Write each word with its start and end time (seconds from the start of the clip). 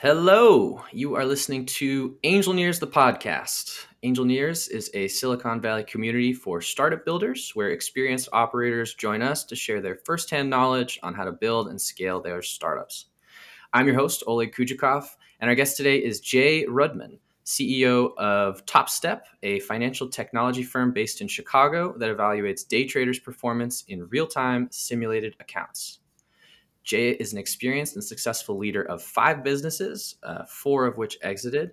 Hello, 0.00 0.84
you 0.92 1.16
are 1.16 1.24
listening 1.24 1.66
to 1.66 2.16
Angel 2.22 2.52
Nears, 2.52 2.78
the 2.78 2.86
podcast. 2.86 3.86
Angel 4.04 4.24
Nears 4.24 4.68
is 4.68 4.92
a 4.94 5.08
Silicon 5.08 5.60
Valley 5.60 5.82
community 5.82 6.32
for 6.32 6.60
startup 6.60 7.04
builders 7.04 7.50
where 7.54 7.70
experienced 7.70 8.28
operators 8.32 8.94
join 8.94 9.22
us 9.22 9.42
to 9.46 9.56
share 9.56 9.80
their 9.80 9.96
firsthand 10.04 10.48
knowledge 10.48 11.00
on 11.02 11.14
how 11.14 11.24
to 11.24 11.32
build 11.32 11.66
and 11.66 11.80
scale 11.80 12.20
their 12.20 12.42
startups. 12.42 13.06
I'm 13.72 13.88
your 13.88 13.96
host, 13.96 14.22
Oleg 14.28 14.54
Kujakov, 14.54 15.04
and 15.40 15.50
our 15.50 15.56
guest 15.56 15.76
today 15.76 15.96
is 15.96 16.20
Jay 16.20 16.64
Rudman, 16.66 17.18
CEO 17.44 18.16
of 18.18 18.64
TopStep, 18.66 19.22
a 19.42 19.58
financial 19.58 20.08
technology 20.08 20.62
firm 20.62 20.92
based 20.92 21.20
in 21.20 21.26
Chicago 21.26 21.92
that 21.98 22.16
evaluates 22.16 22.68
day 22.68 22.86
traders' 22.86 23.18
performance 23.18 23.82
in 23.88 24.08
real 24.10 24.28
time 24.28 24.68
simulated 24.70 25.34
accounts. 25.40 25.98
Jay 26.88 27.10
is 27.10 27.34
an 27.34 27.38
experienced 27.38 27.96
and 27.96 28.02
successful 28.02 28.56
leader 28.56 28.82
of 28.82 29.02
five 29.02 29.44
businesses, 29.44 30.16
uh, 30.22 30.44
four 30.46 30.86
of 30.86 30.96
which 30.96 31.18
exited. 31.20 31.72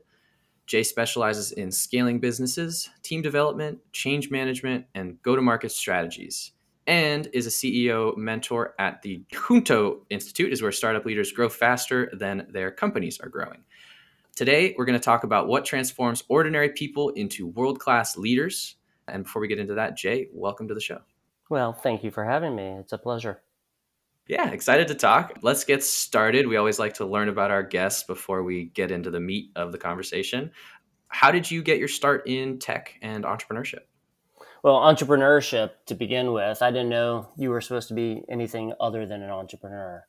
Jay 0.66 0.84
specializes 0.84 1.54
in 1.54 1.72
scaling 1.72 2.20
businesses, 2.20 2.90
team 3.02 3.22
development, 3.22 3.80
change 3.94 4.30
management, 4.30 4.86
and 4.94 5.22
go 5.22 5.34
to 5.34 5.42
market 5.42 5.72
strategies, 5.72 6.52
and 6.86 7.30
is 7.32 7.48
a 7.48 7.50
CEO 7.50 8.18
mentor 8.18 8.76
at 8.78 9.02
the 9.04 9.24
Junto 9.32 10.06
Institute, 10.10 10.52
is 10.52 10.62
where 10.62 10.74
startup 10.74 11.06
leaders 11.06 11.32
grow 11.32 11.48
faster 11.48 12.12
than 12.12 12.48
their 12.50 12.70
companies 12.70 13.18
are 13.22 13.30
growing. 13.30 13.64
Today, 14.36 14.76
we're 14.78 14.84
going 14.84 15.00
to 15.00 15.06
talk 15.06 15.24
about 15.24 15.48
what 15.48 15.64
transforms 15.64 16.26
ordinary 16.28 16.72
people 16.72 17.12
into 17.12 17.48
world 17.48 17.80
class 17.80 18.18
leaders. 18.18 18.76
And 19.08 19.24
before 19.24 19.42
we 19.42 19.48
get 19.48 19.60
into 19.60 19.76
that, 19.76 19.96
Jay, 19.96 20.28
welcome 20.34 20.68
to 20.68 20.74
the 20.74 20.82
show. 20.82 21.00
Well, 21.50 21.72
thank 21.72 22.04
you 22.04 22.12
for 22.12 22.26
having 22.26 22.54
me. 22.54 22.66
It's 22.80 22.92
a 22.92 22.98
pleasure. 22.98 23.40
Yeah, 24.28 24.50
excited 24.50 24.88
to 24.88 24.96
talk. 24.96 25.34
Let's 25.44 25.64
get 25.64 25.84
started. 25.84 26.48
We 26.48 26.58
always 26.58 26.80
like 26.80 26.96
to 26.96 27.06
learn 27.06 27.30
about 27.30 27.52
our 27.52 27.62
guests 27.62 28.04
before 28.04 28.44
we 28.44 28.66
get 28.66 28.90
into 28.90 29.12
the 29.12 29.20
meat 29.20 29.52
of 29.56 29.72
the 29.72 29.78
conversation. 29.78 30.52
How 31.10 31.30
did 31.30 31.50
you 31.50 31.62
get 31.62 31.78
your 31.78 31.88
start 31.88 32.28
in 32.28 32.58
tech 32.58 32.96
and 33.04 33.24
entrepreneurship? 33.24 33.82
Well, 34.64 34.78
entrepreneurship 34.78 35.72
to 35.86 35.94
begin 35.94 36.34
with, 36.34 36.64
I 36.64 36.72
didn't 36.72 36.90
know 36.90 37.30
you 37.38 37.52
were 37.52 37.62
supposed 37.62 37.88
to 37.90 37.94
be 37.94 38.24
anything 38.28 38.74
other 38.80 39.06
than 39.06 39.22
an 39.22 39.30
entrepreneur. 39.30 40.04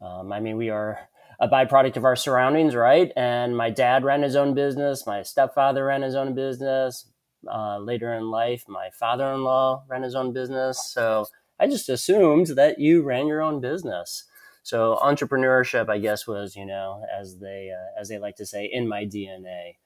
Um, 0.00 0.32
I 0.32 0.40
mean, 0.40 0.56
we 0.56 0.70
are 0.70 0.98
a 1.38 1.46
byproduct 1.46 1.98
of 1.98 2.04
our 2.04 2.16
surroundings, 2.16 2.74
right? 2.74 3.12
And 3.16 3.54
my 3.54 3.68
dad 3.68 4.02
ran 4.02 4.22
his 4.22 4.34
own 4.34 4.54
business. 4.54 5.06
My 5.06 5.22
stepfather 5.22 5.84
ran 5.84 6.00
his 6.00 6.14
own 6.14 6.34
business. 6.34 7.04
Uh, 7.46 7.78
later 7.78 8.14
in 8.14 8.30
life, 8.30 8.64
my 8.66 8.88
father-in-law 8.98 9.84
ran 9.88 10.02
his 10.02 10.14
own 10.14 10.32
business. 10.32 10.90
So 10.90 11.26
I 11.60 11.66
just 11.66 11.88
assumed 11.88 12.48
that 12.48 12.78
you 12.78 13.02
ran 13.02 13.26
your 13.26 13.42
own 13.42 13.60
business. 13.60 14.24
So 14.62 14.98
entrepreneurship, 15.02 15.88
I 15.88 15.98
guess, 15.98 16.26
was 16.26 16.54
you 16.54 16.66
know 16.66 17.04
as 17.18 17.38
they 17.38 17.70
uh, 17.72 18.00
as 18.00 18.08
they 18.08 18.18
like 18.18 18.36
to 18.36 18.46
say 18.46 18.68
in 18.70 18.88
my 18.88 19.04
DNA. 19.04 19.76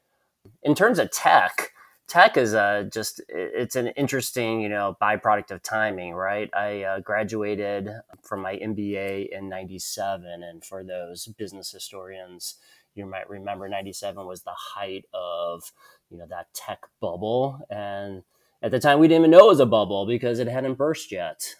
In 0.62 0.74
terms 0.74 0.98
of 0.98 1.12
tech, 1.12 1.70
tech 2.08 2.36
is 2.36 2.52
uh, 2.52 2.88
just 2.92 3.20
it's 3.28 3.76
an 3.76 3.88
interesting 3.88 4.60
you 4.60 4.68
know 4.68 4.96
byproduct 5.00 5.50
of 5.52 5.62
timing, 5.62 6.14
right? 6.14 6.50
I 6.52 6.82
uh, 6.82 7.00
graduated 7.00 7.90
from 8.22 8.42
my 8.42 8.56
MBA 8.56 9.28
in 9.30 9.48
'97, 9.48 10.42
and 10.42 10.64
for 10.64 10.82
those 10.82 11.26
business 11.38 11.70
historians, 11.70 12.56
you 12.94 13.06
might 13.06 13.30
remember 13.30 13.68
'97 13.68 14.26
was 14.26 14.42
the 14.42 14.50
height 14.50 15.04
of 15.14 15.72
you 16.10 16.18
know 16.18 16.26
that 16.28 16.52
tech 16.54 16.80
bubble 17.00 17.60
and 17.70 18.22
at 18.62 18.70
the 18.70 18.78
time 18.78 18.98
we 18.98 19.08
didn't 19.08 19.22
even 19.22 19.30
know 19.30 19.46
it 19.46 19.48
was 19.48 19.60
a 19.60 19.66
bubble 19.66 20.06
because 20.06 20.38
it 20.38 20.46
hadn't 20.46 20.74
burst 20.74 21.10
yet 21.10 21.54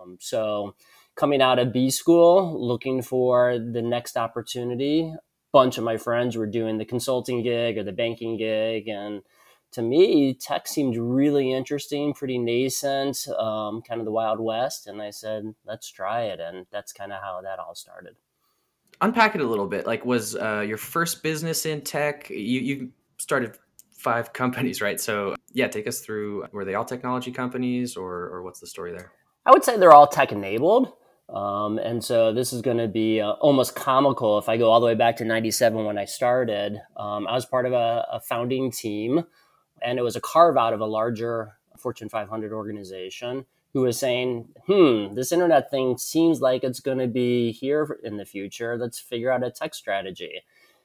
um, 0.00 0.18
so 0.20 0.74
coming 1.16 1.42
out 1.42 1.58
of 1.58 1.72
B 1.72 1.90
school, 1.90 2.66
looking 2.66 3.02
for 3.02 3.58
the 3.58 3.82
next 3.82 4.16
opportunity, 4.16 5.12
bunch 5.52 5.78
of 5.78 5.84
my 5.84 5.96
friends 5.96 6.36
were 6.36 6.46
doing 6.46 6.78
the 6.78 6.84
consulting 6.84 7.42
gig 7.42 7.78
or 7.78 7.84
the 7.84 7.92
banking 7.92 8.36
gig 8.36 8.88
and 8.88 9.22
to 9.70 9.82
me 9.82 10.34
tech 10.34 10.66
seemed 10.66 10.96
really 10.96 11.52
interesting 11.52 12.12
pretty 12.12 12.38
nascent 12.38 13.26
um, 13.38 13.82
kind 13.82 14.00
of 14.00 14.04
the 14.04 14.10
wild 14.10 14.40
west 14.40 14.86
and 14.86 15.00
i 15.00 15.10
said 15.10 15.54
let's 15.66 15.90
try 15.90 16.24
it 16.24 16.40
and 16.40 16.66
that's 16.70 16.92
kind 16.92 17.12
of 17.12 17.22
how 17.22 17.40
that 17.42 17.58
all 17.58 17.74
started. 17.74 18.14
Unpack 19.00 19.36
it 19.36 19.40
a 19.40 19.46
little 19.46 19.68
bit. 19.68 19.86
Like 19.86 20.04
was 20.04 20.34
uh, 20.34 20.64
your 20.66 20.76
first 20.76 21.22
business 21.22 21.66
in 21.66 21.82
tech 21.82 22.28
you, 22.30 22.60
you 22.60 22.92
started 23.18 23.56
five 23.92 24.32
companies 24.42 24.80
right? 24.80 25.00
So 25.00 25.34
yeah 25.52 25.68
take 25.68 25.86
us 25.86 26.00
through 26.00 26.46
were 26.52 26.64
they 26.64 26.74
all 26.74 26.84
technology 26.84 27.32
companies 27.32 27.96
or, 27.96 28.12
or 28.12 28.42
what's 28.42 28.60
the 28.60 28.66
story 28.66 28.92
there 28.92 29.12
I 29.48 29.50
would 29.50 29.64
say 29.64 29.78
they're 29.78 29.94
all 29.94 30.06
tech 30.06 30.30
enabled. 30.30 30.92
Um, 31.30 31.78
and 31.78 32.04
so 32.04 32.34
this 32.34 32.52
is 32.52 32.60
going 32.60 32.76
to 32.76 32.86
be 32.86 33.22
uh, 33.22 33.32
almost 33.32 33.74
comical 33.74 34.38
if 34.38 34.46
I 34.48 34.58
go 34.58 34.70
all 34.70 34.78
the 34.78 34.86
way 34.86 34.94
back 34.94 35.16
to 35.16 35.24
97 35.24 35.86
when 35.86 35.96
I 35.96 36.04
started. 36.04 36.80
Um, 36.98 37.26
I 37.26 37.32
was 37.32 37.46
part 37.46 37.64
of 37.64 37.72
a, 37.72 38.06
a, 38.12 38.20
founding 38.20 38.70
team, 38.70 39.24
and 39.82 39.98
it 39.98 40.02
was 40.02 40.16
a 40.16 40.20
carve 40.20 40.58
out 40.58 40.74
of 40.74 40.80
a 40.80 40.86
larger 40.86 41.56
Fortune 41.78 42.10
500 42.10 42.52
organization 42.52 43.46
who 43.72 43.82
was 43.82 43.98
saying, 43.98 44.48
hmm, 44.66 45.14
this 45.14 45.32
internet 45.32 45.70
thing 45.70 45.96
seems 45.96 46.42
like 46.42 46.62
it's 46.62 46.80
going 46.80 46.98
to 46.98 47.06
be 47.06 47.52
here 47.52 47.98
in 48.04 48.18
the 48.18 48.26
future. 48.26 48.76
Let's 48.76 48.98
figure 48.98 49.30
out 49.30 49.44
a 49.44 49.50
tech 49.50 49.74
strategy. 49.74 50.42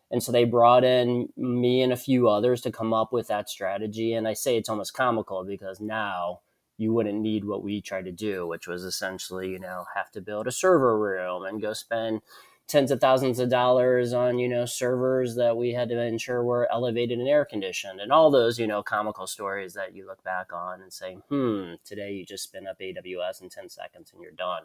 And 0.10 0.24
so 0.24 0.32
they 0.32 0.46
brought 0.46 0.86
in 0.86 1.30
me 1.36 1.82
and 1.82 1.92
a 1.92 1.98
few 1.98 2.30
others 2.30 2.62
to 2.62 2.72
come 2.72 2.94
up 2.94 3.12
with 3.12 3.28
that 3.28 3.50
strategy. 3.50 4.14
And 4.14 4.26
I 4.26 4.34
say 4.34 4.56
it's 4.56 4.70
almost 4.70 4.94
comical 4.94 5.44
because 5.44 5.82
now, 5.82 6.42
you 6.78 6.94
wouldn't 6.94 7.20
need 7.20 7.46
what 7.46 7.64
we 7.64 7.82
tried 7.82 8.06
to 8.06 8.12
do, 8.12 8.48
which 8.48 8.68
was 8.68 8.84
essentially, 8.84 9.50
you 9.50 9.60
know, 9.60 9.86
have 9.96 10.12
to 10.12 10.22
build 10.22 10.48
a 10.48 10.52
server 10.52 10.98
room 10.98 11.46
and 11.46 11.62
go 11.62 11.74
spend 11.74 12.22
tens 12.68 12.92
of 12.92 13.02
thousands 13.02 13.40
of 13.40 13.50
dollars 13.50 14.14
on, 14.14 14.40
you 14.40 14.48
know, 14.48 14.66
servers 14.66 15.36
that 15.36 15.58
we 15.58 15.74
had 15.74 15.90
to 15.90 16.02
ensure 16.02 16.44
were 16.44 16.72
elevated 16.72 17.20
and 17.20 17.28
air 17.28 17.46
conditioned 17.46 18.00
and 18.00 18.12
all 18.12 18.32
those, 18.32 18.58
you 18.58 18.66
know, 18.66 18.82
comical 18.82 19.28
stories 19.28 19.74
that 19.74 19.96
you 19.96 20.08
look 20.08 20.24
back 20.24 20.52
on 20.54 20.82
and 20.82 20.92
say, 20.92 21.18
hmm, 21.30 21.74
today 21.84 22.14
you 22.14 22.26
just 22.26 22.44
spin 22.44 22.68
up 22.68 22.80
AWS 22.80 23.42
in 23.42 23.50
10 23.50 23.70
seconds 23.70 24.12
and 24.14 24.22
you're 24.22 24.32
done. 24.32 24.64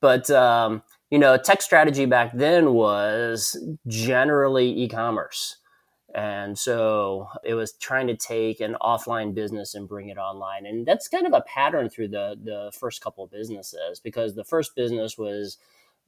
But, 0.00 0.30
um, 0.30 0.82
you 1.10 1.18
know, 1.18 1.36
tech 1.36 1.62
strategy 1.62 2.04
back 2.04 2.32
then 2.34 2.74
was 2.74 3.56
generally 3.86 4.70
e 4.70 4.88
commerce. 4.88 5.56
And 6.14 6.58
so 6.58 7.28
it 7.44 7.54
was 7.54 7.72
trying 7.74 8.06
to 8.06 8.16
take 8.16 8.60
an 8.60 8.76
offline 8.80 9.34
business 9.34 9.74
and 9.74 9.88
bring 9.88 10.08
it 10.08 10.16
online. 10.16 10.64
And 10.64 10.86
that's 10.86 11.08
kind 11.08 11.26
of 11.26 11.34
a 11.34 11.42
pattern 11.42 11.90
through 11.90 12.08
the, 12.08 12.36
the 12.42 12.72
first 12.78 13.02
couple 13.02 13.26
businesses 13.26 14.00
because 14.00 14.34
the 14.34 14.44
first 14.44 14.74
business 14.74 15.18
was, 15.18 15.58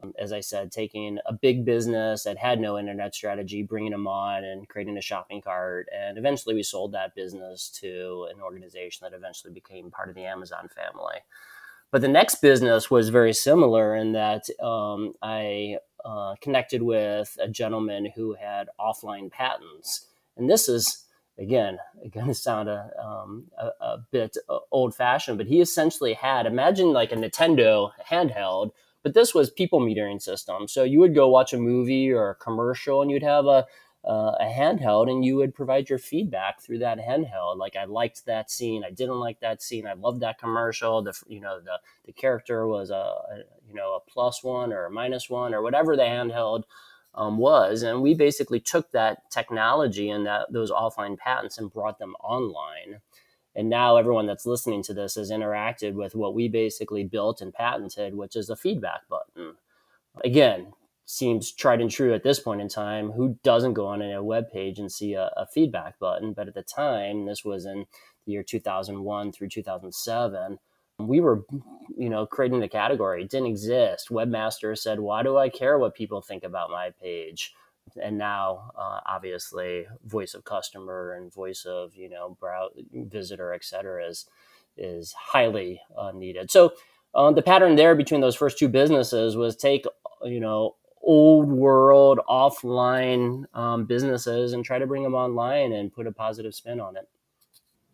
um, 0.02 0.14
as 0.18 0.32
I 0.32 0.40
said, 0.40 0.72
taking 0.72 1.18
a 1.26 1.34
big 1.34 1.66
business 1.66 2.22
that 2.22 2.38
had 2.38 2.60
no 2.60 2.78
internet 2.78 3.14
strategy, 3.14 3.62
bringing 3.62 3.92
them 3.92 4.06
on 4.06 4.42
and 4.42 4.66
creating 4.68 4.96
a 4.96 5.02
shopping 5.02 5.42
cart. 5.42 5.86
And 5.94 6.16
eventually 6.16 6.54
we 6.54 6.62
sold 6.62 6.92
that 6.92 7.14
business 7.14 7.68
to 7.80 8.26
an 8.34 8.40
organization 8.40 9.04
that 9.04 9.16
eventually 9.16 9.52
became 9.52 9.90
part 9.90 10.08
of 10.08 10.14
the 10.14 10.24
Amazon 10.24 10.68
family. 10.74 11.18
But 11.90 12.00
the 12.00 12.08
next 12.08 12.36
business 12.36 12.90
was 12.90 13.08
very 13.08 13.34
similar 13.34 13.96
in 13.96 14.12
that 14.12 14.48
um, 14.62 15.12
I 15.20 15.78
uh, 16.04 16.34
connected 16.40 16.82
with 16.82 17.36
a 17.40 17.48
gentleman 17.48 18.12
who 18.14 18.34
had 18.34 18.68
offline 18.78 19.30
patents. 19.30 20.06
And 20.36 20.48
this 20.48 20.68
is, 20.68 21.04
again, 21.38 21.78
going 22.12 22.28
to 22.28 22.34
sound 22.34 22.68
a, 22.68 22.90
um, 23.02 23.46
a, 23.58 23.84
a 23.84 23.98
bit 24.10 24.36
uh, 24.48 24.58
old 24.70 24.94
fashioned, 24.94 25.38
but 25.38 25.46
he 25.46 25.60
essentially 25.60 26.14
had, 26.14 26.46
imagine 26.46 26.92
like 26.92 27.12
a 27.12 27.16
Nintendo 27.16 27.90
handheld, 28.10 28.70
but 29.02 29.14
this 29.14 29.34
was 29.34 29.50
people 29.50 29.80
metering 29.80 30.20
system. 30.20 30.68
So 30.68 30.84
you 30.84 31.00
would 31.00 31.14
go 31.14 31.28
watch 31.28 31.52
a 31.52 31.58
movie 31.58 32.10
or 32.10 32.30
a 32.30 32.34
commercial 32.34 33.00
and 33.02 33.10
you'd 33.10 33.22
have 33.22 33.46
a, 33.46 33.66
uh, 34.04 34.32
a 34.40 34.52
handheld 34.56 35.10
and 35.10 35.24
you 35.24 35.36
would 35.36 35.54
provide 35.54 35.88
your 35.90 35.98
feedback 35.98 36.60
through 36.60 36.78
that 36.78 36.98
handheld. 36.98 37.58
Like 37.58 37.76
i 37.76 37.84
liked 37.84 38.24
that 38.26 38.50
scene 38.50 38.82
i 38.84 38.90
didn't 38.90 39.20
like 39.20 39.40
that 39.40 39.62
scene 39.62 39.86
i 39.86 39.92
loved 39.92 40.20
that 40.20 40.38
commercial 40.38 41.02
the 41.02 41.12
you 41.28 41.40
know 41.40 41.60
the 41.60 41.78
the 42.06 42.12
character 42.12 42.66
was 42.66 42.90
a, 42.90 42.94
a 42.94 43.42
you 43.68 43.74
know 43.74 43.94
a 43.94 44.10
plus 44.10 44.42
one 44.42 44.72
or 44.72 44.86
a 44.86 44.90
minus 44.90 45.28
one 45.28 45.54
or 45.54 45.62
whatever 45.62 45.96
the 45.96 46.02
handheld 46.02 46.64
um, 47.14 47.38
was 47.38 47.82
and 47.82 48.02
we 48.02 48.14
basically 48.14 48.60
took 48.60 48.90
that 48.92 49.30
technology 49.30 50.10
and 50.10 50.26
that 50.26 50.52
those 50.52 50.70
offline 50.70 51.18
patents 51.18 51.58
and 51.58 51.72
brought 51.72 51.98
them 51.98 52.14
online. 52.22 53.00
And 53.56 53.68
now 53.68 53.96
everyone 53.96 54.26
that's 54.26 54.46
listening 54.46 54.84
to 54.84 54.94
this 54.94 55.16
has 55.16 55.30
interacted 55.30 55.94
with 55.94 56.14
what 56.14 56.34
we 56.34 56.48
basically 56.48 57.02
built 57.02 57.40
and 57.40 57.52
patented 57.52 58.14
which 58.14 58.36
is 58.36 58.48
a 58.48 58.56
feedback 58.56 59.08
button. 59.08 59.56
Again 60.24 60.72
seems 61.10 61.50
tried 61.50 61.80
and 61.80 61.90
true 61.90 62.14
at 62.14 62.22
this 62.22 62.38
point 62.38 62.60
in 62.60 62.68
time. 62.68 63.10
Who 63.10 63.36
doesn't 63.42 63.74
go 63.74 63.86
on 63.86 64.00
a 64.00 64.22
web 64.22 64.48
page 64.48 64.78
and 64.78 64.90
see 64.90 65.14
a, 65.14 65.32
a, 65.36 65.44
feedback 65.44 65.98
button? 65.98 66.32
But 66.32 66.46
at 66.46 66.54
the 66.54 66.62
time, 66.62 67.26
this 67.26 67.44
was 67.44 67.66
in 67.66 67.84
the 68.24 68.32
year 68.32 68.44
2001 68.44 69.32
through 69.32 69.48
2007. 69.48 70.58
We 71.00 71.20
were, 71.20 71.42
you 71.96 72.08
know, 72.08 72.26
creating 72.26 72.60
the 72.60 72.68
category. 72.68 73.22
It 73.22 73.30
didn't 73.30 73.48
exist. 73.48 74.08
Webmaster 74.10 74.78
said, 74.78 75.00
"Why 75.00 75.22
do 75.22 75.36
I 75.36 75.48
care 75.48 75.78
what 75.78 75.94
people 75.94 76.20
think 76.20 76.44
about 76.44 76.70
my 76.70 76.90
page?" 77.02 77.54
And 78.00 78.16
now, 78.16 78.70
uh, 78.76 79.00
obviously, 79.04 79.86
voice 80.04 80.34
of 80.34 80.44
customer 80.44 81.14
and 81.14 81.32
voice 81.32 81.64
of 81.64 81.96
you 81.96 82.08
know 82.08 82.36
browse, 82.38 82.72
visitor, 82.92 83.52
et 83.52 83.64
cetera, 83.64 84.06
is 84.06 84.26
is 84.76 85.12
highly 85.12 85.80
uh, 85.98 86.12
needed. 86.12 86.50
So 86.50 86.74
uh, 87.14 87.32
the 87.32 87.42
pattern 87.42 87.74
there 87.74 87.96
between 87.96 88.20
those 88.20 88.36
first 88.36 88.58
two 88.58 88.68
businesses 88.68 89.36
was 89.36 89.56
take 89.56 89.86
you 90.22 90.38
know 90.38 90.76
old 91.02 91.48
world 91.48 92.20
offline 92.28 93.44
um, 93.54 93.84
businesses 93.86 94.52
and 94.52 94.64
try 94.64 94.78
to 94.78 94.86
bring 94.86 95.02
them 95.02 95.14
online 95.14 95.72
and 95.72 95.92
put 95.92 96.06
a 96.06 96.12
positive 96.12 96.54
spin 96.54 96.80
on 96.80 96.96
it. 96.96 97.08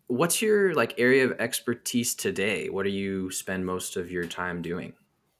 What's 0.07 0.41
your 0.41 0.73
like 0.73 0.97
area 0.97 1.25
of 1.25 1.39
expertise 1.39 2.15
today? 2.15 2.69
What 2.69 2.83
do 2.83 2.89
you 2.89 3.29
spend 3.31 3.65
most 3.65 3.97
of 3.97 4.11
your 4.11 4.25
time 4.25 4.61
doing? 4.61 4.93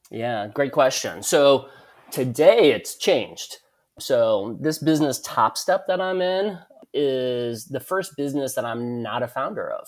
Yeah, 0.10 0.48
great 0.48 0.72
question. 0.72 1.24
So 1.24 1.70
today 2.12 2.72
it's 2.72 2.96
changed. 2.96 3.58
So 4.00 4.58
this 4.62 4.80
business 4.80 5.20
Top 5.22 5.58
Step 5.58 5.88
that 5.88 6.02
I'm 6.02 6.22
in 6.22 6.58
is 6.94 7.66
the 7.66 7.80
first 7.80 8.16
business 8.16 8.56
that 8.56 8.66
I'm 8.66 9.02
not 9.02 9.24
a 9.24 9.28
founder 9.28 9.70
of. 9.70 9.88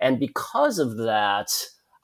And 0.00 0.18
because 0.18 0.78
of 0.78 0.96
that, 0.98 1.50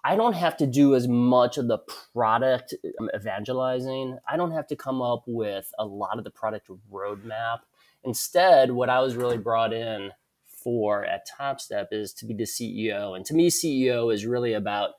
I 0.03 0.17
don't 0.17 0.35
have 0.35 0.57
to 0.59 0.67
do 0.67 0.95
as 0.95 1.07
much 1.07 1.59
of 1.59 1.69
the 1.69 1.79
product 2.13 2.75
um, 3.01 3.11
evangelizing. 3.15 4.19
I 4.29 4.37
don't 4.37 4.53
have 4.53 4.67
to 4.69 4.77
come 4.77 5.03
up 5.03 5.25
with 5.27 5.71
a 5.79 5.85
lot 5.85 6.19
of 6.19 6.25
the 6.25 6.31
product 6.31 6.71
roadmap. 6.91 7.61
Instead, 8.03 8.71
what 8.71 8.89
I 8.89 9.01
was 9.01 9.15
really 9.15 9.37
brought 9.37 9.73
in 9.73 10.13
for 10.47 11.05
at 11.05 11.27
TopStep 11.29 11.89
is 11.93 12.13
to 12.15 12.27
be 12.27 12.35
the 12.35 12.45
CEO. 12.45 13.15
And 13.15 13.25
to 13.27 13.35
me, 13.35 13.51
CEO 13.51 14.13
is 14.13 14.25
really 14.25 14.55
about 14.55 14.91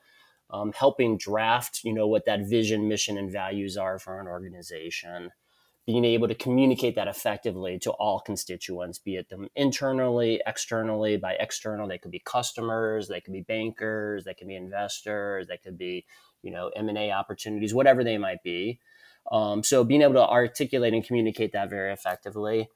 um, 0.50 0.72
helping 0.72 1.16
draft, 1.16 1.80
you 1.82 1.92
know, 1.92 2.06
what 2.06 2.26
that 2.26 2.46
vision, 2.46 2.88
mission, 2.88 3.18
and 3.18 3.30
values 3.30 3.76
are 3.76 3.98
for 3.98 4.20
an 4.20 4.26
organization 4.26 5.30
being 5.84 6.04
able 6.04 6.28
to 6.28 6.34
communicate 6.34 6.94
that 6.94 7.08
effectively 7.08 7.78
to 7.80 7.90
all 7.92 8.20
constituents, 8.20 8.98
be 8.98 9.16
it 9.16 9.28
them 9.28 9.48
internally, 9.56 10.40
externally. 10.46 11.16
By 11.16 11.32
external, 11.40 11.88
they 11.88 11.98
could 11.98 12.12
be 12.12 12.22
customers, 12.24 13.08
they 13.08 13.20
could 13.20 13.32
be 13.32 13.40
bankers, 13.40 14.24
they 14.24 14.34
could 14.34 14.46
be 14.46 14.54
investors, 14.54 15.48
they 15.48 15.56
could 15.56 15.76
be, 15.76 16.04
you 16.42 16.52
know, 16.52 16.70
M 16.76 16.88
and 16.88 16.98
A 16.98 17.10
opportunities, 17.10 17.74
whatever 17.74 18.04
they 18.04 18.16
might 18.16 18.42
be. 18.44 18.78
Um, 19.30 19.62
so 19.62 19.82
being 19.82 20.02
able 20.02 20.14
to 20.14 20.26
articulate 20.26 20.94
and 20.94 21.04
communicate 21.04 21.52
that 21.52 21.70
very 21.70 21.92
effectively, 21.92 22.68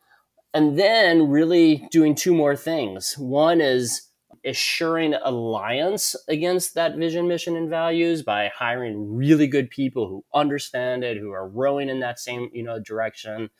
and 0.52 0.78
then 0.78 1.28
really 1.28 1.86
doing 1.90 2.14
two 2.14 2.34
more 2.34 2.56
things. 2.56 3.16
One 3.18 3.60
is 3.60 4.05
assuring 4.46 5.14
alliance 5.14 6.16
against 6.28 6.74
that 6.74 6.96
vision, 6.96 7.28
mission, 7.28 7.56
and 7.56 7.68
values 7.68 8.22
by 8.22 8.50
hiring 8.54 9.16
really 9.16 9.46
good 9.46 9.70
people 9.70 10.08
who 10.08 10.24
understand 10.32 11.04
it, 11.04 11.16
who 11.16 11.32
are 11.32 11.48
rowing 11.48 11.88
in 11.88 12.00
that 12.00 12.18
same 12.18 12.48
you 12.52 12.62
know 12.62 12.78
direction, 12.78 13.50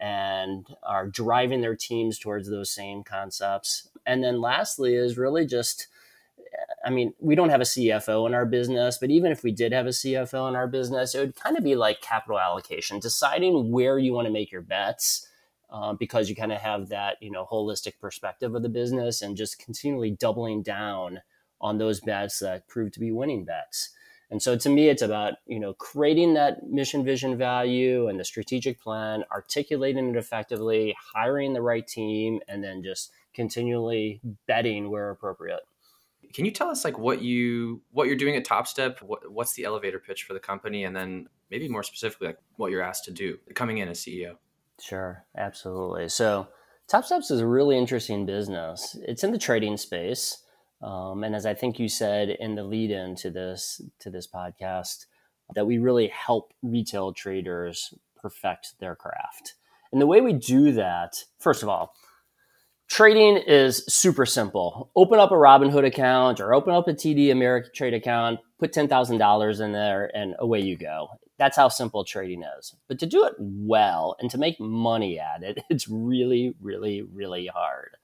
and 0.00 0.66
are 0.82 1.06
driving 1.06 1.60
their 1.60 1.76
teams 1.76 2.18
towards 2.18 2.48
those 2.48 2.70
same 2.70 3.04
concepts. 3.04 3.88
And 4.06 4.24
then 4.24 4.40
lastly 4.40 4.94
is 4.94 5.18
really 5.18 5.46
just 5.46 5.88
I 6.84 6.90
mean, 6.90 7.14
we 7.20 7.34
don't 7.34 7.50
have 7.50 7.60
a 7.60 7.64
CFO 7.64 8.26
in 8.26 8.34
our 8.34 8.44
business, 8.44 8.98
but 8.98 9.10
even 9.10 9.30
if 9.30 9.42
we 9.42 9.52
did 9.52 9.72
have 9.72 9.86
a 9.86 9.90
CFO 9.90 10.48
in 10.48 10.56
our 10.56 10.66
business, 10.66 11.14
it 11.14 11.20
would 11.20 11.36
kind 11.36 11.56
of 11.56 11.64
be 11.64 11.76
like 11.76 12.00
capital 12.00 12.40
allocation, 12.40 12.98
deciding 12.98 13.70
where 13.70 13.98
you 13.98 14.12
want 14.12 14.26
to 14.26 14.32
make 14.32 14.50
your 14.50 14.62
bets 14.62 15.28
um, 15.72 15.96
because 15.96 16.28
you 16.28 16.36
kind 16.36 16.52
of 16.52 16.60
have 16.60 16.88
that 16.90 17.16
you 17.20 17.30
know 17.30 17.46
holistic 17.50 17.98
perspective 17.98 18.54
of 18.54 18.62
the 18.62 18.68
business 18.68 19.22
and 19.22 19.36
just 19.36 19.58
continually 19.58 20.10
doubling 20.10 20.62
down 20.62 21.20
on 21.60 21.78
those 21.78 22.00
bets 22.00 22.40
that 22.40 22.68
prove 22.68 22.92
to 22.92 23.00
be 23.00 23.10
winning 23.10 23.44
bets. 23.44 23.90
And 24.30 24.42
so 24.42 24.56
to 24.56 24.68
me, 24.68 24.88
it's 24.88 25.02
about 25.02 25.34
you 25.46 25.58
know 25.58 25.74
creating 25.74 26.34
that 26.34 26.68
mission, 26.68 27.04
vision, 27.04 27.36
value, 27.36 28.08
and 28.08 28.20
the 28.20 28.24
strategic 28.24 28.80
plan, 28.80 29.24
articulating 29.32 30.10
it 30.10 30.16
effectively, 30.16 30.94
hiring 31.14 31.52
the 31.52 31.62
right 31.62 31.86
team, 31.86 32.40
and 32.48 32.62
then 32.62 32.82
just 32.82 33.10
continually 33.34 34.20
betting 34.46 34.90
where 34.90 35.10
appropriate. 35.10 35.60
Can 36.32 36.46
you 36.46 36.50
tell 36.50 36.68
us 36.68 36.84
like 36.84 36.98
what 36.98 37.22
you 37.22 37.82
what 37.90 38.06
you're 38.06 38.16
doing 38.16 38.36
at 38.36 38.44
TopStep? 38.44 39.02
What, 39.02 39.30
what's 39.30 39.52
the 39.54 39.64
elevator 39.64 39.98
pitch 39.98 40.24
for 40.24 40.32
the 40.32 40.40
company, 40.40 40.84
and 40.84 40.96
then 40.96 41.28
maybe 41.50 41.68
more 41.68 41.82
specifically, 41.82 42.28
like 42.28 42.38
what 42.56 42.70
you're 42.70 42.82
asked 42.82 43.04
to 43.04 43.10
do 43.10 43.38
coming 43.54 43.78
in 43.78 43.88
as 43.88 44.00
CEO? 44.00 44.36
Sure, 44.82 45.24
absolutely. 45.36 46.08
So, 46.08 46.48
Top 46.88 47.04
Steps 47.04 47.30
is 47.30 47.38
a 47.40 47.46
really 47.46 47.78
interesting 47.78 48.26
business. 48.26 48.96
It's 49.06 49.22
in 49.22 49.30
the 49.30 49.38
trading 49.38 49.76
space, 49.76 50.42
um, 50.82 51.22
and 51.22 51.36
as 51.36 51.46
I 51.46 51.54
think 51.54 51.78
you 51.78 51.88
said 51.88 52.30
in 52.30 52.56
the 52.56 52.64
lead 52.64 52.90
in 52.90 53.14
to 53.16 53.30
this 53.30 53.80
to 54.00 54.10
this 54.10 54.26
podcast, 54.26 55.06
that 55.54 55.66
we 55.66 55.78
really 55.78 56.08
help 56.08 56.52
retail 56.62 57.12
traders 57.12 57.94
perfect 58.20 58.74
their 58.80 58.96
craft. 58.96 59.54
And 59.92 60.00
the 60.00 60.06
way 60.06 60.20
we 60.20 60.32
do 60.32 60.72
that, 60.72 61.24
first 61.38 61.62
of 61.62 61.68
all, 61.68 61.94
trading 62.88 63.36
is 63.36 63.84
super 63.86 64.26
simple. 64.26 64.90
Open 64.96 65.20
up 65.20 65.30
a 65.30 65.34
Robinhood 65.34 65.86
account 65.86 66.40
or 66.40 66.54
open 66.54 66.74
up 66.74 66.88
a 66.88 66.92
TD 66.92 67.26
Ameritrade 67.26 67.94
account, 67.94 68.40
put 68.58 68.72
$10,000 68.72 69.60
in 69.60 69.72
there, 69.72 70.10
and 70.12 70.34
away 70.40 70.60
you 70.60 70.76
go. 70.76 71.08
That's 71.42 71.56
how 71.56 71.66
simple 71.66 72.04
trading 72.04 72.44
is. 72.56 72.76
But 72.86 73.00
to 73.00 73.06
do 73.06 73.24
it 73.24 73.34
well 73.36 74.14
and 74.20 74.30
to 74.30 74.38
make 74.38 74.60
money 74.60 75.18
at 75.18 75.42
it, 75.42 75.58
it's 75.70 75.88
really, 75.88 76.54
really, 76.60 77.02
really 77.02 77.48
hard. 77.48 77.96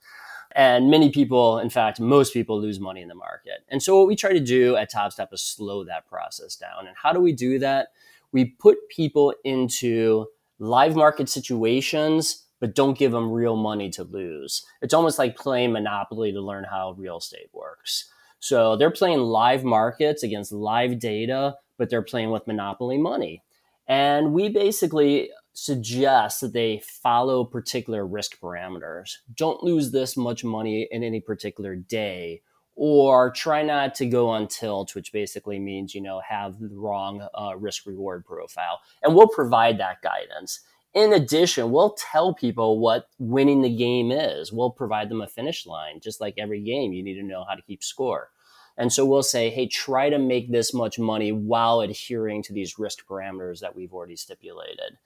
And 0.56 0.90
many 0.90 1.10
people, 1.10 1.60
in 1.60 1.70
fact, 1.70 2.00
most 2.00 2.32
people 2.32 2.60
lose 2.60 2.80
money 2.80 3.00
in 3.00 3.06
the 3.06 3.14
market. 3.14 3.60
And 3.68 3.80
so 3.80 3.96
what 3.96 4.08
we 4.08 4.16
try 4.16 4.32
to 4.32 4.40
do 4.40 4.74
at 4.74 4.90
TopStep 4.90 5.32
is 5.32 5.40
slow 5.40 5.84
that 5.84 6.08
process 6.08 6.56
down. 6.56 6.88
And 6.88 6.96
how 7.00 7.12
do 7.12 7.20
we 7.20 7.32
do 7.32 7.60
that? 7.60 7.90
We 8.32 8.46
put 8.46 8.76
people 8.88 9.32
into 9.44 10.26
live 10.58 10.96
market 10.96 11.28
situations, 11.28 12.44
but 12.58 12.74
don't 12.74 12.98
give 12.98 13.12
them 13.12 13.30
real 13.30 13.54
money 13.54 13.88
to 13.90 14.02
lose. 14.02 14.66
It's 14.82 14.94
almost 14.94 15.16
like 15.16 15.36
playing 15.36 15.70
Monopoly 15.70 16.32
to 16.32 16.40
learn 16.40 16.64
how 16.64 16.96
real 16.98 17.18
estate 17.18 17.50
works. 17.52 18.10
So 18.40 18.74
they're 18.74 18.90
playing 18.90 19.20
live 19.20 19.62
markets 19.62 20.24
against 20.24 20.50
live 20.50 20.98
data, 20.98 21.54
but 21.78 21.88
they're 21.88 22.02
playing 22.02 22.30
with 22.30 22.46
monopoly 22.46 22.98
money. 22.98 23.42
And 23.86 24.34
we 24.34 24.50
basically 24.50 25.30
suggest 25.54 26.42
that 26.42 26.52
they 26.52 26.82
follow 26.84 27.44
particular 27.44 28.06
risk 28.06 28.38
parameters. 28.38 29.14
Don't 29.34 29.64
lose 29.64 29.90
this 29.90 30.16
much 30.16 30.44
money 30.44 30.86
in 30.90 31.02
any 31.02 31.20
particular 31.20 31.74
day, 31.74 32.42
or 32.76 33.32
try 33.32 33.62
not 33.62 33.94
to 33.96 34.06
go 34.06 34.28
on 34.28 34.46
tilt, 34.46 34.94
which 34.94 35.12
basically 35.12 35.58
means, 35.58 35.94
you 35.94 36.00
know, 36.00 36.20
have 36.28 36.60
the 36.60 36.68
wrong 36.70 37.26
uh, 37.34 37.56
risk 37.56 37.86
reward 37.86 38.24
profile. 38.24 38.78
And 39.02 39.16
we'll 39.16 39.28
provide 39.28 39.78
that 39.78 40.02
guidance. 40.02 40.60
In 40.94 41.12
addition, 41.12 41.70
we'll 41.70 41.96
tell 41.98 42.34
people 42.34 42.78
what 42.78 43.08
winning 43.18 43.62
the 43.62 43.74
game 43.74 44.12
is. 44.12 44.52
We'll 44.52 44.70
provide 44.70 45.08
them 45.08 45.20
a 45.20 45.26
finish 45.26 45.66
line. 45.66 46.00
Just 46.00 46.20
like 46.20 46.34
every 46.38 46.62
game, 46.62 46.92
you 46.92 47.02
need 47.02 47.14
to 47.14 47.22
know 47.22 47.44
how 47.48 47.54
to 47.54 47.62
keep 47.62 47.82
score. 47.82 48.30
And 48.78 48.92
so 48.92 49.04
we'll 49.04 49.24
say, 49.24 49.50
hey, 49.50 49.66
try 49.66 50.08
to 50.08 50.18
make 50.18 50.52
this 50.52 50.72
much 50.72 50.98
money 50.98 51.32
while 51.32 51.80
adhering 51.80 52.44
to 52.44 52.52
these 52.52 52.78
risk 52.78 53.04
parameters 53.06 53.58
that 53.60 53.74
we've 53.74 53.92
already 53.92 54.14
stipulated. 54.14 54.98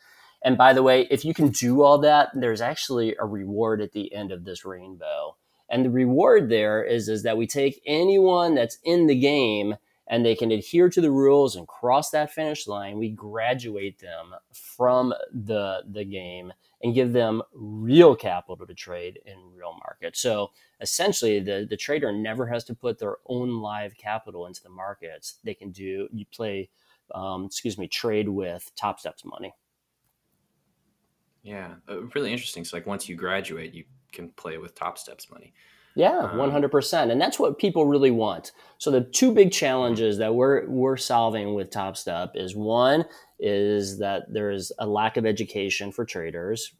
And 0.45 0.59
by 0.59 0.75
the 0.75 0.83
way, 0.83 1.07
if 1.11 1.25
you 1.25 1.33
can 1.33 1.49
do 1.49 1.83
all 1.83 1.99
that, 1.99 2.29
there's 2.35 2.61
actually 2.61 3.17
a 3.19 3.25
reward 3.25 3.81
at 3.81 3.93
the 3.93 4.13
end 4.13 4.31
of 4.31 4.45
this 4.45 4.67
rainbow. 4.67 5.37
And 5.71 5.87
the 5.87 5.91
reward 5.91 6.51
there 6.51 6.85
is, 6.85 7.09
is 7.09 7.23
that 7.23 7.39
we 7.39 7.47
take 7.47 7.81
anyone 7.87 8.55
that's 8.55 8.79
in 8.85 9.07
the 9.07 9.19
game 9.19 9.77
and 10.07 10.27
they 10.27 10.35
can 10.35 10.51
adhere 10.51 10.91
to 10.91 11.01
the 11.01 11.11
rules 11.11 11.57
and 11.57 11.67
cross 11.67 12.11
that 12.11 12.31
finish 12.31 12.67
line. 12.67 12.99
We 12.99 13.09
graduate 13.09 14.01
them 14.01 14.35
from 14.53 15.15
the, 15.33 15.83
the 15.91 16.05
game 16.05 16.53
and 16.83 16.95
give 16.95 17.13
them 17.13 17.43
real 17.55 18.17
capital 18.17 18.67
to 18.67 18.75
trade 18.75 19.21
in 19.25 19.37
real 19.55 19.75
markets. 19.87 20.21
So 20.21 20.51
essentially, 20.81 21.41
the, 21.41 21.67
the 21.69 21.77
trader 21.77 22.13
never 22.13 22.47
has 22.47 22.65
to 22.65 22.75
put 22.75 22.99
their 22.99 23.17
own 23.27 23.61
live 23.61 23.97
capital 23.97 24.47
into 24.47 24.63
the 24.63 24.69
markets. 24.69 25.39
They 25.45 25.55
can 25.55 25.71
do, 25.71 26.09
you 26.13 26.27
play, 26.35 26.71
um, 27.15 27.45
excuse 27.45 27.79
me, 27.79 27.87
trade 27.87 28.29
with 28.29 28.71
Top 28.75 28.99
Steps 28.99 29.25
money. 29.25 29.55
Yeah, 31.43 31.75
uh, 31.89 32.03
really 32.15 32.33
interesting. 32.33 32.65
So, 32.65 32.77
like, 32.77 32.87
once 32.87 33.09
you 33.09 33.17
graduate, 33.17 33.75
you 33.75 33.85
can 34.13 34.31
play 34.31 34.59
with 34.59 34.75
Top 34.75 34.99
Steps 34.99 35.31
money. 35.31 35.53
Yeah, 35.95 36.35
one 36.37 36.51
hundred 36.51 36.71
percent, 36.71 37.11
and 37.11 37.21
that's 37.21 37.39
what 37.39 37.59
people 37.59 37.85
really 37.85 38.11
want. 38.11 38.53
So 38.79 38.91
the 38.91 39.03
two 39.03 39.33
big 39.33 39.53
challenges 39.53 40.19
that 40.19 40.35
we're 40.35 40.67
we're 40.69 40.97
solving 40.97 41.55
with 41.55 41.71
Top 41.71 41.97
Step 41.97 42.33
is 42.35 42.57
one 42.57 43.05
is 43.39 43.99
that 43.99 44.33
there 44.33 44.51
is 44.51 44.73
a 44.79 44.87
lack 44.87 45.17
of 45.17 45.27
education 45.27 45.93
for 45.93 46.05
traders. 46.05 46.73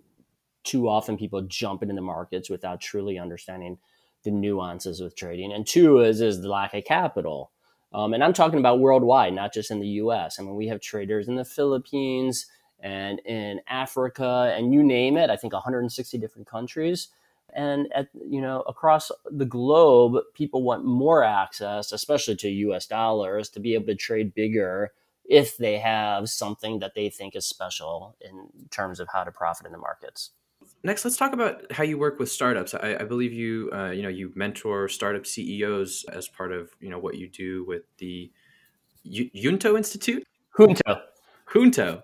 Too 0.65 0.89
often, 0.89 1.19
people 1.19 1.43
jump 1.43 1.83
into 1.83 1.95
the 1.95 2.01
markets 2.01 2.49
without 2.49 2.81
truly 2.81 3.19
understanding 3.19 3.79
the 4.23 4.31
nuances 4.31 5.01
with 5.01 5.15
trading, 5.15 5.53
and 5.53 5.67
two 5.67 5.99
is 5.99 6.21
is 6.21 6.41
the 6.41 6.49
lack 6.49 6.73
of 6.73 6.85
capital. 6.85 7.51
Um, 7.93 8.15
and 8.15 8.25
I'm 8.25 8.33
talking 8.33 8.59
about 8.59 8.81
worldwide, 8.81 9.35
not 9.35 9.53
just 9.53 9.71
in 9.71 9.79
the 9.79 9.87
U.S. 9.89 10.39
I 10.39 10.43
mean, 10.43 10.55
we 10.55 10.69
have 10.69 10.81
traders 10.81 11.29
in 11.29 11.37
the 11.37 11.45
Philippines 11.45 12.47
and 12.81 13.21
in 13.27 13.61
Africa, 13.69 14.55
and 14.57 14.73
you 14.73 14.83
name 14.83 15.19
it. 15.19 15.29
I 15.29 15.37
think 15.37 15.53
160 15.53 16.17
different 16.17 16.49
countries 16.49 17.09
and 17.55 17.89
at 17.95 18.09
you 18.29 18.41
know 18.41 18.63
across 18.63 19.11
the 19.31 19.45
globe 19.45 20.23
people 20.35 20.63
want 20.63 20.85
more 20.85 21.23
access 21.23 21.93
especially 21.93 22.35
to 22.35 22.49
us 22.73 22.87
dollars 22.87 23.49
to 23.49 23.61
be 23.61 23.75
able 23.75 23.87
to 23.87 23.95
trade 23.95 24.35
bigger 24.35 24.93
if 25.25 25.57
they 25.57 25.79
have 25.79 26.29
something 26.29 26.81
that 26.81 26.95
they 26.95 27.09
think 27.09 27.37
is 27.37 27.47
special 27.47 28.17
in 28.21 28.49
terms 28.71 29.01
of 29.01 29.09
how 29.13 29.25
to 29.25 29.31
profit 29.31 29.67
in 29.67 29.73
the 29.73 29.79
markets. 29.79 30.31
Next 30.85 31.05
let's 31.05 31.17
talk 31.17 31.33
about 31.33 31.71
how 31.73 31.85
you 31.85 31.97
work 31.97 32.19
with 32.19 32.31
startups. 32.31 32.75
I, 32.75 32.97
I 33.01 33.05
believe 33.05 33.33
you 33.33 33.71
uh, 33.73 33.91
you 33.91 34.03
know 34.03 34.09
you 34.09 34.33
mentor 34.35 34.89
startup 34.89 35.27
ceos 35.27 36.05
as 36.13 36.29
part 36.29 36.53
of 36.53 36.71
you 36.81 36.91
know 36.91 36.99
what 36.99 37.17
you 37.17 37.29
do 37.29 37.65
with 37.65 37.83
the 37.99 38.33
Junto 39.07 39.77
Institute? 39.77 40.25
Junto. 40.57 41.03
Junto 41.47 42.03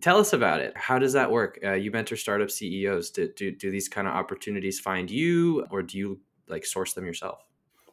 Tell 0.00 0.18
us 0.18 0.32
about 0.32 0.60
it. 0.60 0.76
How 0.76 0.98
does 0.98 1.14
that 1.14 1.30
work? 1.30 1.58
Uh, 1.64 1.72
you 1.72 1.90
mentor 1.90 2.16
startup 2.16 2.50
CEOs. 2.50 3.10
Do, 3.10 3.32
do, 3.34 3.50
do 3.50 3.70
these 3.70 3.88
kind 3.88 4.06
of 4.06 4.14
opportunities 4.14 4.78
find 4.78 5.10
you, 5.10 5.66
or 5.70 5.82
do 5.82 5.96
you 5.96 6.20
like 6.48 6.66
source 6.66 6.92
them 6.92 7.06
yourself? 7.06 7.44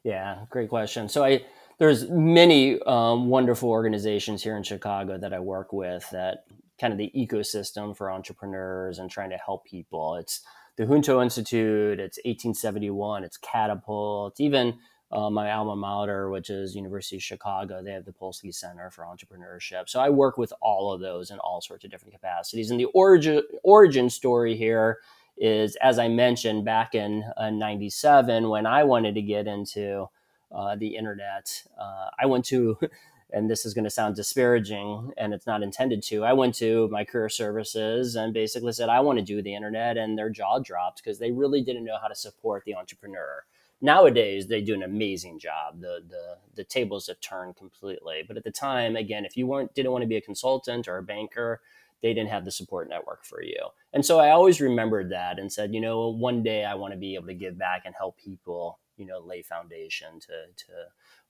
Yeah, 0.04 0.46
great 0.50 0.70
question. 0.70 1.08
So 1.08 1.24
I 1.24 1.46
there's 1.80 2.10
many 2.10 2.80
um, 2.84 3.28
wonderful 3.28 3.70
organizations 3.70 4.44
here 4.44 4.58
in 4.58 4.64
Chicago 4.64 5.18
that 5.18 5.34
I 5.34 5.40
work 5.40 5.74
with 5.74 6.08
that 6.12 6.46
kind 6.80 6.92
of 6.94 7.00
the 7.00 7.12
ecosystem 7.16 7.96
for 7.96 8.12
entrepreneurs 8.12 9.00
and 9.00 9.10
trying 9.10 9.30
to 9.30 9.38
help 9.38 9.66
people. 9.66 10.16
It's 10.16 10.42
the 10.76 10.86
Junto 10.86 11.22
Institute, 11.22 12.00
it's 12.00 12.18
1871, 12.20 13.24
it's 13.24 13.38
Catapult, 13.38 14.34
It's 14.34 14.40
even 14.40 14.76
uh, 15.14 15.30
my 15.30 15.52
alma 15.52 15.76
mater, 15.76 16.30
which 16.30 16.50
is 16.50 16.76
University 16.76 17.18
of 17.18 17.24
Chicago. 17.24 17.84
They 17.84 17.92
have 17.92 18.06
the 18.06 18.12
Polsky 18.12 18.54
Center 18.54 18.90
for 18.90 19.06
Entrepreneurship. 19.06 19.88
So 19.88 20.00
I 20.00 20.10
work 20.10 20.38
with 20.38 20.52
all 20.60 20.92
of 20.92 21.02
those 21.02 21.30
in 21.30 21.38
all 21.40 21.62
sorts 21.62 21.86
of 21.86 21.92
different 21.92 22.14
capacities. 22.14 22.72
And 22.72 22.80
the 22.80 22.86
origin 22.86 23.44
origin 23.64 24.10
story 24.10 24.58
here 24.58 25.00
is, 25.38 25.76
as 25.78 26.00
I 26.00 26.08
mentioned, 26.08 26.66
back 26.66 26.96
in 26.96 27.24
'97 27.40 28.44
uh, 28.44 28.50
when 28.50 28.66
I 28.66 28.84
wanted 28.84 29.14
to 29.16 29.22
get 29.22 29.46
into 29.46 30.10
uh, 30.52 30.76
the 30.76 30.96
internet, 30.96 31.64
uh, 31.80 32.10
I 32.20 32.26
went 32.26 32.46
to. 32.46 32.78
And 33.36 33.50
this 33.50 33.66
is 33.66 33.74
going 33.74 33.86
to 33.86 33.90
sound 33.90 34.16
disparaging, 34.16 35.12
and 35.18 35.34
it's 35.34 35.48
not 35.48 35.64
intended 35.64 36.04
to. 36.04 36.24
I 36.24 36.34
went 36.34 36.54
to 36.58 36.88
my 36.90 37.04
career 37.04 37.30
services 37.30 38.16
and 38.16 38.32
basically 38.32 38.74
said, 38.74 38.90
I 38.90 39.00
want 39.00 39.18
to 39.18 39.26
do 39.26 39.42
the 39.42 39.56
internet. 39.56 39.98
And 39.98 40.16
their 40.16 40.30
jaw 40.30 40.60
dropped 40.60 41.04
because 41.04 41.18
they 41.18 41.32
really 41.32 41.64
didn't 41.64 41.84
know 41.84 41.98
how 42.00 42.08
to 42.10 42.14
support 42.14 42.64
the 42.64 42.76
entrepreneur 42.76 43.44
nowadays 43.84 44.48
they 44.48 44.62
do 44.62 44.74
an 44.74 44.84
amazing 44.84 45.38
job. 45.40 45.80
The 45.82 46.00
the 46.10 46.38
the 46.56 46.64
tables 46.64 47.08
have 47.08 47.20
turned 47.20 47.56
completely. 47.56 48.24
But 48.28 48.38
at 48.38 48.44
the 48.44 48.52
time 48.52 48.96
again 48.96 49.26
if 49.26 49.38
you 49.38 49.46
weren't 49.46 49.74
didn't 49.76 49.92
want 49.92 50.02
to 50.02 50.08
be 50.08 50.18
a 50.18 50.22
consultant 50.22 50.88
or 50.88 50.98
a 50.98 51.04
banker 51.04 51.62
they 52.02 52.14
didn't 52.14 52.32
have 52.32 52.44
the 52.44 52.52
support 52.52 52.90
network 52.90 53.24
for 53.24 53.44
you. 53.44 53.60
And 53.94 54.06
so 54.06 54.20
i 54.20 54.32
always 54.32 54.60
remembered 54.60 55.12
that 55.12 55.38
and 55.40 55.52
said 55.54 55.74
you 55.74 55.82
know 55.82 56.10
one 56.10 56.42
day 56.44 56.66
i 56.66 56.74
want 56.76 56.94
to 56.94 57.00
be 57.00 57.16
able 57.16 57.28
to 57.28 57.34
give 57.36 57.58
back 57.58 57.84
and 57.86 57.94
help 57.96 58.18
people 58.18 58.80
you 58.98 59.06
know 59.06 59.20
lay 59.20 59.42
foundation 59.42 60.20
to 60.20 60.66
to 60.66 60.74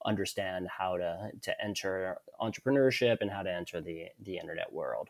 understand 0.06 0.68
how 0.68 0.98
to 0.98 1.32
to 1.42 1.64
enter 1.64 2.18
entrepreneurship 2.42 3.18
and 3.22 3.32
how 3.32 3.44
to 3.44 3.52
enter 3.52 3.82
the 3.82 4.06
the 4.24 4.38
internet 4.38 4.72
world. 4.72 5.10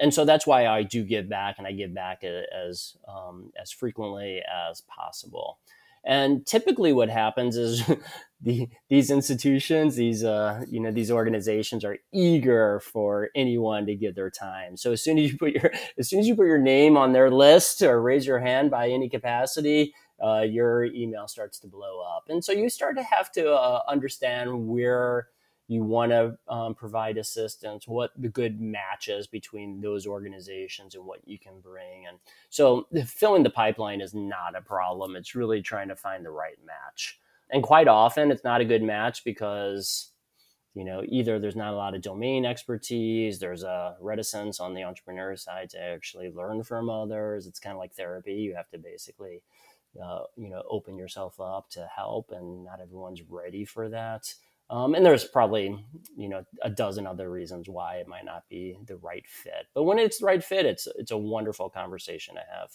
And 0.00 0.12
so 0.12 0.24
that's 0.24 0.46
why 0.48 0.66
I 0.66 0.82
do 0.82 1.04
give 1.04 1.28
back, 1.28 1.56
and 1.58 1.66
I 1.66 1.72
give 1.72 1.94
back 1.94 2.24
as 2.24 2.96
um, 3.08 3.52
as 3.60 3.70
frequently 3.70 4.42
as 4.70 4.82
possible. 4.82 5.58
And 6.06 6.46
typically, 6.46 6.92
what 6.92 7.10
happens 7.10 7.56
is 7.56 7.82
the, 8.40 8.68
these 8.88 9.10
institutions, 9.10 9.96
these 9.96 10.22
uh, 10.22 10.64
you 10.70 10.80
know, 10.80 10.92
these 10.92 11.10
organizations 11.10 11.84
are 11.84 11.98
eager 12.14 12.80
for 12.80 13.28
anyone 13.34 13.86
to 13.86 13.96
give 13.96 14.14
their 14.14 14.30
time. 14.30 14.76
So 14.76 14.92
as 14.92 15.02
soon 15.02 15.18
as 15.18 15.32
you 15.32 15.36
put 15.36 15.52
your 15.52 15.72
as 15.98 16.08
soon 16.08 16.20
as 16.20 16.28
you 16.28 16.36
put 16.36 16.46
your 16.46 16.58
name 16.58 16.96
on 16.96 17.12
their 17.12 17.30
list 17.30 17.82
or 17.82 18.00
raise 18.00 18.26
your 18.26 18.38
hand 18.38 18.70
by 18.70 18.88
any 18.88 19.08
capacity, 19.08 19.92
uh, 20.24 20.42
your 20.42 20.84
email 20.84 21.26
starts 21.26 21.58
to 21.60 21.66
blow 21.66 22.00
up, 22.00 22.24
and 22.28 22.42
so 22.44 22.52
you 22.52 22.70
start 22.70 22.96
to 22.96 23.02
have 23.02 23.30
to 23.32 23.52
uh, 23.52 23.82
understand 23.88 24.68
where 24.68 25.28
you 25.68 25.82
want 25.82 26.12
to 26.12 26.38
um, 26.48 26.74
provide 26.74 27.18
assistance, 27.18 27.88
what 27.88 28.12
the 28.16 28.28
good 28.28 28.60
match 28.60 29.08
is 29.08 29.26
between 29.26 29.80
those 29.80 30.06
organizations 30.06 30.94
and 30.94 31.04
what 31.04 31.26
you 31.26 31.38
can 31.38 31.60
bring. 31.60 32.06
And 32.06 32.18
so 32.50 32.86
filling 33.04 33.42
the 33.42 33.50
pipeline 33.50 34.00
is 34.00 34.14
not 34.14 34.56
a 34.56 34.60
problem. 34.60 35.16
It's 35.16 35.34
really 35.34 35.60
trying 35.60 35.88
to 35.88 35.96
find 35.96 36.24
the 36.24 36.30
right 36.30 36.58
match. 36.64 37.18
And 37.50 37.62
quite 37.62 37.88
often 37.88 38.30
it's 38.30 38.44
not 38.44 38.60
a 38.60 38.64
good 38.64 38.82
match 38.82 39.24
because, 39.24 40.12
you 40.74 40.84
know, 40.84 41.02
either 41.08 41.38
there's 41.38 41.56
not 41.56 41.74
a 41.74 41.76
lot 41.76 41.94
of 41.94 42.02
domain 42.02 42.44
expertise, 42.44 43.40
there's 43.40 43.64
a 43.64 43.96
reticence 44.00 44.60
on 44.60 44.72
the 44.72 44.84
entrepreneur 44.84 45.34
side 45.36 45.70
to 45.70 45.80
actually 45.80 46.30
learn 46.30 46.62
from 46.62 46.88
others. 46.88 47.46
It's 47.46 47.60
kind 47.60 47.74
of 47.74 47.80
like 47.80 47.94
therapy. 47.94 48.34
You 48.34 48.54
have 48.54 48.68
to 48.70 48.78
basically, 48.78 49.42
uh, 50.00 50.24
you 50.36 50.48
know, 50.48 50.62
open 50.68 50.96
yourself 50.96 51.40
up 51.40 51.70
to 51.70 51.88
help, 51.94 52.30
and 52.30 52.64
not 52.64 52.80
everyone's 52.80 53.22
ready 53.22 53.64
for 53.64 53.88
that 53.88 54.32
um, 54.68 54.94
and 54.94 55.06
there's 55.06 55.24
probably, 55.24 55.84
you 56.16 56.28
know, 56.28 56.42
a 56.62 56.70
dozen 56.70 57.06
other 57.06 57.30
reasons 57.30 57.68
why 57.68 57.96
it 57.96 58.08
might 58.08 58.24
not 58.24 58.48
be 58.48 58.76
the 58.86 58.96
right 58.96 59.26
fit. 59.28 59.66
But 59.74 59.84
when 59.84 59.98
it's 59.98 60.18
the 60.18 60.26
right 60.26 60.42
fit, 60.42 60.66
it's 60.66 60.88
it's 60.96 61.12
a 61.12 61.16
wonderful 61.16 61.70
conversation 61.70 62.34
to 62.34 62.40
have. 62.40 62.70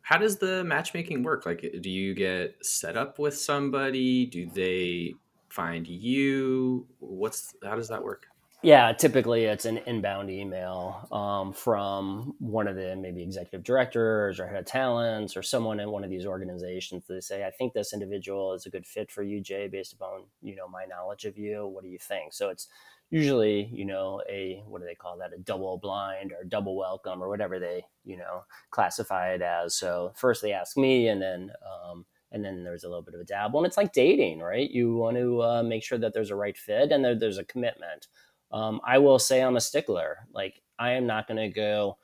How 0.00 0.18
does 0.18 0.38
the 0.38 0.64
matchmaking 0.64 1.22
work? 1.22 1.46
Like, 1.46 1.64
do 1.80 1.90
you 1.90 2.14
get 2.14 2.56
set 2.64 2.96
up 2.96 3.18
with 3.18 3.36
somebody? 3.36 4.26
Do 4.26 4.46
they 4.46 5.14
find 5.48 5.86
you? 5.86 6.86
What's 7.00 7.54
how 7.62 7.76
does 7.76 7.88
that 7.88 8.02
work? 8.02 8.26
Yeah, 8.64 8.92
typically 8.94 9.44
it's 9.44 9.66
an 9.66 9.78
inbound 9.86 10.30
email 10.32 11.08
um, 11.12 11.54
from 11.54 12.34
one 12.40 12.68
of 12.68 12.76
the 12.76 12.96
maybe 12.96 13.22
executive 13.22 13.64
directors 13.64 14.40
or 14.40 14.48
head 14.48 14.58
of 14.58 14.66
talents 14.66 15.38
or 15.38 15.44
someone 15.44 15.80
in 15.80 15.92
one 15.92 16.04
of 16.04 16.10
these 16.10 16.26
organizations. 16.26 17.04
They 17.08 17.20
say, 17.20 17.46
"I 17.46 17.52
think 17.52 17.74
this 17.74 17.94
individual 17.94 18.54
is 18.54 18.66
a 18.66 18.70
good 18.70 18.86
fit 18.88 19.12
for 19.12 19.22
you, 19.22 19.42
Jay, 19.42 19.68
based 19.68 19.94
upon 19.94 20.24
you 20.42 20.56
know 20.56 20.68
my 20.68 20.86
knowledge 20.86 21.26
of 21.26 21.38
you. 21.38 21.68
What 21.68 21.84
do 21.84 21.90
you 21.90 22.00
think?" 22.00 22.34
So 22.34 22.50
it's 22.50 22.68
usually 23.12 23.70
you 23.72 23.86
know 23.86 24.22
a 24.30 24.64
what 24.68 24.80
do 24.82 24.88
they 24.88 24.96
call 24.96 25.18
that 25.20 25.34
a 25.34 25.38
double 25.40 25.78
blind 25.78 26.32
or 26.32 26.44
double 26.44 26.76
welcome 26.76 27.22
or 27.22 27.30
whatever 27.30 27.60
they 27.60 27.86
you 28.04 28.18
know 28.18 28.44
classify 28.72 29.34
it 29.34 29.42
as. 29.42 29.76
So 29.76 30.14
first 30.16 30.42
they 30.42 30.52
ask 30.54 30.76
me, 30.76 31.08
and 31.08 31.22
then 31.22 31.52
um, 31.90 32.06
and 32.32 32.44
then 32.44 32.64
there's 32.64 32.84
a 32.84 32.90
little 32.90 33.04
bit 33.04 33.14
of 33.14 33.22
a 33.22 33.24
dabble, 33.24 33.60
and 33.60 33.68
it's 33.68 33.78
like 33.78 33.94
dating, 33.94 34.40
right? 34.40 34.70
You 34.70 34.96
want 34.96 35.18
to 35.18 35.42
uh, 35.44 35.62
make 35.62 35.84
sure 35.84 35.98
that 35.98 36.14
there's 36.14 36.32
a 36.32 36.36
right 36.36 36.58
fit 36.58 36.92
and 36.92 37.04
there, 37.04 37.14
there's 37.16 37.38
a 37.38 37.44
commitment. 37.44 38.08
Um, 38.54 38.80
I 38.86 38.98
will 38.98 39.18
say 39.18 39.42
I'm 39.42 39.56
a 39.56 39.60
stickler. 39.60 40.28
Like 40.32 40.62
I 40.78 40.92
am 40.92 41.06
not 41.06 41.26
going 41.26 41.38
to 41.38 41.48
go 41.48 41.98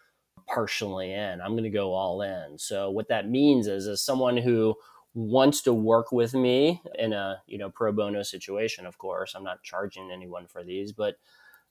partially 0.53 1.13
in. 1.13 1.41
I'm 1.41 1.53
going 1.53 1.63
to 1.63 1.71
go 1.71 1.95
all 1.95 2.23
in. 2.23 2.59
So 2.59 2.91
what 2.91 3.09
that 3.09 3.31
means 3.31 3.69
is, 3.69 3.87
as 3.87 4.03
someone 4.03 4.37
who 4.37 4.75
wants 5.15 5.63
to 5.63 5.73
work 5.73 6.13
with 6.13 6.35
me 6.35 6.83
in 6.99 7.13
a 7.13 7.41
you 7.47 7.57
know 7.57 7.71
pro 7.71 7.93
bono 7.93 8.23
situation, 8.25 8.85
of 8.85 8.99
course, 8.99 9.35
I'm 9.35 9.45
not 9.45 9.63
charging 9.63 10.11
anyone 10.11 10.47
for 10.49 10.65
these, 10.65 10.93
but 10.93 11.15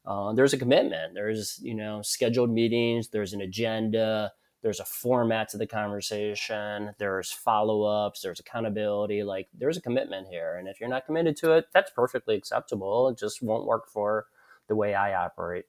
uh, 0.06 0.32
there's 0.32 0.54
a 0.54 0.58
commitment. 0.58 1.14
There's 1.14 1.60
you 1.62 1.76
know 1.76 2.02
scheduled 2.02 2.50
meetings. 2.50 3.10
There's 3.10 3.34
an 3.34 3.42
agenda. 3.42 4.32
There's 4.62 4.80
a 4.80 4.86
format 4.86 5.50
to 5.50 5.58
the 5.58 5.68
conversation. 5.68 6.92
There's 6.98 7.32
follow 7.32 7.84
ups. 7.84 8.22
There's 8.22 8.40
accountability. 8.40 9.24
Like 9.24 9.50
there's 9.54 9.78
a 9.78 9.82
commitment 9.82 10.28
here, 10.30 10.56
and 10.58 10.70
if 10.70 10.80
you're 10.80 10.90
not 10.90 11.06
committed 11.06 11.36
to 11.38 11.52
it, 11.52 11.66
that's 11.74 11.92
perfectly 11.92 12.36
acceptable. 12.36 13.10
It 13.10 13.18
just 13.18 13.42
won't 13.42 13.66
work 13.66 13.90
for 13.90 14.28
the 14.70 14.76
way 14.76 14.94
I 14.94 15.14
operate. 15.14 15.66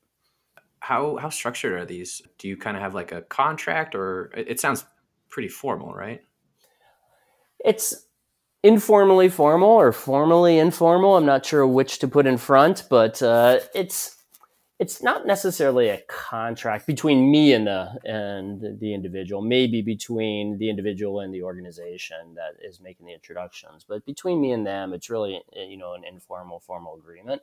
How 0.79 1.17
how 1.17 1.29
structured 1.29 1.73
are 1.73 1.85
these? 1.85 2.23
Do 2.39 2.49
you 2.49 2.57
kind 2.57 2.77
of 2.77 2.83
have 2.83 2.95
like 2.95 3.11
a 3.13 3.23
contract, 3.23 3.95
or 3.95 4.31
it 4.37 4.61
sounds 4.61 4.85
pretty 5.29 5.49
formal, 5.49 5.93
right? 5.93 6.23
It's 7.65 8.07
informally 8.63 9.29
formal 9.29 9.69
or 9.69 9.93
formally 9.93 10.59
informal. 10.59 11.17
I'm 11.17 11.27
not 11.27 11.45
sure 11.45 11.67
which 11.67 11.99
to 11.99 12.09
put 12.09 12.27
in 12.27 12.39
front, 12.39 12.85
but 12.89 13.23
uh, 13.23 13.59
it's 13.75 14.17
it's 14.81 15.03
not 15.03 15.27
necessarily 15.27 15.91
a 15.91 16.01
contract 16.09 16.87
between 16.87 17.31
me 17.31 17.53
and 17.53 17.67
the 17.67 17.99
and 18.05 18.81
the 18.81 18.95
individual 18.95 19.43
maybe 19.43 19.83
between 19.83 20.57
the 20.57 20.71
individual 20.71 21.21
and 21.21 21.35
the 21.35 21.43
organization 21.43 22.35
that 22.35 22.53
is 22.67 22.81
making 22.81 23.05
the 23.05 23.13
introductions 23.13 23.85
but 23.87 24.05
between 24.07 24.41
me 24.41 24.53
and 24.53 24.67
them 24.67 24.95
it's 24.95 25.11
really 25.11 25.41
you 25.55 25.77
know 25.77 25.93
an 25.93 26.03
informal 26.05 26.59
formal 26.59 26.97
agreement 26.97 27.43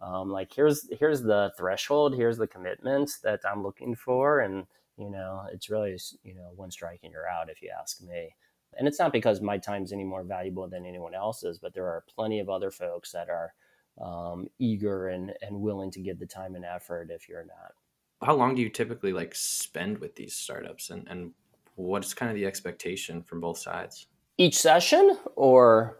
um, 0.00 0.30
like 0.30 0.52
here's 0.52 0.88
here's 0.98 1.22
the 1.22 1.52
threshold 1.56 2.14
here's 2.14 2.38
the 2.38 2.46
commitment 2.46 3.10
that 3.22 3.40
i'm 3.50 3.62
looking 3.62 3.94
for 3.94 4.40
and 4.40 4.66
you 4.98 5.10
know 5.10 5.44
it's 5.52 5.70
really 5.70 5.96
you 6.22 6.34
know 6.34 6.50
one 6.56 6.70
strike 6.70 7.00
and 7.02 7.12
you're 7.12 7.28
out 7.28 7.48
if 7.48 7.62
you 7.62 7.70
ask 7.78 8.02
me. 8.02 8.34
And 8.76 8.86
it's 8.86 8.98
not 8.98 9.12
because 9.12 9.40
my 9.40 9.56
time's 9.56 9.92
any 9.92 10.04
more 10.04 10.22
valuable 10.22 10.68
than 10.68 10.84
anyone 10.84 11.14
else's 11.14 11.58
but 11.58 11.72
there 11.72 11.86
are 11.86 12.04
plenty 12.14 12.38
of 12.40 12.50
other 12.50 12.70
folks 12.70 13.12
that 13.12 13.28
are 13.30 13.54
um, 14.00 14.46
eager 14.58 15.08
and 15.08 15.32
and 15.40 15.60
willing 15.60 15.90
to 15.92 16.00
give 16.00 16.18
the 16.18 16.26
time 16.26 16.54
and 16.54 16.64
effort 16.64 17.10
if 17.10 17.28
you're 17.28 17.46
not. 17.46 17.72
How 18.20 18.34
long 18.34 18.54
do 18.54 18.62
you 18.62 18.68
typically 18.68 19.12
like 19.12 19.34
spend 19.34 19.98
with 19.98 20.16
these 20.16 20.34
startups 20.34 20.90
and 20.90 21.06
and 21.08 21.32
what's 21.76 22.12
kind 22.12 22.30
of 22.30 22.36
the 22.36 22.44
expectation 22.44 23.22
from 23.22 23.40
both 23.40 23.58
sides? 23.58 24.06
Each 24.36 24.58
session 24.58 25.18
or 25.34 25.98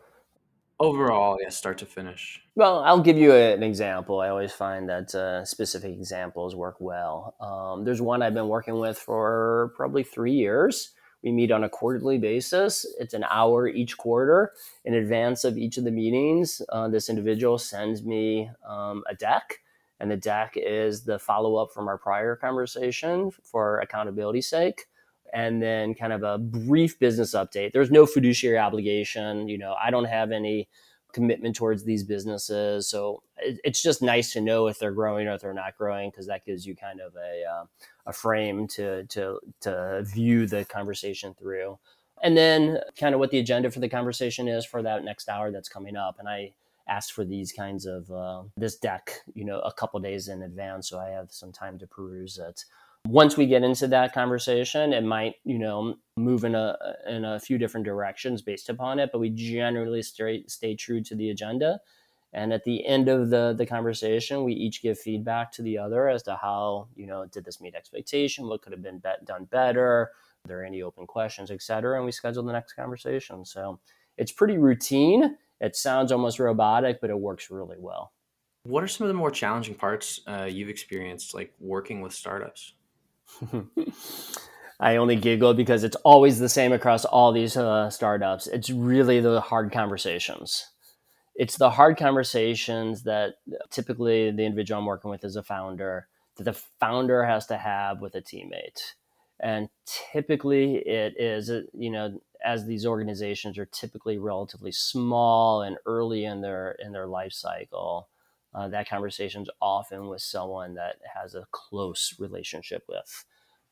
Overall, 0.81 1.39
yeah, 1.43 1.49
start 1.49 1.79
to 1.79 1.87
finish. 1.87 2.41
Well, 2.55 2.81
I'll 2.85 3.01
give 3.01 3.19
you 3.19 3.33
a, 3.33 3.55
an 3.55 3.65
example. 3.65 4.21
I 4.21 4.29
always 4.29 4.53
find 4.53 4.89
that 4.89 5.13
uh, 5.13 5.45
specific 5.45 5.93
examples 5.93 6.55
work 6.55 6.77
well. 6.79 7.35
Um, 7.41 7.85
there's 7.85 8.01
one 8.01 8.23
I've 8.23 8.35
been 8.35 8.47
working 8.47 8.79
with 8.79 8.97
for 8.97 9.73
probably 9.77 10.05
three 10.05 10.35
years. 10.35 10.91
We 11.25 11.33
meet 11.33 11.51
on 11.51 11.65
a 11.65 11.69
quarterly 11.69 12.19
basis. 12.19 12.87
It's 13.01 13.13
an 13.13 13.25
hour 13.29 13.67
each 13.67 13.99
quarter. 13.99 14.53
In 14.85 14.95
advance 14.95 15.43
of 15.43 15.59
each 15.59 15.79
of 15.79 15.85
the 15.85 15.91
meetings, 15.91 16.63
uh, 16.69 16.87
this 16.89 17.09
individual 17.09 17.59
sends 17.59 18.05
me 18.05 18.49
um, 18.69 19.03
a 19.11 19.17
deck, 19.17 19.59
and 19.99 20.09
the 20.09 20.17
deck 20.17 20.53
is 20.55 21.03
the 21.03 21.19
follow 21.19 21.57
up 21.57 21.73
from 21.73 21.89
our 21.89 21.99
prior 21.99 22.37
conversation 22.37 23.33
for 23.43 23.81
accountability 23.81 24.43
sake 24.43 24.87
and 25.33 25.63
then 25.63 25.95
kind 25.95 26.13
of 26.13 26.23
a 26.23 26.39
brief 26.39 26.99
business 26.99 27.35
update. 27.35 27.73
There's 27.73 27.91
no 27.91 28.07
fiduciary 28.07 28.59
obligation. 28.59 29.49
You 29.49 29.59
know, 29.59 29.75
I 29.81 29.91
don't 29.91 30.05
have 30.05 30.31
any 30.31 30.69
commitment 31.13 31.57
towards 31.57 31.85
these 31.85 32.05
businesses. 32.05 32.89
So 32.89 33.23
it, 33.39 33.59
it's 33.65 33.83
just 33.83 34.03
nice 34.03 34.33
to 34.33 34.41
know 34.41 34.67
if 34.69 34.79
they're 34.79 34.93
growing 34.93 35.27
or 35.27 35.35
if 35.35 35.41
they're 35.41 35.55
not 35.55 35.77
growing 35.77 36.11
because 36.11 36.27
that 36.27 36.45
gives 36.45 36.67
you 36.67 36.77
kind 36.77 37.01
of 37.01 37.15
a 37.17 37.45
uh, 37.45 37.65
a 38.07 38.13
frame 38.13 38.67
to 38.69 39.05
to 39.05 39.41
to 39.61 40.03
view 40.05 40.47
the 40.47 40.65
conversation 40.65 41.35
through. 41.35 41.79
And 42.23 42.37
then 42.37 42.81
kind 42.99 43.15
of 43.15 43.21
what 43.21 43.31
the 43.31 43.39
agenda 43.39 43.71
for 43.71 43.81
the 43.81 43.89
conversation 43.89 44.49
is 44.49 44.65
for 44.67 44.83
that 44.83 45.05
next 45.05 45.29
hour 45.29 45.53
that's 45.53 45.69
coming 45.69 45.97
up. 45.97 46.17
And 46.19 46.29
I 46.29 46.53
asked 46.89 47.13
for 47.13 47.25
these 47.25 47.53
kinds 47.53 47.87
of 47.87 48.11
uh, 48.11 48.43
this 48.57 48.77
deck, 48.77 49.21
you 49.35 49.45
know, 49.45 49.61
a 49.61 49.73
couple 49.73 50.01
days 50.01 50.29
in 50.29 50.43
advance, 50.43 50.89
so 50.89 50.99
I 50.99 51.11
have 51.11 51.31
some 51.31 51.53
time 51.53 51.79
to 51.79 51.87
peruse 51.87 52.39
it 52.39 52.65
once 53.09 53.39
we 53.39 53.47
get 53.47 53.63
into 53.63 53.89
that 53.89 54.13
conversation, 54.13 54.93
it 54.93 55.03
might, 55.03 55.37
you 55.45 55.59
know, 55.59 55.95
move 56.19 56.45
in 56.45 56.55
a 56.55 56.77
in 57.07 57.25
a 57.25 57.41
few 57.41 57.57
different 57.57 57.87
directions 57.87 58.43
based 58.43 58.69
upon 58.69 58.99
it, 58.99 59.09
but 59.13 59.19
we 59.19 59.31
generally 59.31 60.03
stay 60.03 60.45
stay 60.47 60.75
true 60.77 61.01
to 61.03 61.15
the 61.15 61.31
agenda. 61.31 61.81
And 62.35 62.53
at 62.53 62.65
the 62.65 62.87
end 62.87 63.09
of 63.09 63.31
the 63.31 63.55
the 63.57 63.65
conversation, 63.65 64.45
we 64.45 64.53
each 64.53 64.83
give 64.83 64.99
feedback 64.99 65.51
to 65.53 65.63
the 65.63 65.79
other 65.79 66.09
as 66.09 66.23
to 66.25 66.37
how, 66.37 66.89
you 66.97 67.07
know, 67.07 67.25
did 67.25 67.47
this 67.47 67.61
meet 67.63 67.75
expectation? 67.75 68.47
What 68.47 68.61
could 68.61 68.73
have 68.73 68.83
been 68.83 68.99
be- 68.99 69.25
done 69.25 69.47
better? 69.47 69.89
Are 69.89 70.11
there 70.45 70.63
any 70.63 70.83
open 70.83 71.07
questions, 71.07 71.51
et 71.51 71.63
cetera? 71.63 71.97
And 71.97 72.05
we 72.05 72.13
schedule 72.13 72.43
the 72.43 72.53
next 72.53 72.75
conversation. 72.75 73.45
So 73.47 73.81
it's 74.19 74.33
pretty 74.33 74.59
routine. 74.59 75.37
It 75.61 75.77
sounds 75.77 76.13
almost 76.13 76.39
robotic, 76.39 77.01
but 77.01 77.09
it 77.09 77.19
works 77.19 77.51
really 77.51 77.79
well. 77.79 78.13
What 78.65 78.85
are 78.85 78.89
some 78.89 79.07
of 79.07 79.09
the 79.09 79.15
more 79.15 79.31
challenging 79.31 79.75
parts 79.75 80.21
uh, 80.27 80.45
you've 80.45 80.69
experienced, 80.69 81.35
like 81.35 81.55
working 81.59 82.03
with 82.03 82.13
startups? 82.13 82.75
I 84.81 84.97
only 84.97 85.17
giggle 85.17 85.55
because 85.55 85.83
it's 85.83 85.97
always 85.97 86.39
the 86.39 86.49
same 86.49 86.73
across 86.73 87.05
all 87.05 87.33
these 87.33 87.57
uh, 87.57 87.91
startups. 87.91 88.47
It's 88.47 88.71
really 88.71 89.21
the 89.21 89.41
hard 89.41 89.73
conversations. 89.73 90.69
It's 91.35 91.57
the 91.57 91.71
hard 91.71 91.97
conversations 91.97 93.05
that 93.05 93.35
typically 93.71 94.31
the 94.31 94.45
individual 94.45 94.81
I'm 94.81 94.87
working 94.87 95.11
with 95.11 95.25
is 95.25 95.37
a 95.37 95.43
founder 95.43 96.09
that 96.37 96.45
the 96.45 96.53
founder 96.53 97.25
has 97.25 97.47
to 97.47 97.57
have 97.59 98.01
with 98.01 98.15
a 98.15 98.23
teammate. 98.23 98.95
And 99.41 99.69
typically 99.87 100.77
it 100.77 101.15
is, 101.19 101.51
uh, 101.51 101.63
you 101.73 101.91
know, 101.91 102.21
as 102.45 102.67
these 102.67 102.87
organizations 102.87 103.59
are 103.59 103.67
typically 103.67 104.19
relatively 104.19 104.73
small 104.73 105.63
and 105.63 105.77
early 105.87 106.25
in 106.25 106.41
their 106.41 106.77
in 106.79 106.93
their 106.93 107.07
life 107.07 107.33
cycle, 107.33 108.09
uh, 108.59 108.67
that 108.67 108.89
conversation 108.89 109.43
is 109.43 109.51
often 109.63 110.09
with 110.09 110.21
someone 110.21 110.75
that 110.75 110.97
has 111.15 111.37
a 111.37 111.47
close 111.53 112.15
relationship 112.19 112.83
with. 112.89 113.25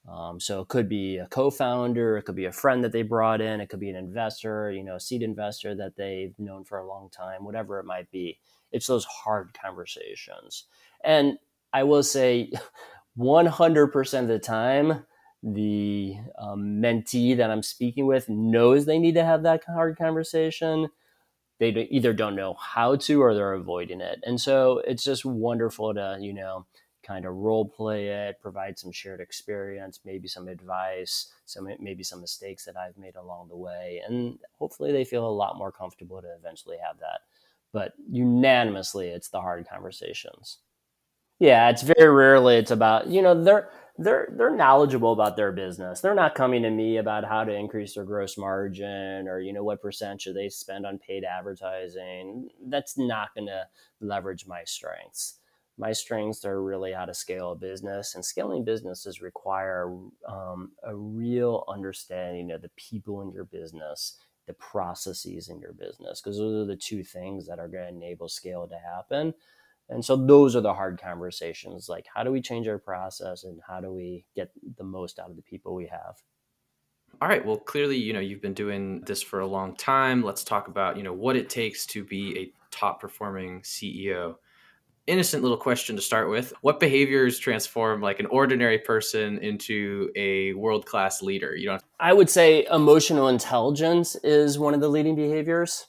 Um, 0.08 0.38
so 0.38 0.60
it 0.60 0.68
could 0.68 0.88
be 0.88 1.16
a 1.16 1.26
co-founder, 1.26 2.16
it 2.16 2.22
could 2.22 2.36
be 2.36 2.44
a 2.44 2.52
friend 2.52 2.84
that 2.84 2.92
they 2.92 3.02
brought 3.02 3.40
in, 3.40 3.60
it 3.60 3.68
could 3.68 3.80
be 3.80 3.90
an 3.90 3.96
investor, 3.96 4.70
you 4.70 4.84
know, 4.84 4.94
a 4.94 5.00
seed 5.00 5.24
investor 5.24 5.74
that 5.74 5.96
they've 5.96 6.38
known 6.38 6.62
for 6.62 6.78
a 6.78 6.86
long 6.86 7.10
time, 7.10 7.44
whatever 7.44 7.80
it 7.80 7.84
might 7.86 8.08
be. 8.12 8.38
It's 8.70 8.86
those 8.86 9.04
hard 9.06 9.50
conversations. 9.60 10.66
And 11.02 11.38
I 11.72 11.82
will 11.82 12.04
say 12.04 12.52
100% 13.18 14.20
of 14.20 14.28
the 14.28 14.38
time, 14.38 15.04
the 15.42 16.14
um, 16.38 16.80
mentee 16.80 17.36
that 17.36 17.50
I'm 17.50 17.64
speaking 17.64 18.06
with 18.06 18.28
knows 18.28 18.84
they 18.84 19.00
need 19.00 19.14
to 19.16 19.24
have 19.24 19.42
that 19.42 19.64
hard 19.64 19.98
conversation 19.98 20.88
they 21.58 21.70
either 21.90 22.12
don't 22.12 22.36
know 22.36 22.54
how 22.54 22.96
to 22.96 23.22
or 23.22 23.34
they're 23.34 23.54
avoiding 23.54 24.00
it. 24.00 24.20
And 24.24 24.40
so 24.40 24.82
it's 24.86 25.04
just 25.04 25.24
wonderful 25.24 25.94
to, 25.94 26.18
you 26.20 26.32
know, 26.32 26.66
kind 27.02 27.24
of 27.24 27.34
role 27.34 27.64
play 27.64 28.08
it, 28.08 28.40
provide 28.40 28.78
some 28.78 28.90
shared 28.90 29.20
experience, 29.20 30.00
maybe 30.04 30.26
some 30.28 30.48
advice, 30.48 31.32
some 31.46 31.68
maybe 31.78 32.02
some 32.02 32.20
mistakes 32.20 32.64
that 32.64 32.76
I've 32.76 32.98
made 32.98 33.16
along 33.16 33.48
the 33.48 33.56
way. 33.56 34.02
And 34.06 34.38
hopefully 34.58 34.92
they 34.92 35.04
feel 35.04 35.26
a 35.26 35.30
lot 35.30 35.56
more 35.56 35.70
comfortable 35.70 36.20
to 36.20 36.34
eventually 36.38 36.76
have 36.84 36.98
that. 36.98 37.20
But 37.72 37.92
unanimously 38.10 39.08
it's 39.08 39.28
the 39.28 39.40
hard 39.40 39.66
conversations. 39.68 40.58
Yeah, 41.38 41.68
it's 41.68 41.82
very 41.82 42.08
rarely 42.08 42.56
it's 42.56 42.70
about, 42.70 43.08
you 43.08 43.22
know, 43.22 43.42
they're 43.42 43.68
they're 43.98 44.28
they're 44.36 44.54
knowledgeable 44.54 45.12
about 45.12 45.36
their 45.36 45.52
business. 45.52 46.00
They're 46.00 46.14
not 46.14 46.34
coming 46.34 46.62
to 46.62 46.70
me 46.70 46.98
about 46.98 47.24
how 47.24 47.44
to 47.44 47.54
increase 47.54 47.94
their 47.94 48.04
gross 48.04 48.36
margin 48.36 49.28
or 49.28 49.40
you 49.40 49.52
know 49.52 49.64
what 49.64 49.82
percent 49.82 50.20
should 50.20 50.36
they 50.36 50.48
spend 50.48 50.86
on 50.86 50.98
paid 50.98 51.24
advertising. 51.24 52.48
That's 52.68 52.98
not 52.98 53.34
going 53.34 53.46
to 53.46 53.66
leverage 54.00 54.46
my 54.46 54.64
strengths. 54.64 55.38
My 55.78 55.92
strengths 55.92 56.44
are 56.44 56.62
really 56.62 56.92
how 56.92 57.04
to 57.06 57.14
scale 57.14 57.52
a 57.52 57.56
business, 57.56 58.14
and 58.14 58.24
scaling 58.24 58.64
businesses 58.64 59.20
require 59.22 59.94
um, 60.26 60.72
a 60.82 60.94
real 60.94 61.64
understanding 61.68 62.50
of 62.50 62.62
the 62.62 62.70
people 62.76 63.22
in 63.22 63.30
your 63.32 63.44
business, 63.44 64.18
the 64.46 64.54
processes 64.54 65.48
in 65.48 65.60
your 65.60 65.72
business, 65.74 66.20
because 66.20 66.38
those 66.38 66.64
are 66.64 66.66
the 66.66 66.76
two 66.76 67.04
things 67.04 67.46
that 67.46 67.58
are 67.58 67.68
going 67.68 67.84
to 67.84 67.96
enable 67.96 68.28
scale 68.28 68.66
to 68.66 68.78
happen. 68.78 69.34
And 69.88 70.04
so 70.04 70.16
those 70.16 70.56
are 70.56 70.60
the 70.60 70.74
hard 70.74 71.00
conversations 71.00 71.88
like 71.88 72.06
how 72.12 72.24
do 72.24 72.32
we 72.32 72.40
change 72.40 72.66
our 72.66 72.78
process 72.78 73.44
and 73.44 73.60
how 73.66 73.80
do 73.80 73.92
we 73.92 74.24
get 74.34 74.50
the 74.76 74.84
most 74.84 75.18
out 75.18 75.30
of 75.30 75.36
the 75.36 75.42
people 75.42 75.74
we 75.74 75.86
have? 75.86 76.16
All 77.22 77.28
right, 77.28 77.44
well 77.44 77.56
clearly, 77.56 77.96
you 77.96 78.12
know, 78.12 78.20
you've 78.20 78.42
been 78.42 78.52
doing 78.52 79.00
this 79.02 79.22
for 79.22 79.40
a 79.40 79.46
long 79.46 79.76
time. 79.76 80.22
Let's 80.22 80.44
talk 80.44 80.68
about, 80.68 80.96
you 80.96 81.02
know, 81.02 81.12
what 81.12 81.36
it 81.36 81.48
takes 81.48 81.86
to 81.86 82.04
be 82.04 82.38
a 82.38 82.52
top 82.70 83.00
performing 83.00 83.62
CEO. 83.62 84.36
Innocent 85.06 85.40
little 85.40 85.56
question 85.56 85.94
to 85.94 86.02
start 86.02 86.28
with. 86.28 86.52
What 86.62 86.80
behaviors 86.80 87.38
transform 87.38 88.00
like 88.00 88.18
an 88.18 88.26
ordinary 88.26 88.78
person 88.78 89.38
into 89.38 90.10
a 90.16 90.52
world-class 90.54 91.22
leader? 91.22 91.54
You 91.54 91.68
know, 91.68 91.78
I 92.00 92.12
would 92.12 92.28
say 92.28 92.66
emotional 92.72 93.28
intelligence 93.28 94.16
is 94.24 94.58
one 94.58 94.74
of 94.74 94.80
the 94.80 94.88
leading 94.88 95.14
behaviors. 95.14 95.86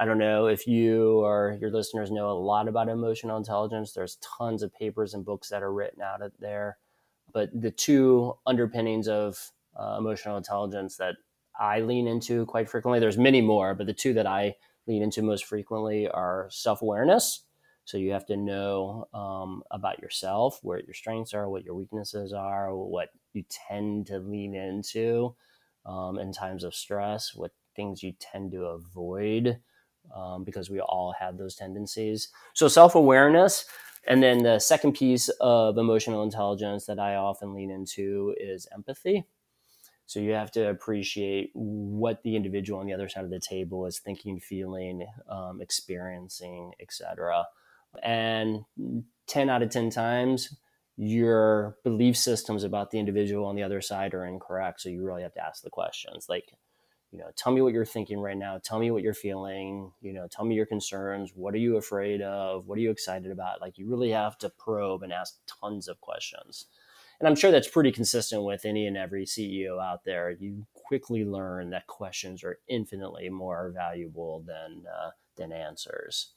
I 0.00 0.04
don't 0.04 0.18
know 0.18 0.46
if 0.46 0.64
you 0.68 1.24
or 1.24 1.58
your 1.60 1.72
listeners 1.72 2.12
know 2.12 2.30
a 2.30 2.38
lot 2.38 2.68
about 2.68 2.88
emotional 2.88 3.36
intelligence. 3.36 3.92
There's 3.92 4.16
tons 4.16 4.62
of 4.62 4.72
papers 4.72 5.12
and 5.12 5.24
books 5.24 5.48
that 5.48 5.62
are 5.62 5.72
written 5.72 6.02
out 6.02 6.22
of 6.22 6.32
there. 6.38 6.78
But 7.32 7.50
the 7.52 7.72
two 7.72 8.34
underpinnings 8.46 9.08
of 9.08 9.50
uh, 9.78 9.96
emotional 9.98 10.36
intelligence 10.36 10.96
that 10.98 11.16
I 11.58 11.80
lean 11.80 12.06
into 12.06 12.46
quite 12.46 12.70
frequently, 12.70 13.00
there's 13.00 13.18
many 13.18 13.40
more, 13.40 13.74
but 13.74 13.86
the 13.86 13.92
two 13.92 14.14
that 14.14 14.26
I 14.26 14.54
lean 14.86 15.02
into 15.02 15.20
most 15.20 15.44
frequently 15.46 16.08
are 16.08 16.46
self 16.48 16.80
awareness. 16.80 17.42
So 17.84 17.98
you 17.98 18.12
have 18.12 18.26
to 18.26 18.36
know 18.36 19.08
um, 19.12 19.64
about 19.72 19.98
yourself, 19.98 20.60
where 20.62 20.80
your 20.80 20.94
strengths 20.94 21.34
are, 21.34 21.48
what 21.48 21.64
your 21.64 21.74
weaknesses 21.74 22.32
are, 22.32 22.72
what 22.72 23.08
you 23.32 23.44
tend 23.48 24.06
to 24.08 24.18
lean 24.20 24.54
into 24.54 25.34
um, 25.86 26.18
in 26.18 26.32
times 26.32 26.62
of 26.62 26.74
stress, 26.74 27.34
what 27.34 27.50
things 27.74 28.02
you 28.02 28.12
tend 28.20 28.52
to 28.52 28.66
avoid 28.66 29.58
um, 30.14 30.44
because 30.44 30.70
we 30.70 30.80
all 30.80 31.14
have 31.18 31.36
those 31.36 31.54
tendencies. 31.54 32.28
So 32.54 32.68
self 32.68 32.94
awareness. 32.94 33.64
And 34.06 34.22
then 34.22 34.42
the 34.42 34.58
second 34.58 34.92
piece 34.92 35.28
of 35.40 35.76
emotional 35.76 36.22
intelligence 36.22 36.86
that 36.86 36.98
I 36.98 37.16
often 37.16 37.52
lean 37.52 37.70
into 37.70 38.34
is 38.38 38.66
empathy. 38.72 39.24
So 40.06 40.20
you 40.20 40.32
have 40.32 40.50
to 40.52 40.70
appreciate 40.70 41.50
what 41.52 42.22
the 42.22 42.34
individual 42.34 42.80
on 42.80 42.86
the 42.86 42.94
other 42.94 43.10
side 43.10 43.24
of 43.24 43.30
the 43.30 43.38
table 43.38 43.84
is 43.84 43.98
thinking, 43.98 44.40
feeling, 44.40 45.06
um, 45.28 45.60
experiencing, 45.60 46.72
etc. 46.80 47.44
And 48.02 48.64
10 49.26 49.50
out 49.50 49.62
of 49.62 49.68
10 49.68 49.90
times, 49.90 50.56
your 50.96 51.76
belief 51.84 52.16
systems 52.16 52.64
about 52.64 52.90
the 52.90 52.98
individual 52.98 53.44
on 53.44 53.54
the 53.54 53.62
other 53.62 53.82
side 53.82 54.14
are 54.14 54.24
incorrect. 54.24 54.80
So 54.80 54.88
you 54.88 55.04
really 55.04 55.22
have 55.22 55.34
to 55.34 55.44
ask 55.44 55.62
the 55.62 55.68
questions 55.68 56.26
like, 56.26 56.54
you 57.10 57.18
know 57.18 57.30
tell 57.36 57.52
me 57.52 57.62
what 57.62 57.72
you're 57.72 57.84
thinking 57.84 58.18
right 58.20 58.36
now. 58.36 58.58
Tell 58.62 58.78
me 58.78 58.90
what 58.90 59.02
you're 59.02 59.14
feeling. 59.14 59.92
You 60.00 60.12
know 60.12 60.26
tell 60.30 60.44
me 60.44 60.54
your 60.54 60.66
concerns. 60.66 61.32
What 61.34 61.54
are 61.54 61.58
you 61.58 61.76
afraid 61.76 62.20
of? 62.22 62.66
What 62.66 62.78
are 62.78 62.82
you 62.82 62.90
excited 62.90 63.30
about? 63.30 63.60
Like 63.60 63.78
you 63.78 63.88
really 63.88 64.10
have 64.10 64.38
to 64.38 64.50
probe 64.50 65.02
and 65.02 65.12
ask 65.12 65.38
tons 65.46 65.88
of 65.88 66.00
questions. 66.00 66.66
And 67.20 67.26
i'm 67.26 67.34
sure 67.34 67.50
that's 67.50 67.68
pretty 67.68 67.90
consistent 67.92 68.44
with 68.44 68.64
any 68.64 68.86
and 68.86 68.96
every 68.96 69.24
ceo 69.24 69.82
out 69.82 70.04
there. 70.04 70.30
You 70.30 70.66
quickly 70.74 71.24
learn 71.24 71.70
that 71.70 71.86
questions 71.86 72.44
are 72.44 72.58
infinitely 72.68 73.28
more 73.28 73.72
valuable 73.74 74.44
than 74.46 74.84
uh, 74.86 75.10
than 75.36 75.52
answers. 75.52 76.32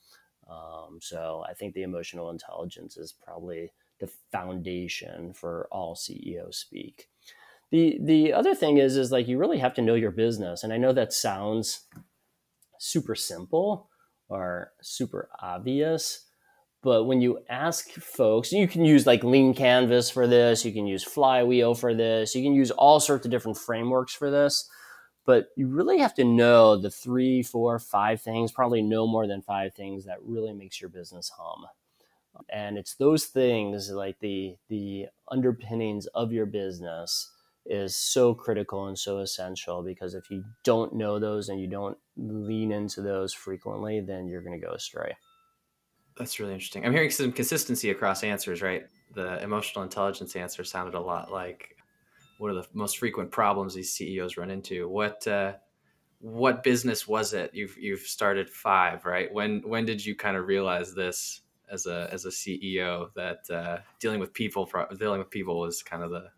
Um, 0.50 1.00
so 1.02 1.44
i 1.48 1.54
think 1.54 1.74
the 1.74 1.84
emotional 1.84 2.30
intelligence 2.30 2.98
is 2.98 3.14
probably 3.14 3.72
the 4.00 4.10
foundation 4.32 5.34
for 5.34 5.68
all 5.72 5.96
ceos 5.96 6.58
speak 6.58 7.08
the 7.72 7.98
the 8.04 8.34
other 8.34 8.54
thing 8.56 8.78
is 8.78 8.98
is 8.98 9.12
like 9.12 9.28
you 9.28 9.38
really 9.38 9.60
have 9.60 9.74
to 9.74 9.82
know 9.82 9.96
your 9.96 10.12
business 10.12 10.64
and 10.64 10.74
i 10.74 10.78
know 10.78 10.94
that 10.94 11.14
sounds 11.14 11.86
super 12.80 13.16
simple 13.16 13.90
or 14.30 14.72
super 14.82 15.30
obvious 15.40 16.26
but 16.84 17.04
when 17.06 17.22
you 17.22 17.40
ask 17.50 17.90
folks 17.92 18.52
you 18.52 18.68
can 18.68 18.86
use 18.86 19.06
like 19.06 19.24
lean 19.24 19.54
canvas 19.54 20.10
for 20.10 20.28
this 20.28 20.66
you 20.66 20.72
can 20.72 20.88
use 20.88 21.04
flywheel 21.04 21.76
for 21.76 21.94
this 21.94 22.36
you 22.36 22.44
can 22.44 22.54
use 22.54 22.72
all 22.72 23.00
sorts 23.00 23.26
of 23.26 23.32
different 23.32 23.58
frameworks 23.58 24.14
for 24.14 24.32
this 24.32 24.70
but 25.26 25.50
you 25.56 25.68
really 25.68 26.00
have 26.00 26.16
to 26.16 26.24
know 26.24 26.78
the 26.78 26.90
three 26.90 27.44
four 27.44 27.78
five 27.80 28.22
things 28.22 28.52
probably 28.52 28.82
no 28.82 29.08
more 29.08 29.28
than 29.28 29.42
five 29.42 29.74
things 29.74 30.06
that 30.06 30.18
really 30.24 30.54
makes 30.54 30.82
your 30.82 30.90
business 30.90 31.32
hum. 31.38 31.66
And 32.50 32.78
it's 32.78 32.96
those 32.96 33.26
things 33.26 33.92
like 33.92 34.20
the 34.20 34.56
the 34.70 35.08
underpinnings 35.30 36.08
of 36.08 36.32
your 36.32 36.46
business 36.46 37.30
is 37.66 37.96
so 37.96 38.34
critical 38.34 38.88
and 38.88 38.98
so 38.98 39.20
essential 39.20 39.84
because 39.84 40.14
if 40.14 40.30
you 40.30 40.44
don't 40.64 40.94
know 40.94 41.20
those 41.20 41.50
and 41.50 41.60
you 41.60 41.68
don't 41.68 41.98
lean 42.18 42.72
into 42.72 43.02
those 43.02 43.34
frequently, 43.34 44.02
then 44.02 44.28
you're 44.28 44.42
going 44.42 44.60
to 44.60 44.66
go 44.66 44.74
astray. 44.74 45.16
That's 46.18 46.40
really 46.40 46.54
interesting. 46.54 46.86
I'm 46.86 46.92
hearing 46.92 47.10
some 47.10 47.32
consistency 47.32 47.90
across 47.90 48.24
answers, 48.24 48.62
right? 48.62 48.84
The 49.14 49.42
emotional 49.44 49.84
intelligence 49.84 50.36
answer 50.36 50.64
sounded 50.64 50.96
a 50.96 51.00
lot 51.00 51.32
like 51.32 51.76
what 52.38 52.50
are 52.50 52.56
the 52.56 52.68
most 52.74 52.98
frequent 52.98 53.30
problems 53.30 53.76
these 53.76 53.94
CEOs 53.94 54.36
run 54.36 54.50
into? 54.50 54.90
What 54.90 55.26
uh, 55.28 55.54
what 56.20 56.64
business 56.64 57.08
was 57.08 57.34
it? 57.34 57.52
You've 57.54 57.78
you've 57.78 58.02
started 58.02 58.50
five, 58.50 59.06
right? 59.06 59.32
When 59.32 59.62
when 59.62 59.86
did 59.86 60.04
you 60.04 60.16
kind 60.16 60.36
of 60.36 60.48
realize 60.48 60.94
this 60.94 61.42
as 61.72 61.86
a 61.86 62.10
as 62.12 62.26
a 62.26 62.30
CEO 62.30 63.14
that 63.16 63.50
uh, 63.52 63.78
dealing 64.00 64.20
with 64.20 64.34
people 64.34 64.70
dealing 64.98 65.20
with 65.20 65.30
people 65.30 65.60
was 65.60 65.84
kind 65.84 66.04
of 66.04 66.10
the 66.10 66.30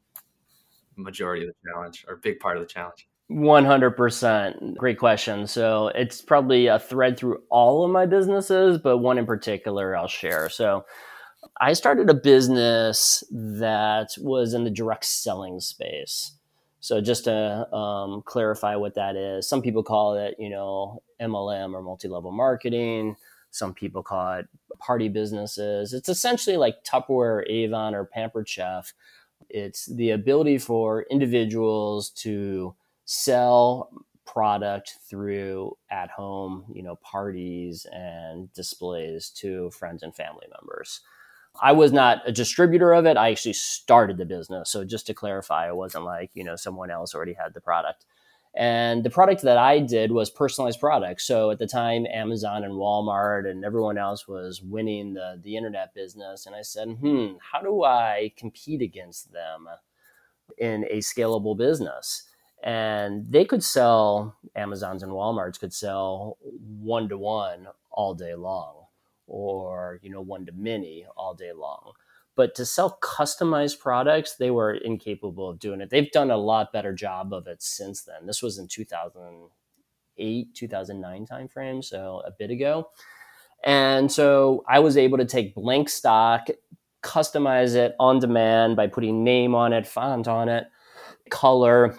majority 0.97 1.45
of 1.45 1.49
the 1.49 1.69
challenge 1.69 2.05
or 2.07 2.17
big 2.17 2.39
part 2.39 2.57
of 2.57 2.63
the 2.63 2.67
challenge? 2.67 3.07
100%. 3.31 4.77
Great 4.77 4.99
question. 4.99 5.47
So 5.47 5.87
it's 5.95 6.21
probably 6.21 6.67
a 6.67 6.79
thread 6.79 7.17
through 7.17 7.41
all 7.49 7.83
of 7.85 7.91
my 7.91 8.05
businesses, 8.05 8.77
but 8.77 8.99
one 8.99 9.17
in 9.17 9.25
particular 9.25 9.95
I'll 9.95 10.07
share. 10.07 10.49
So 10.49 10.85
I 11.59 11.73
started 11.73 12.09
a 12.09 12.13
business 12.13 13.23
that 13.31 14.09
was 14.19 14.53
in 14.53 14.63
the 14.63 14.69
direct 14.69 15.05
selling 15.05 15.59
space. 15.59 16.33
So 16.79 16.99
just 16.99 17.23
to 17.25 17.73
um, 17.73 18.23
clarify 18.25 18.75
what 18.75 18.95
that 18.95 19.15
is, 19.15 19.47
some 19.47 19.61
people 19.61 19.83
call 19.83 20.15
it, 20.15 20.35
you 20.37 20.49
know, 20.49 21.01
MLM 21.21 21.73
or 21.73 21.81
multi-level 21.81 22.31
marketing. 22.31 23.15
Some 23.51 23.73
people 23.73 24.03
call 24.03 24.39
it 24.39 24.47
party 24.79 25.07
businesses. 25.07 25.93
It's 25.93 26.09
essentially 26.09 26.57
like 26.57 26.83
Tupperware, 26.83 27.47
Avon, 27.47 27.95
or 27.95 28.03
Pampered 28.03 28.49
Chef. 28.49 28.93
It's 29.53 29.85
the 29.85 30.09
ability 30.09 30.57
for 30.57 31.05
individuals 31.11 32.09
to 32.23 32.75
sell 33.05 33.91
product 34.25 34.97
through 35.07 35.77
at 35.91 36.09
home, 36.09 36.65
you 36.73 36.81
know, 36.81 36.95
parties 37.03 37.85
and 37.91 38.51
displays 38.53 39.29
to 39.29 39.69
friends 39.69 40.01
and 40.01 40.15
family 40.15 40.47
members. 40.59 41.01
I 41.61 41.71
was 41.73 41.91
not 41.91 42.27
a 42.27 42.31
distributor 42.31 42.93
of 42.93 43.05
it. 43.05 43.15
I 43.15 43.29
actually 43.29 43.53
started 43.53 44.17
the 44.17 44.25
business. 44.25 44.71
So 44.71 44.83
just 44.83 45.05
to 45.07 45.13
clarify, 45.13 45.67
it 45.67 45.75
wasn't 45.75 46.05
like, 46.05 46.31
you 46.33 46.43
know, 46.43 46.55
someone 46.55 46.89
else 46.89 47.13
already 47.13 47.33
had 47.33 47.53
the 47.53 47.61
product. 47.61 48.05
And 48.55 49.03
the 49.03 49.09
product 49.09 49.41
that 49.41 49.57
I 49.57 49.79
did 49.79 50.11
was 50.11 50.29
personalized 50.29 50.79
products. 50.79 51.25
So 51.25 51.49
at 51.49 51.57
the 51.57 51.65
time, 51.65 52.05
Amazon 52.05 52.63
and 52.63 52.73
Walmart 52.73 53.49
and 53.49 53.65
everyone 53.65 53.97
else 53.97 54.27
was 54.27 54.61
winning 54.61 55.15
the, 55.15 55.39
the 55.43 55.57
internet 55.57 55.95
business. 55.95 56.45
And 56.45 56.55
I 56.55 56.61
said, 56.61 56.89
hmm, 56.89 57.33
how 57.51 57.61
do 57.61 57.83
I 57.83 58.31
compete 58.37 58.81
against 58.81 59.31
them 59.31 59.67
in 60.59 60.85
a 60.91 60.97
scalable 60.97 61.57
business? 61.57 62.23
And 62.63 63.25
they 63.29 63.43
could 63.43 63.63
sell, 63.63 64.35
Amazons 64.55 65.01
and 65.01 65.11
Walmarts 65.11 65.59
could 65.59 65.73
sell 65.73 66.37
one 66.79 67.09
to 67.09 67.17
one 67.17 67.67
all 67.91 68.13
day 68.13 68.35
long 68.35 68.83
or 69.27 69.99
you 70.01 70.09
know 70.09 70.21
one 70.21 70.45
to 70.45 70.51
many 70.51 71.05
all 71.15 71.33
day 71.33 71.51
long 71.53 71.93
but 72.35 72.55
to 72.55 72.65
sell 72.65 72.97
customized 73.01 73.79
products 73.79 74.35
they 74.35 74.51
were 74.51 74.73
incapable 74.73 75.49
of 75.49 75.59
doing 75.59 75.81
it. 75.81 75.89
They've 75.89 76.11
done 76.11 76.31
a 76.31 76.37
lot 76.37 76.73
better 76.73 76.93
job 76.93 77.33
of 77.33 77.47
it 77.47 77.61
since 77.61 78.03
then. 78.03 78.25
This 78.25 78.41
was 78.41 78.57
in 78.57 78.67
2008 78.67 80.55
2009 80.55 81.25
timeframe 81.25 81.83
so 81.83 82.21
a 82.25 82.31
bit 82.31 82.51
ago. 82.51 82.89
And 83.65 84.11
so 84.11 84.63
i 84.67 84.79
was 84.79 84.97
able 84.97 85.17
to 85.17 85.25
take 85.25 85.55
blank 85.55 85.89
stock 85.89 86.47
customize 87.01 87.75
it 87.75 87.95
on 87.99 88.19
demand 88.19 88.75
by 88.75 88.87
putting 88.87 89.23
name 89.23 89.53
on 89.55 89.73
it 89.73 89.85
font 89.85 90.27
on 90.27 90.47
it 90.47 90.67
color 91.29 91.95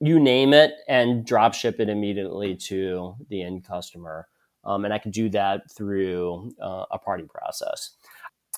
you 0.00 0.20
name 0.20 0.52
it 0.52 0.74
and 0.88 1.24
drop 1.24 1.54
ship 1.54 1.80
it 1.80 1.88
immediately 1.88 2.54
to 2.54 3.14
the 3.28 3.42
end 3.42 3.64
customer. 3.64 4.28
Um, 4.64 4.84
and 4.84 4.92
I 4.92 4.98
could 4.98 5.12
do 5.12 5.28
that 5.30 5.70
through 5.70 6.52
uh, 6.60 6.84
a 6.90 6.98
party 6.98 7.24
process. 7.24 7.90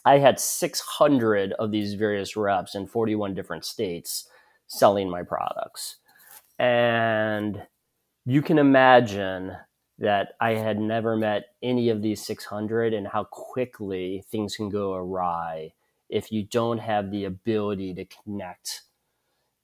I 0.06 0.18
had 0.18 0.38
600 0.38 1.52
of 1.54 1.72
these 1.72 1.94
various 1.94 2.36
reps 2.36 2.76
in 2.76 2.86
41 2.86 3.34
different 3.34 3.64
states 3.64 4.28
selling 4.68 5.10
my 5.10 5.24
products. 5.24 5.96
And 6.60 7.62
you 8.24 8.40
can 8.40 8.58
imagine 8.58 9.56
that 9.98 10.34
I 10.40 10.52
had 10.52 10.78
never 10.78 11.16
met 11.16 11.46
any 11.60 11.88
of 11.88 12.02
these 12.02 12.24
600 12.24 12.94
and 12.94 13.08
how 13.08 13.24
quickly 13.24 14.24
things 14.30 14.54
can 14.54 14.68
go 14.68 14.94
awry 14.94 15.72
if 16.08 16.30
you 16.30 16.44
don't 16.44 16.78
have 16.78 17.10
the 17.10 17.24
ability 17.24 17.92
to 17.94 18.04
connect 18.04 18.82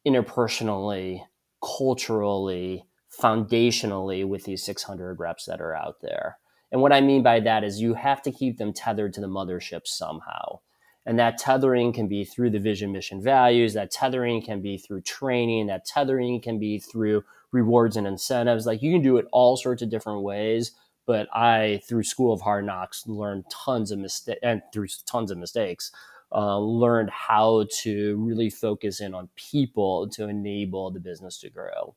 interpersonally, 0.07 1.23
culturally, 1.65 2.85
foundationally 3.21 4.27
with 4.27 4.45
these 4.45 4.65
600 4.65 5.21
reps 5.21 5.45
that 5.45 5.61
are 5.61 5.75
out 5.75 6.01
there. 6.01 6.39
And 6.73 6.81
what 6.81 6.93
I 6.93 7.03
mean 7.03 7.23
by 7.23 7.39
that 7.41 7.63
is 7.63 7.81
you 7.81 7.95
have 7.95 8.23
to 8.23 8.33
keep 8.33 8.57
them 8.57 8.73
tethered 8.73 9.13
to 9.15 9.21
the 9.21 9.29
mothership 9.29 9.87
somehow. 9.87 10.61
And 11.05 11.19
that 11.19 11.37
tethering 11.37 11.93
can 11.93 12.09
be 12.09 12.25
through 12.25 12.51
the 12.51 12.59
vision, 12.59 12.93
mission, 12.93 13.23
values. 13.23 13.75
That 13.75 13.91
tethering 13.91 14.41
can 14.41 14.63
be 14.63 14.79
through 14.79 15.03
training. 15.03 15.67
That 15.67 15.85
tethering 15.85 16.41
can 16.41 16.59
be 16.59 16.79
through 16.79 17.25
rewards 17.51 17.97
and 17.97 18.07
incentives. 18.07 18.67
Like 18.67 18.83
you 18.83 18.93
can 18.93 19.03
do 19.03 19.19
it 19.19 19.27
all 19.33 19.57
sorts 19.57 19.83
of 19.83 19.91
different 19.91 20.23
ways. 20.23 20.73
But 21.05 21.29
I, 21.35 21.83
through 21.87 22.05
School 22.05 22.33
of 22.33 22.41
Hard 22.41 22.65
Knocks, 22.65 23.07
learned 23.07 23.45
tons 23.51 23.91
of 23.91 23.99
mistakes 23.99 24.39
and 24.43 24.63
through 24.73 24.87
tons 25.05 25.31
of 25.31 25.39
mistakes, 25.39 25.91
uh, 26.31 26.59
learned 26.59 27.11
how 27.11 27.67
to 27.83 28.17
really 28.17 28.49
focus 28.49 29.01
in 29.01 29.13
on 29.13 29.29
people 29.35 30.09
to 30.11 30.29
enable 30.29 30.91
the 30.91 31.01
business 31.01 31.39
to 31.41 31.51
grow. 31.51 31.95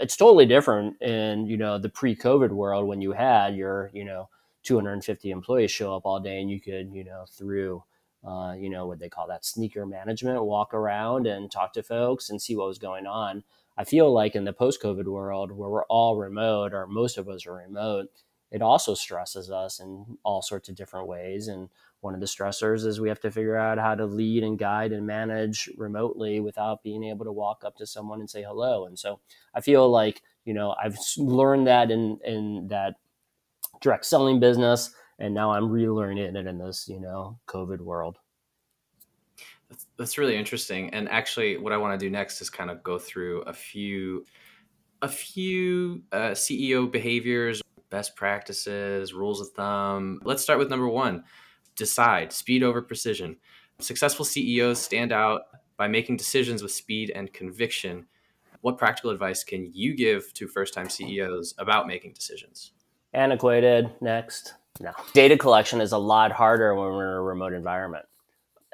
It's 0.00 0.16
totally 0.16 0.46
different 0.46 1.00
in, 1.00 1.46
you 1.46 1.56
know, 1.56 1.78
the 1.78 1.88
pre-COVID 1.88 2.50
world 2.50 2.86
when 2.86 3.00
you 3.00 3.12
had 3.12 3.56
your, 3.56 3.90
you 3.92 4.04
know, 4.04 4.28
250 4.64 5.30
employees 5.30 5.70
show 5.70 5.94
up 5.94 6.02
all 6.04 6.20
day 6.20 6.40
and 6.40 6.50
you 6.50 6.60
could, 6.60 6.92
you 6.92 7.04
know, 7.04 7.24
through 7.30 7.82
uh, 8.26 8.52
you 8.58 8.68
know, 8.68 8.86
what 8.86 8.98
they 8.98 9.08
call 9.08 9.28
that 9.28 9.44
sneaker 9.44 9.86
management, 9.86 10.44
walk 10.44 10.74
around 10.74 11.26
and 11.26 11.50
talk 11.50 11.72
to 11.72 11.82
folks 11.82 12.30
and 12.30 12.42
see 12.42 12.56
what 12.56 12.66
was 12.66 12.78
going 12.78 13.06
on. 13.06 13.44
I 13.76 13.84
feel 13.84 14.12
like 14.12 14.34
in 14.34 14.44
the 14.44 14.52
post 14.52 14.82
COVID 14.82 15.04
world 15.04 15.52
where 15.52 15.70
we're 15.70 15.84
all 15.84 16.16
remote 16.16 16.74
or 16.74 16.86
most 16.86 17.16
of 17.16 17.28
us 17.28 17.46
are 17.46 17.54
remote, 17.54 18.08
it 18.50 18.60
also 18.60 18.94
stresses 18.94 19.50
us 19.50 19.78
in 19.78 20.18
all 20.24 20.42
sorts 20.42 20.68
of 20.68 20.74
different 20.74 21.06
ways. 21.06 21.46
And 21.46 21.68
one 22.00 22.14
of 22.14 22.20
the 22.20 22.26
stressors 22.26 22.86
is 22.86 23.00
we 23.00 23.08
have 23.08 23.20
to 23.20 23.30
figure 23.30 23.56
out 23.56 23.78
how 23.78 23.94
to 23.94 24.06
lead 24.06 24.44
and 24.44 24.58
guide 24.58 24.92
and 24.92 25.06
manage 25.06 25.68
remotely 25.76 26.40
without 26.40 26.82
being 26.82 27.02
able 27.04 27.24
to 27.24 27.32
walk 27.32 27.62
up 27.64 27.76
to 27.76 27.86
someone 27.86 28.20
and 28.20 28.30
say 28.30 28.42
hello. 28.42 28.86
And 28.86 28.98
so 28.98 29.20
I 29.54 29.60
feel 29.60 29.90
like, 29.90 30.22
you 30.44 30.54
know, 30.54 30.76
I've 30.82 30.96
learned 31.16 31.66
that 31.66 31.90
in, 31.90 32.18
in 32.24 32.68
that 32.68 32.94
direct 33.80 34.04
selling 34.04 34.38
business. 34.38 34.94
And 35.18 35.34
now 35.34 35.50
I'm 35.50 35.68
relearning 35.68 36.18
it 36.18 36.46
in 36.46 36.58
this, 36.58 36.88
you 36.88 37.00
know, 37.00 37.38
COVID 37.48 37.80
world. 37.80 38.18
That's, 39.68 39.86
that's 39.96 40.18
really 40.18 40.36
interesting. 40.36 40.90
And 40.90 41.08
actually, 41.08 41.58
what 41.58 41.72
I 41.72 41.76
want 41.76 41.98
to 41.98 42.06
do 42.06 42.10
next 42.10 42.40
is 42.40 42.48
kind 42.48 42.70
of 42.70 42.82
go 42.84 42.98
through 42.98 43.42
a 43.42 43.52
few, 43.52 44.24
a 45.02 45.08
few 45.08 46.02
uh, 46.12 46.30
CEO 46.30 46.90
behaviors, 46.90 47.60
best 47.90 48.14
practices, 48.14 49.12
rules 49.12 49.40
of 49.40 49.48
thumb. 49.48 50.20
Let's 50.24 50.42
start 50.42 50.60
with 50.60 50.70
number 50.70 50.88
one 50.88 51.24
decide 51.78 52.32
speed 52.32 52.62
over 52.62 52.82
precision. 52.82 53.36
Successful 53.78 54.24
CEOs 54.24 54.78
stand 54.78 55.12
out 55.12 55.42
by 55.76 55.88
making 55.88 56.16
decisions 56.16 56.62
with 56.62 56.72
speed 56.72 57.10
and 57.14 57.32
conviction. 57.32 58.04
What 58.60 58.76
practical 58.76 59.10
advice 59.10 59.44
can 59.44 59.70
you 59.72 59.94
give 59.94 60.34
to 60.34 60.48
first 60.48 60.74
time 60.74 60.90
CEOs 60.90 61.54
about 61.58 61.86
making 61.86 62.12
decisions? 62.12 62.72
Antiquated, 63.14 63.90
next. 64.00 64.54
No. 64.80 64.90
Data 65.12 65.36
collection 65.38 65.80
is 65.80 65.92
a 65.92 65.98
lot 65.98 66.32
harder 66.32 66.74
when 66.74 66.88
we're 66.88 67.08
in 67.08 67.14
a 67.14 67.22
remote 67.22 67.52
environment. 67.52 68.04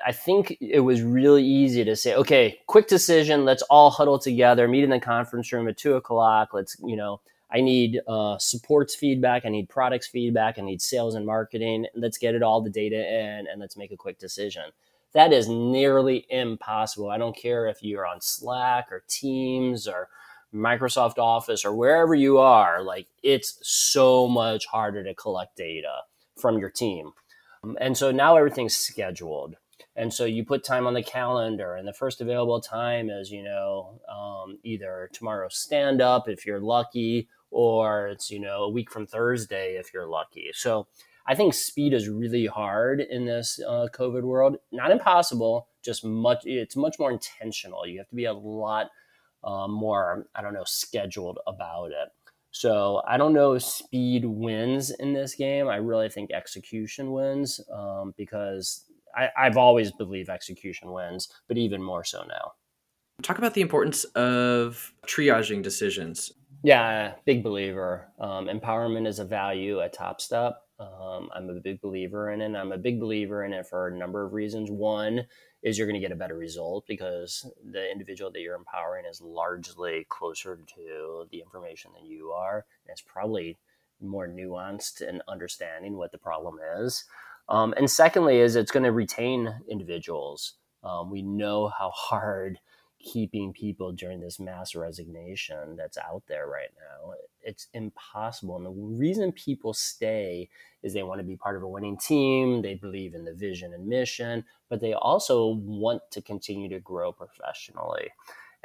I 0.04 0.12
think 0.12 0.56
it 0.60 0.80
was 0.80 1.02
really 1.02 1.44
easy 1.44 1.84
to 1.84 1.94
say, 1.94 2.14
okay, 2.14 2.58
quick 2.66 2.88
decision. 2.88 3.44
Let's 3.44 3.62
all 3.62 3.90
huddle 3.90 4.18
together, 4.18 4.66
meet 4.66 4.84
in 4.84 4.90
the 4.90 5.00
conference 5.00 5.52
room 5.52 5.68
at 5.68 5.76
two 5.76 5.94
o'clock. 5.94 6.52
Let's, 6.52 6.76
you 6.84 6.96
know, 6.96 7.20
I 7.54 7.60
need 7.60 8.00
uh, 8.08 8.36
supports 8.38 8.96
feedback. 8.96 9.46
I 9.46 9.48
need 9.48 9.68
products 9.68 10.08
feedback. 10.08 10.58
I 10.58 10.62
need 10.62 10.82
sales 10.82 11.14
and 11.14 11.24
marketing. 11.24 11.86
Let's 11.94 12.18
get 12.18 12.34
it 12.34 12.42
all 12.42 12.60
the 12.60 12.70
data 12.70 12.96
in 12.96 13.46
and 13.46 13.60
let's 13.60 13.76
make 13.76 13.92
a 13.92 13.96
quick 13.96 14.18
decision. 14.18 14.64
That 15.12 15.32
is 15.32 15.48
nearly 15.48 16.26
impossible. 16.30 17.10
I 17.10 17.18
don't 17.18 17.36
care 17.36 17.68
if 17.68 17.80
you're 17.80 18.06
on 18.06 18.20
Slack 18.20 18.90
or 18.90 19.04
Teams 19.06 19.86
or 19.86 20.08
Microsoft 20.52 21.18
Office 21.18 21.64
or 21.64 21.72
wherever 21.76 22.16
you 22.16 22.38
are. 22.38 22.82
Like 22.82 23.06
it's 23.22 23.60
so 23.62 24.26
much 24.26 24.66
harder 24.66 25.04
to 25.04 25.14
collect 25.14 25.56
data 25.56 26.00
from 26.36 26.58
your 26.58 26.70
team. 26.70 27.12
And 27.80 27.96
so 27.96 28.10
now 28.10 28.36
everything's 28.36 28.76
scheduled. 28.76 29.54
And 29.96 30.12
so 30.12 30.24
you 30.24 30.44
put 30.44 30.64
time 30.64 30.88
on 30.88 30.94
the 30.94 31.04
calendar, 31.04 31.76
and 31.76 31.86
the 31.86 31.92
first 31.92 32.20
available 32.20 32.60
time 32.60 33.10
is, 33.10 33.30
you 33.30 33.44
know, 33.44 34.00
um, 34.08 34.58
either 34.64 35.08
tomorrow's 35.12 35.56
stand 35.56 36.02
up 36.02 36.28
if 36.28 36.44
you're 36.44 36.60
lucky, 36.60 37.28
or 37.54 38.08
it's 38.08 38.30
you 38.30 38.40
know 38.40 38.64
a 38.64 38.68
week 38.68 38.90
from 38.90 39.06
Thursday 39.06 39.76
if 39.78 39.94
you're 39.94 40.08
lucky. 40.08 40.50
So 40.52 40.88
I 41.26 41.34
think 41.34 41.54
speed 41.54 41.94
is 41.94 42.08
really 42.08 42.46
hard 42.46 43.00
in 43.00 43.24
this 43.24 43.60
uh, 43.66 43.86
COVID 43.94 44.24
world. 44.24 44.56
Not 44.72 44.90
impossible, 44.90 45.68
just 45.82 46.04
much 46.04 46.42
it's 46.44 46.76
much 46.76 46.98
more 46.98 47.12
intentional. 47.12 47.86
You 47.86 47.98
have 47.98 48.08
to 48.08 48.16
be 48.16 48.26
a 48.26 48.32
lot 48.32 48.88
um, 49.44 49.72
more 49.72 50.26
i 50.34 50.40
don't 50.40 50.54
know 50.54 50.64
scheduled 50.64 51.38
about 51.46 51.92
it. 51.92 52.08
So 52.50 53.02
i 53.06 53.16
don't 53.16 53.32
know 53.32 53.52
if 53.52 53.62
speed 53.62 54.24
wins 54.24 54.90
in 54.90 55.12
this 55.12 55.34
game. 55.34 55.68
I 55.68 55.76
really 55.76 56.08
think 56.08 56.32
execution 56.32 57.12
wins 57.12 57.60
um, 57.72 58.14
because 58.16 58.84
I, 59.16 59.28
i've 59.38 59.56
always 59.56 59.92
believed 59.92 60.28
execution 60.28 60.90
wins 60.90 61.28
but 61.46 61.56
even 61.56 61.80
more 61.80 62.04
so 62.04 62.24
now. 62.24 62.52
Talk 63.22 63.38
about 63.38 63.54
the 63.54 63.60
importance 63.60 64.02
of 64.16 64.92
triaging 65.06 65.62
decisions 65.62 66.32
yeah, 66.64 67.12
big 67.26 67.44
believer. 67.44 68.08
Um, 68.18 68.46
empowerment 68.46 69.06
is 69.06 69.18
a 69.18 69.24
value 69.24 69.80
at 69.80 69.92
Top 69.92 70.18
Step. 70.18 70.62
Um, 70.80 71.28
I'm 71.36 71.50
a 71.50 71.60
big 71.60 71.82
believer 71.82 72.30
in 72.30 72.40
it. 72.40 72.56
I'm 72.56 72.72
a 72.72 72.78
big 72.78 72.98
believer 72.98 73.44
in 73.44 73.52
it 73.52 73.66
for 73.66 73.88
a 73.88 73.96
number 73.96 74.24
of 74.24 74.32
reasons. 74.32 74.70
One 74.70 75.26
is 75.62 75.76
you're 75.76 75.86
going 75.86 76.00
to 76.00 76.06
get 76.06 76.10
a 76.10 76.16
better 76.16 76.38
result 76.38 76.86
because 76.88 77.46
the 77.70 77.92
individual 77.92 78.32
that 78.32 78.40
you're 78.40 78.56
empowering 78.56 79.04
is 79.04 79.20
largely 79.20 80.06
closer 80.08 80.58
to 80.74 81.26
the 81.30 81.40
information 81.40 81.90
than 81.94 82.06
you 82.06 82.30
are. 82.30 82.64
And 82.86 82.92
it's 82.92 83.02
probably 83.02 83.58
more 84.00 84.26
nuanced 84.26 85.02
in 85.02 85.20
understanding 85.28 85.98
what 85.98 86.12
the 86.12 86.18
problem 86.18 86.56
is. 86.78 87.04
Um, 87.50 87.74
and 87.76 87.90
secondly, 87.90 88.38
is 88.38 88.56
it's 88.56 88.70
going 88.70 88.84
to 88.84 88.92
retain 88.92 89.54
individuals. 89.70 90.54
Um, 90.82 91.10
we 91.10 91.20
know 91.20 91.68
how 91.78 91.90
hard 91.94 92.58
keeping 93.04 93.52
people 93.52 93.92
during 93.92 94.20
this 94.20 94.40
mass 94.40 94.74
resignation 94.74 95.76
that's 95.76 95.98
out 95.98 96.22
there 96.26 96.46
right 96.48 96.70
now. 96.76 97.12
It's 97.42 97.68
impossible. 97.74 98.56
And 98.56 98.64
the 98.64 98.70
reason 98.70 99.30
people 99.32 99.74
stay 99.74 100.48
is 100.82 100.92
they 100.92 101.02
want 101.02 101.20
to 101.20 101.26
be 101.26 101.36
part 101.36 101.56
of 101.56 101.62
a 101.62 101.68
winning 101.68 101.98
team, 101.98 102.62
they 102.62 102.74
believe 102.74 103.14
in 103.14 103.24
the 103.24 103.34
vision 103.34 103.74
and 103.74 103.86
mission, 103.86 104.44
but 104.70 104.80
they 104.80 104.94
also 104.94 105.48
want 105.48 106.02
to 106.12 106.22
continue 106.22 106.68
to 106.70 106.80
grow 106.80 107.12
professionally. 107.12 108.08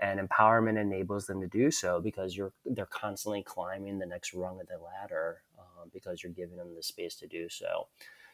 And 0.01 0.19
empowerment 0.19 0.79
enables 0.79 1.27
them 1.27 1.41
to 1.41 1.47
do 1.47 1.69
so 1.71 1.99
because 1.99 2.37
you're 2.37 2.53
they're 2.65 2.85
constantly 2.85 3.43
climbing 3.43 3.99
the 3.99 4.05
next 4.05 4.33
rung 4.33 4.61
of 4.61 4.67
the 4.67 4.77
ladder 4.77 5.41
um, 5.59 5.89
because 5.93 6.23
you're 6.23 6.31
giving 6.31 6.55
them 6.55 6.73
the 6.73 6.83
space 6.83 7.15
to 7.15 7.27
do 7.27 7.49
so. 7.49 7.87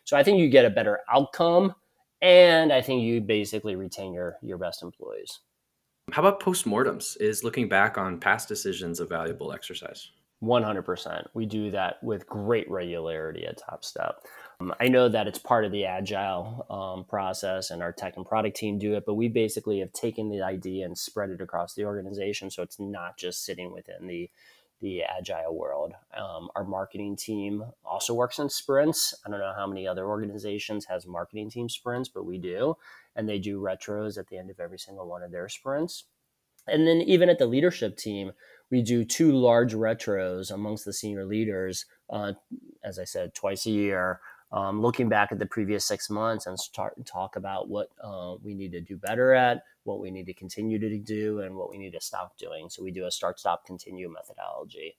So 0.03 0.15
I 0.15 0.21
think 0.21 0.37
you 0.37 0.47
get 0.47 0.65
a 0.65 0.69
better 0.69 0.99
outcome, 1.11 1.73
and 2.21 2.71
I 2.71 2.83
think 2.83 3.01
you 3.01 3.19
basically 3.19 3.75
retain 3.75 4.13
your 4.13 4.37
your 4.43 4.59
best 4.59 4.83
employees. 4.83 5.39
How 6.11 6.21
about 6.21 6.39
postmortems? 6.39 7.19
Is 7.19 7.43
looking 7.43 7.67
back 7.67 7.97
on 7.97 8.19
past 8.19 8.47
decisions 8.47 8.99
a 8.99 9.05
valuable 9.05 9.51
exercise? 9.51 10.11
100%. 10.43 11.27
We 11.33 11.45
do 11.45 11.71
that 11.71 12.01
with 12.03 12.27
great 12.27 12.69
regularity 12.69 13.45
at 13.45 13.57
Top 13.57 13.83
Step. 13.83 14.21
Um, 14.59 14.73
I 14.79 14.87
know 14.87 15.09
that 15.09 15.27
it's 15.27 15.39
part 15.39 15.65
of 15.65 15.71
the 15.71 15.85
agile 15.85 16.65
um, 16.69 17.05
process, 17.05 17.71
and 17.71 17.81
our 17.81 17.91
tech 17.91 18.17
and 18.17 18.25
product 18.25 18.55
team 18.55 18.77
do 18.77 18.95
it, 18.95 19.05
but 19.05 19.15
we 19.15 19.27
basically 19.27 19.79
have 19.79 19.91
taken 19.93 20.29
the 20.29 20.41
idea 20.41 20.85
and 20.85 20.97
spread 20.97 21.31
it 21.31 21.41
across 21.41 21.73
the 21.73 21.85
organization. 21.85 22.51
So 22.51 22.61
it's 22.61 22.79
not 22.79 23.17
just 23.17 23.43
sitting 23.43 23.73
within 23.73 24.07
the 24.07 24.29
the 24.81 25.03
agile 25.03 25.55
world. 25.55 25.93
Um, 26.15 26.49
our 26.53 26.65
marketing 26.65 27.15
team 27.15 27.63
also 27.83 28.13
works 28.13 28.39
in 28.39 28.49
sprints. 28.49 29.15
I 29.25 29.29
don't 29.29 29.39
know 29.39 29.53
how 29.55 29.65
many 29.65 29.87
other 29.87 30.05
organizations 30.05 30.85
has 30.85 31.07
marketing 31.07 31.49
team 31.49 31.69
sprints, 31.69 32.09
but 32.09 32.25
we 32.25 32.37
do, 32.37 32.75
and 33.15 33.27
they 33.27 33.39
do 33.39 33.61
retros 33.61 34.17
at 34.17 34.27
the 34.27 34.37
end 34.37 34.49
of 34.49 34.59
every 34.59 34.79
single 34.79 35.07
one 35.07 35.23
of 35.23 35.31
their 35.31 35.49
sprints. 35.49 36.05
And 36.67 36.87
then 36.87 37.01
even 37.01 37.29
at 37.29 37.37
the 37.37 37.45
leadership 37.45 37.97
team, 37.97 38.31
we 38.71 38.81
do 38.81 39.05
two 39.05 39.31
large 39.31 39.73
retros 39.73 40.51
amongst 40.51 40.85
the 40.85 40.93
senior 40.93 41.25
leaders, 41.25 41.85
uh, 42.09 42.33
as 42.83 42.97
I 42.97 43.03
said, 43.03 43.35
twice 43.35 43.65
a 43.67 43.71
year, 43.71 44.19
um, 44.51 44.81
looking 44.81 45.09
back 45.09 45.31
at 45.31 45.39
the 45.39 45.45
previous 45.45 45.85
six 45.85 46.09
months 46.09 46.47
and 46.47 46.59
start 46.59 46.93
talk 47.05 47.35
about 47.35 47.69
what 47.69 47.89
uh, 48.03 48.35
we 48.43 48.53
need 48.53 48.71
to 48.71 48.81
do 48.81 48.97
better 48.97 49.33
at, 49.33 49.63
what 49.83 49.99
we 49.99 50.09
need 50.09 50.25
to 50.25 50.33
continue 50.33 50.79
to 50.79 50.97
do, 50.97 51.41
and 51.41 51.55
what 51.55 51.69
we 51.69 51.77
need 51.77 51.91
to 51.93 52.01
stop 52.01 52.37
doing. 52.37 52.69
So 52.69 52.81
we 52.81 52.91
do 52.91 53.05
a 53.05 53.11
start, 53.11 53.39
stop, 53.39 53.65
continue 53.65 54.11
methodology. 54.11 54.95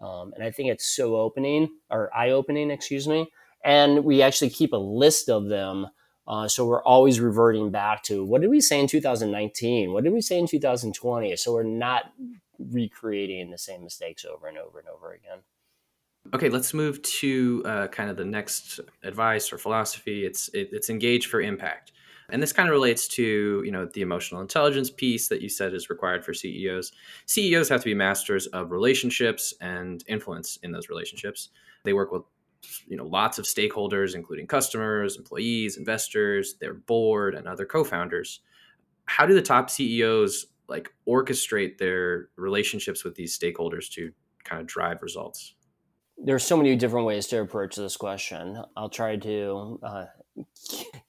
Um, 0.00 0.32
and 0.34 0.42
I 0.42 0.50
think 0.50 0.70
it's 0.70 0.86
so 0.86 1.16
opening 1.16 1.68
or 1.90 2.14
eye 2.14 2.30
opening, 2.30 2.70
excuse 2.70 3.06
me. 3.06 3.30
And 3.64 4.04
we 4.04 4.22
actually 4.22 4.50
keep 4.50 4.72
a 4.72 4.76
list 4.76 5.28
of 5.28 5.46
them. 5.46 5.86
Uh, 6.26 6.48
so 6.48 6.66
we're 6.66 6.82
always 6.82 7.20
reverting 7.20 7.70
back 7.70 8.02
to 8.04 8.24
what 8.24 8.40
did 8.40 8.50
we 8.50 8.60
say 8.60 8.80
in 8.80 8.86
2019? 8.86 9.92
What 9.92 10.04
did 10.04 10.12
we 10.12 10.20
say 10.20 10.38
in 10.38 10.46
2020? 10.46 11.36
So 11.36 11.52
we're 11.52 11.62
not 11.62 12.12
recreating 12.58 13.50
the 13.50 13.58
same 13.58 13.82
mistakes 13.82 14.24
over 14.24 14.46
and 14.46 14.56
over 14.58 14.78
and 14.78 14.88
over 14.88 15.12
again. 15.12 15.38
Okay, 16.32 16.48
let's 16.48 16.72
move 16.72 17.02
to 17.02 17.62
uh, 17.66 17.86
kind 17.88 18.08
of 18.08 18.16
the 18.16 18.24
next 18.24 18.80
advice 19.02 19.52
or 19.52 19.58
philosophy. 19.58 20.24
It's 20.24 20.48
it, 20.54 20.70
it's 20.72 20.88
engage 20.88 21.26
for 21.26 21.42
impact, 21.42 21.92
and 22.30 22.42
this 22.42 22.52
kind 22.52 22.66
of 22.66 22.72
relates 22.72 23.06
to 23.08 23.62
you 23.62 23.70
know 23.70 23.84
the 23.92 24.00
emotional 24.00 24.40
intelligence 24.40 24.88
piece 24.88 25.28
that 25.28 25.42
you 25.42 25.50
said 25.50 25.74
is 25.74 25.90
required 25.90 26.24
for 26.24 26.32
CEOs. 26.32 26.92
CEOs 27.26 27.68
have 27.68 27.80
to 27.80 27.84
be 27.84 27.94
masters 27.94 28.46
of 28.48 28.70
relationships 28.70 29.52
and 29.60 30.02
influence 30.08 30.58
in 30.62 30.72
those 30.72 30.88
relationships. 30.88 31.50
They 31.84 31.92
work 31.92 32.10
with 32.10 32.22
you 32.86 32.96
know 32.96 33.06
lots 33.06 33.38
of 33.38 33.44
stakeholders, 33.44 34.14
including 34.14 34.46
customers, 34.46 35.16
employees, 35.16 35.76
investors, 35.76 36.54
their 36.60 36.74
board, 36.74 37.34
and 37.34 37.46
other 37.46 37.64
co-founders. 37.64 38.40
How 39.06 39.26
do 39.26 39.34
the 39.34 39.42
top 39.42 39.70
CEOs 39.70 40.46
like 40.68 40.92
orchestrate 41.06 41.78
their 41.78 42.28
relationships 42.36 43.04
with 43.04 43.14
these 43.14 43.38
stakeholders 43.38 43.90
to 43.92 44.12
kind 44.44 44.60
of 44.60 44.66
drive 44.66 45.02
results? 45.02 45.54
There's 46.16 46.44
so 46.44 46.56
many 46.56 46.76
different 46.76 47.06
ways 47.06 47.26
to 47.28 47.40
approach 47.40 47.76
this 47.76 47.96
question. 47.96 48.62
I'll 48.76 48.88
try 48.88 49.16
to 49.16 49.80
uh, 49.82 50.04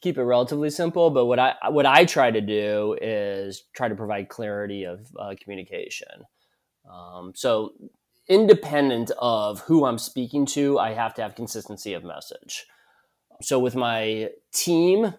keep 0.02 0.18
it 0.18 0.24
relatively 0.24 0.70
simple, 0.70 1.10
but 1.10 1.26
what 1.26 1.40
I 1.40 1.56
what 1.70 1.86
I 1.86 2.06
try 2.06 2.32
to 2.32 2.42
do 2.42 2.98
is 3.02 3.64
try 3.74 3.88
to 3.88 3.96
provide 3.96 4.30
clarity 4.30 4.84
of 4.84 5.06
uh, 5.18 5.36
communication. 5.40 6.24
Um, 6.92 7.34
so, 7.36 7.74
independent 8.28 9.12
of 9.20 9.60
who 9.62 9.86
I'm 9.86 9.98
speaking 9.98 10.46
to, 10.48 10.80
I 10.80 10.94
have 10.94 11.14
to 11.16 11.22
have 11.22 11.36
consistency 11.36 11.94
of 11.94 12.04
message. 12.04 12.66
So, 13.42 13.60
with 13.60 13.76
my 13.76 14.30
team, 14.54 15.14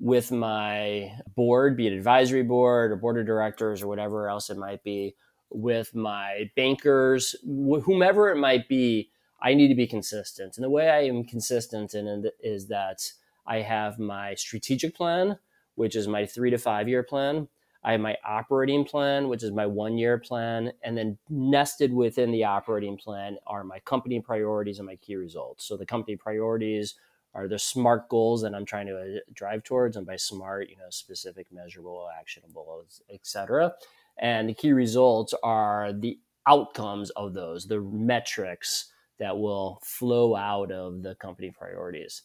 with 0.00 0.32
my 0.32 1.12
board, 1.36 1.76
be 1.76 1.86
it 1.86 1.92
advisory 1.92 2.42
board 2.42 2.90
or 2.90 2.96
board 2.96 3.18
of 3.18 3.26
directors 3.26 3.82
or 3.82 3.88
whatever 3.88 4.28
else 4.28 4.48
it 4.50 4.56
might 4.56 4.82
be, 4.82 5.14
with 5.50 5.94
my 5.94 6.50
bankers, 6.56 7.36
wh- 7.42 7.82
whomever 7.84 8.30
it 8.30 8.36
might 8.36 8.68
be, 8.68 9.10
I 9.42 9.54
need 9.54 9.68
to 9.68 9.74
be 9.74 9.86
consistent. 9.86 10.56
And 10.56 10.64
the 10.64 10.70
way 10.70 10.88
I 10.88 11.02
am 11.02 11.24
consistent 11.24 11.94
in 11.94 12.06
it 12.06 12.34
is 12.40 12.68
that 12.68 13.12
I 13.46 13.60
have 13.60 13.98
my 13.98 14.34
strategic 14.34 14.94
plan, 14.94 15.38
which 15.74 15.96
is 15.96 16.08
my 16.08 16.24
three 16.26 16.50
to 16.50 16.58
five 16.58 16.88
year 16.88 17.02
plan. 17.02 17.48
I 17.82 17.92
have 17.92 18.00
my 18.00 18.16
operating 18.24 18.84
plan, 18.84 19.28
which 19.28 19.42
is 19.42 19.52
my 19.52 19.66
one 19.66 19.96
year 19.96 20.18
plan. 20.18 20.72
And 20.82 20.96
then 20.96 21.18
nested 21.28 21.92
within 21.92 22.30
the 22.30 22.44
operating 22.44 22.96
plan 22.96 23.38
are 23.46 23.64
my 23.64 23.78
company 23.80 24.20
priorities 24.20 24.78
and 24.78 24.86
my 24.86 24.96
key 24.96 25.16
results. 25.16 25.64
So 25.64 25.76
the 25.76 25.86
company 25.86 26.16
priorities 26.16 26.96
are 27.34 27.48
the 27.48 27.58
smart 27.58 28.08
goals 28.08 28.42
that 28.42 28.54
I'm 28.54 28.66
trying 28.66 28.86
to 28.88 28.98
uh, 28.98 29.20
drive 29.32 29.62
towards, 29.62 29.96
and 29.96 30.06
by 30.06 30.16
smart, 30.16 30.68
you 30.68 30.76
know, 30.76 30.90
specific, 30.90 31.46
measurable, 31.52 32.08
actionable, 32.18 32.84
etc. 33.08 33.72
And 34.18 34.48
the 34.48 34.54
key 34.54 34.72
results 34.72 35.32
are 35.42 35.92
the 35.92 36.18
outcomes 36.46 37.10
of 37.10 37.32
those, 37.32 37.66
the 37.66 37.80
metrics 37.80 38.92
that 39.18 39.38
will 39.38 39.78
flow 39.82 40.34
out 40.34 40.72
of 40.72 41.02
the 41.02 41.14
company 41.14 41.50
priorities. 41.50 42.22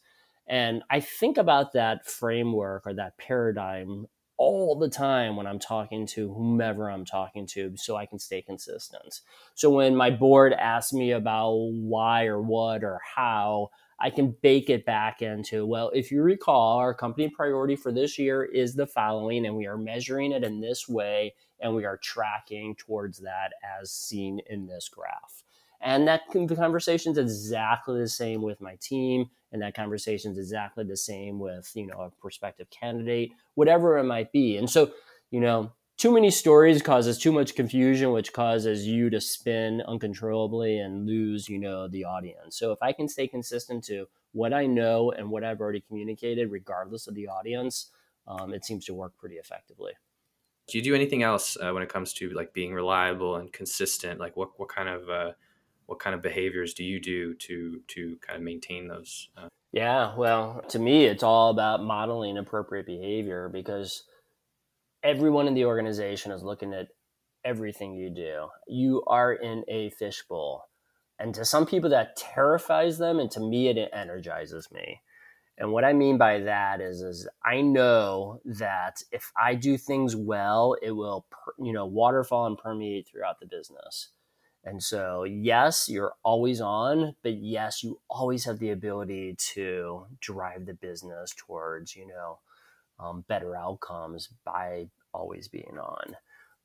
And 0.47 0.83
I 0.89 0.99
think 0.99 1.37
about 1.37 1.73
that 1.73 2.05
framework 2.05 2.85
or 2.85 2.93
that 2.95 3.17
paradigm 3.17 4.07
all 4.37 4.77
the 4.77 4.89
time 4.89 5.35
when 5.35 5.47
I'm 5.47 5.59
talking 5.59 6.05
to 6.07 6.33
whomever 6.33 6.91
I'm 6.91 7.05
talking 7.05 7.47
to 7.47 7.73
so 7.77 7.95
I 7.95 8.05
can 8.05 8.19
stay 8.19 8.41
consistent. 8.41 9.21
So 9.53 9.69
when 9.69 9.95
my 9.95 10.09
board 10.09 10.53
asks 10.53 10.91
me 10.93 11.11
about 11.11 11.53
why 11.53 12.25
or 12.25 12.41
what 12.41 12.83
or 12.83 12.99
how, 13.15 13.69
I 13.97 14.09
can 14.09 14.35
bake 14.41 14.69
it 14.69 14.85
back 14.85 15.21
into, 15.21 15.65
well, 15.65 15.89
if 15.93 16.11
you 16.11 16.21
recall, 16.21 16.79
our 16.79 16.93
company 16.93 17.29
priority 17.29 17.77
for 17.77 17.93
this 17.93 18.19
year 18.19 18.43
is 18.43 18.75
the 18.75 18.85
following, 18.85 19.45
and 19.45 19.55
we 19.55 19.67
are 19.67 19.77
measuring 19.77 20.33
it 20.33 20.43
in 20.43 20.59
this 20.59 20.89
way, 20.89 21.33
and 21.61 21.73
we 21.73 21.85
are 21.85 21.95
tracking 21.95 22.75
towards 22.75 23.19
that 23.19 23.53
as 23.79 23.93
seen 23.93 24.41
in 24.49 24.67
this 24.67 24.89
graph. 24.89 25.44
And 25.81 26.07
that 26.07 26.21
conversation 26.31 27.11
is 27.11 27.17
exactly 27.17 27.99
the 27.99 28.09
same 28.09 28.41
with 28.41 28.61
my 28.61 28.77
team, 28.81 29.29
and 29.51 29.61
that 29.61 29.75
conversation 29.75 30.31
is 30.31 30.37
exactly 30.37 30.83
the 30.83 30.97
same 30.97 31.39
with 31.39 31.71
you 31.75 31.87
know 31.87 32.01
a 32.01 32.09
prospective 32.21 32.69
candidate, 32.69 33.31
whatever 33.55 33.97
it 33.97 34.03
might 34.03 34.31
be. 34.31 34.57
And 34.57 34.69
so, 34.69 34.91
you 35.31 35.39
know, 35.39 35.71
too 35.97 36.11
many 36.11 36.31
stories 36.31 36.81
causes 36.81 37.17
too 37.17 37.31
much 37.31 37.55
confusion 37.55 38.11
which 38.11 38.33
causes 38.33 38.85
you 38.85 39.09
to 39.09 39.21
spin 39.21 39.81
uncontrollably 39.87 40.79
and 40.79 41.05
lose 41.05 41.47
you 41.47 41.57
know 41.57 41.87
the 41.87 42.03
audience. 42.03 42.57
So 42.57 42.71
if 42.71 42.79
i 42.81 42.91
can 42.91 43.07
stay 43.07 43.27
consistent 43.27 43.83
to 43.85 44.07
what 44.33 44.53
i 44.53 44.65
know 44.65 45.11
and 45.11 45.29
what 45.29 45.45
i've 45.45 45.61
already 45.61 45.79
communicated 45.79 46.51
regardless 46.51 47.07
of 47.07 47.15
the 47.15 47.29
audience 47.29 47.91
um, 48.27 48.53
it 48.53 48.65
seems 48.65 48.85
to 48.85 48.93
work 48.93 49.17
pretty 49.17 49.35
effectively. 49.35 49.93
Do 50.67 50.77
you 50.77 50.83
do 50.83 50.95
anything 50.95 51.21
else 51.21 51.57
uh, 51.61 51.71
when 51.71 51.83
it 51.83 51.89
comes 51.89 52.11
to 52.13 52.29
like 52.31 52.53
being 52.53 52.73
reliable 52.73 53.35
and 53.35 53.53
consistent? 53.53 54.19
Like 54.19 54.35
what, 54.35 54.59
what 54.59 54.69
kind 54.69 54.89
of 54.89 55.09
uh, 55.09 55.31
what 55.85 55.99
kind 55.99 56.15
of 56.15 56.21
behaviors 56.21 56.73
do 56.73 56.83
you 56.83 56.99
do 56.99 57.33
to 57.35 57.81
to 57.87 58.17
kind 58.25 58.37
of 58.37 58.43
maintain 58.43 58.87
those 58.87 59.29
uh... 59.37 59.47
yeah 59.71 60.15
well 60.15 60.63
to 60.69 60.79
me 60.79 61.05
it's 61.05 61.23
all 61.23 61.49
about 61.49 61.83
modeling 61.83 62.37
appropriate 62.37 62.85
behavior 62.85 63.49
because 63.49 64.03
everyone 65.03 65.47
in 65.47 65.53
the 65.53 65.65
organization 65.65 66.31
is 66.31 66.43
looking 66.43 66.73
at 66.73 66.87
everything 67.45 67.93
you 67.93 68.09
do. 68.09 68.47
You 68.67 69.03
are 69.07 69.31
in 69.31 69.63
a 69.67 69.91
fishbowl. 69.91 70.67
And 71.19 71.33
to 71.35 71.45
some 71.45 71.65
people, 71.65 71.91
that 71.91 72.17
terrifies 72.17 72.97
them. 72.97 73.19
And 73.19 73.31
to 73.31 73.39
me, 73.39 73.69
it 73.69 73.89
energizes 73.93 74.67
me. 74.71 75.01
And 75.57 75.71
what 75.71 75.85
I 75.85 75.93
mean 75.93 76.17
by 76.17 76.39
that 76.39 76.81
is, 76.81 77.01
is 77.01 77.29
I 77.45 77.61
know 77.61 78.41
that 78.43 79.01
if 79.13 79.31
I 79.41 79.55
do 79.55 79.77
things 79.77 80.13
well, 80.13 80.75
it 80.81 80.91
will, 80.91 81.25
you 81.57 81.71
know, 81.71 81.85
waterfall 81.85 82.47
and 82.47 82.57
permeate 82.57 83.07
throughout 83.07 83.39
the 83.39 83.45
business. 83.45 84.09
And 84.65 84.81
so, 84.81 85.23
yes, 85.23 85.87
you're 85.87 86.13
always 86.23 86.59
on, 86.59 87.15
but 87.21 87.35
yes, 87.35 87.83
you 87.83 87.99
always 88.09 88.45
have 88.45 88.57
the 88.57 88.71
ability 88.71 89.35
to 89.53 90.05
drive 90.19 90.65
the 90.65 90.73
business 90.73 91.33
towards, 91.37 91.95
you 91.95 92.07
know, 92.07 92.39
um, 92.99 93.25
better 93.27 93.55
outcomes 93.55 94.29
by 94.43 94.87
always 95.13 95.47
being 95.47 95.77
on. 95.79 96.15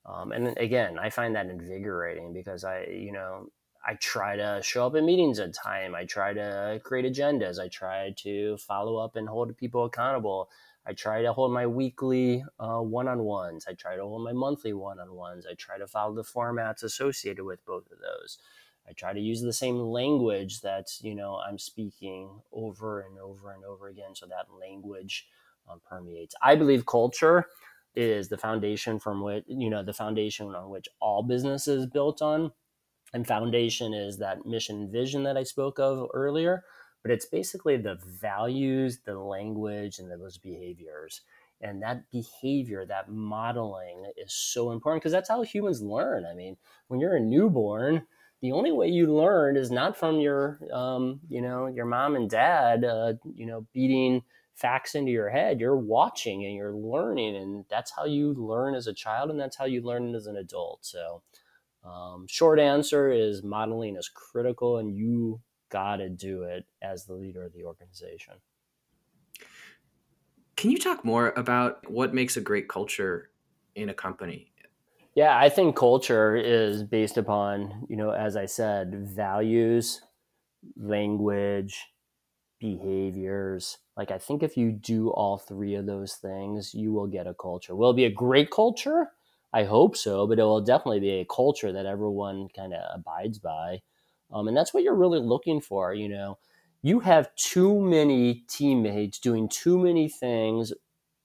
Um, 0.06 0.32
and 0.32 0.56
again, 0.56 0.98
I 0.98 1.10
find 1.10 1.34
that 1.34 1.46
invigorating 1.46 2.32
because 2.32 2.64
I, 2.64 2.84
you 2.84 3.12
know, 3.12 3.48
I 3.86 3.94
try 3.94 4.36
to 4.36 4.60
show 4.62 4.86
up 4.86 4.94
in 4.94 5.06
meetings 5.06 5.38
at 5.38 5.54
time. 5.54 5.94
I 5.94 6.04
try 6.04 6.32
to 6.32 6.80
create 6.82 7.10
agendas. 7.10 7.58
I 7.58 7.68
try 7.68 8.14
to 8.18 8.56
follow 8.58 8.96
up 8.96 9.16
and 9.16 9.28
hold 9.28 9.56
people 9.56 9.84
accountable. 9.84 10.48
I 10.86 10.92
try 10.94 11.22
to 11.22 11.32
hold 11.32 11.52
my 11.52 11.66
weekly 11.66 12.44
uh, 12.58 12.80
one-on-ones. 12.80 13.66
I 13.68 13.74
try 13.74 13.96
to 13.96 14.02
hold 14.02 14.24
my 14.24 14.32
monthly 14.32 14.72
one-on-ones. 14.72 15.46
I 15.46 15.54
try 15.54 15.78
to 15.78 15.86
follow 15.86 16.14
the 16.14 16.22
formats 16.24 16.82
associated 16.82 17.44
with 17.44 17.64
both 17.64 17.90
of 17.92 17.98
those. 17.98 18.38
I 18.88 18.92
try 18.92 19.12
to 19.12 19.20
use 19.20 19.42
the 19.42 19.52
same 19.52 19.78
language 19.78 20.62
that 20.62 20.88
you 21.00 21.14
know 21.14 21.36
I'm 21.36 21.58
speaking 21.58 22.40
over 22.52 23.02
and 23.02 23.18
over 23.18 23.52
and 23.52 23.64
over 23.64 23.88
again, 23.88 24.14
so 24.14 24.26
that 24.26 24.46
language 24.58 25.28
um, 25.68 25.80
permeates. 25.88 26.34
I 26.42 26.56
believe 26.56 26.86
culture 26.86 27.46
is 27.94 28.28
the 28.28 28.38
foundation 28.38 28.98
from 28.98 29.20
which 29.22 29.44
you 29.48 29.68
know 29.68 29.82
the 29.82 29.92
foundation 29.92 30.54
on 30.54 30.70
which 30.70 30.88
all 31.00 31.22
business 31.22 31.68
is 31.68 31.86
built 31.86 32.22
on 32.22 32.52
and 33.12 33.26
foundation 33.26 33.92
is 33.92 34.18
that 34.18 34.46
mission 34.46 34.90
vision 34.90 35.24
that 35.24 35.36
i 35.36 35.42
spoke 35.42 35.78
of 35.78 36.08
earlier 36.14 36.64
but 37.02 37.10
it's 37.10 37.26
basically 37.26 37.76
the 37.76 37.98
values 38.04 39.00
the 39.04 39.18
language 39.18 39.98
and 39.98 40.10
those 40.10 40.38
behaviors 40.38 41.22
and 41.60 41.82
that 41.82 42.10
behavior 42.10 42.86
that 42.86 43.10
modeling 43.10 44.10
is 44.16 44.32
so 44.32 44.72
important 44.72 45.02
because 45.02 45.12
that's 45.12 45.28
how 45.28 45.42
humans 45.42 45.82
learn. 45.82 46.24
I 46.24 46.34
mean 46.34 46.56
when 46.88 47.00
you're 47.00 47.16
a 47.16 47.20
newborn 47.20 48.06
the 48.42 48.52
only 48.52 48.72
way 48.72 48.88
you 48.88 49.14
learn 49.14 49.56
is 49.56 49.70
not 49.70 49.96
from 49.96 50.20
your 50.20 50.60
um, 50.72 51.20
you 51.28 51.42
know 51.42 51.66
your 51.66 51.84
mom 51.84 52.16
and 52.16 52.30
dad 52.30 52.84
uh, 52.84 53.14
you 53.34 53.46
know 53.46 53.66
beating 53.72 54.22
facts 54.60 54.94
into 54.94 55.10
your 55.10 55.30
head. 55.30 55.58
You're 55.58 55.76
watching 55.76 56.44
and 56.44 56.54
you're 56.54 56.74
learning 56.74 57.36
and 57.36 57.64
that's 57.70 57.92
how 57.96 58.04
you 58.04 58.34
learn 58.34 58.74
as 58.74 58.86
a 58.86 58.92
child 58.92 59.30
and 59.30 59.40
that's 59.40 59.56
how 59.56 59.64
you 59.64 59.80
learn 59.80 60.14
as 60.14 60.26
an 60.26 60.36
adult. 60.36 60.80
So 60.82 61.22
um, 61.82 62.26
short 62.28 62.60
answer 62.60 63.10
is 63.10 63.42
modeling 63.42 63.96
is 63.96 64.10
critical 64.10 64.76
and 64.76 64.94
you 64.94 65.40
got 65.70 65.96
to 65.96 66.08
do 66.08 66.42
it 66.42 66.66
as 66.82 67.06
the 67.06 67.14
leader 67.14 67.44
of 67.44 67.52
the 67.52 67.64
organization 67.64 68.34
can 70.56 70.70
you 70.70 70.78
talk 70.78 71.04
more 71.04 71.30
about 71.36 71.88
what 71.90 72.14
makes 72.14 72.36
a 72.36 72.40
great 72.40 72.68
culture 72.68 73.30
in 73.74 73.88
a 73.88 73.94
company 73.94 74.52
yeah 75.14 75.38
i 75.38 75.48
think 75.48 75.76
culture 75.76 76.36
is 76.36 76.82
based 76.82 77.16
upon 77.16 77.86
you 77.88 77.96
know 77.96 78.10
as 78.10 78.36
i 78.36 78.46
said 78.46 78.94
values 79.08 80.02
language 80.76 81.88
behaviors. 82.60 83.78
Like, 83.96 84.10
I 84.10 84.18
think 84.18 84.42
if 84.42 84.56
you 84.56 84.72
do 84.72 85.10
all 85.10 85.38
three 85.38 85.74
of 85.74 85.86
those 85.86 86.14
things, 86.14 86.74
you 86.74 86.92
will 86.92 87.06
get 87.06 87.26
a 87.26 87.34
culture. 87.34 87.74
Will 87.76 87.90
it 87.90 87.96
be 87.96 88.04
a 88.04 88.12
great 88.12 88.50
culture? 88.50 89.12
I 89.52 89.64
hope 89.64 89.96
so, 89.96 90.26
but 90.26 90.38
it 90.38 90.44
will 90.44 90.60
definitely 90.60 91.00
be 91.00 91.10
a 91.20 91.26
culture 91.26 91.72
that 91.72 91.86
everyone 91.86 92.48
kind 92.54 92.72
of 92.74 92.82
abides 92.94 93.38
by. 93.38 93.82
Um, 94.32 94.48
and 94.48 94.56
that's 94.56 94.72
what 94.72 94.82
you're 94.82 94.94
really 94.94 95.20
looking 95.20 95.60
for. 95.60 95.94
You 95.94 96.08
know, 96.08 96.38
you 96.82 97.00
have 97.00 97.34
too 97.36 97.80
many 97.80 98.44
teammates 98.48 99.18
doing 99.18 99.48
too 99.48 99.78
many 99.78 100.08
things 100.08 100.72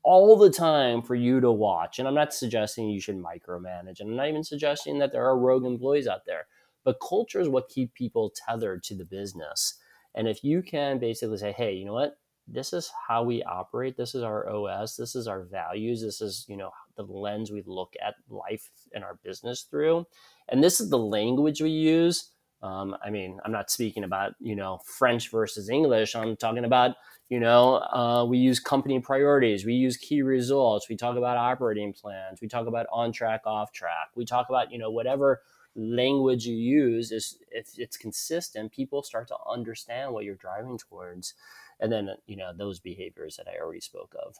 all 0.04 0.38
the 0.38 0.52
time 0.52 1.02
for 1.02 1.16
you 1.16 1.42
to 1.42 1.52
watch. 1.52 1.98
And 1.98 2.08
I'm 2.08 2.14
not 2.14 2.34
suggesting 2.34 2.90
you 2.90 3.02
should 3.02 3.18
micromanage, 3.18 4.00
and 4.00 4.12
I'm 4.12 4.16
not 4.16 4.30
even 4.30 4.44
suggesting 4.44 5.00
that 5.00 5.12
there 5.12 5.26
are 5.26 5.38
rogue 5.38 5.66
employees 5.66 6.08
out 6.08 6.26
there. 6.26 6.48
But 6.84 7.02
culture 7.02 7.42
is 7.42 7.50
what 7.50 7.70
keep 7.70 7.94
people 7.96 8.32
tethered 8.48 8.84
to 8.84 8.96
the 8.96 9.06
business. 9.06 9.76
And 10.14 10.28
if 10.28 10.44
you 10.44 10.62
can 10.62 11.00
basically 11.00 11.38
say, 11.38 11.52
hey, 11.52 11.74
you 11.74 11.86
know 11.86 11.94
what? 11.94 12.18
This 12.48 12.74
is 12.74 12.92
how 13.08 13.24
we 13.24 13.42
operate. 13.44 13.98
This 13.98 14.14
is 14.14 14.22
our 14.22 14.48
OS. 14.48 14.96
This 14.96 15.16
is 15.16 15.28
our 15.28 15.44
values. 15.46 16.04
This 16.04 16.22
is, 16.22 16.46
you 16.48 16.56
know, 16.56 16.70
the 16.96 17.04
lens 17.04 17.52
we 17.52 17.64
look 17.66 17.94
at 18.06 18.14
life 18.30 18.70
and 18.94 19.04
our 19.04 19.20
business 19.24 19.64
through. 19.64 20.06
And 20.48 20.64
this 20.64 20.80
is 20.80 20.92
the 20.92 20.98
language 21.00 21.60
we 21.60 21.72
use. 21.72 22.30
Um, 22.66 22.98
I 23.06 23.12
mean, 23.12 23.40
I'm 23.46 23.52
not 23.52 23.70
speaking 23.70 24.04
about, 24.04 24.34
you 24.40 24.56
know, 24.56 24.80
French 24.84 25.30
versus 25.30 25.70
English. 25.70 26.16
I'm 26.16 26.36
talking 26.36 26.66
about, 26.66 26.96
you 27.30 27.40
know, 27.40 27.76
uh, 27.76 28.26
we 28.28 28.40
use 28.40 28.60
company 28.60 29.00
priorities. 29.00 29.66
We 29.66 29.74
use 29.74 29.98
key 29.98 30.24
results. 30.24 30.90
We 30.90 30.96
talk 30.96 31.16
about 31.16 31.38
operating 31.38 31.94
plans. 31.94 32.42
We 32.42 32.48
talk 32.48 32.66
about 32.66 32.88
on 32.92 33.12
track, 33.12 33.42
off 33.46 33.72
track. 33.72 34.10
We 34.16 34.26
talk 34.26 34.48
about, 34.50 34.72
you 34.72 34.80
know, 34.80 34.90
whatever 34.90 35.42
language 35.76 36.48
you 36.48 36.56
use 36.56 37.12
is 37.12 37.38
if 37.52 37.78
it's 37.78 37.98
consistent 37.98 38.72
people 38.72 39.04
start 39.04 39.28
to 39.28 39.36
understand 39.48 40.12
what 40.12 40.24
you're 40.24 40.36
driving 40.36 40.78
towards 40.78 41.34
and 41.82 41.92
then 41.92 42.10
you 42.28 42.38
know 42.38 42.52
those 42.58 42.80
behaviors 42.80 43.36
that 43.36 43.46
i 43.50 43.62
already 43.62 43.82
spoke 43.82 44.16
of 44.26 44.38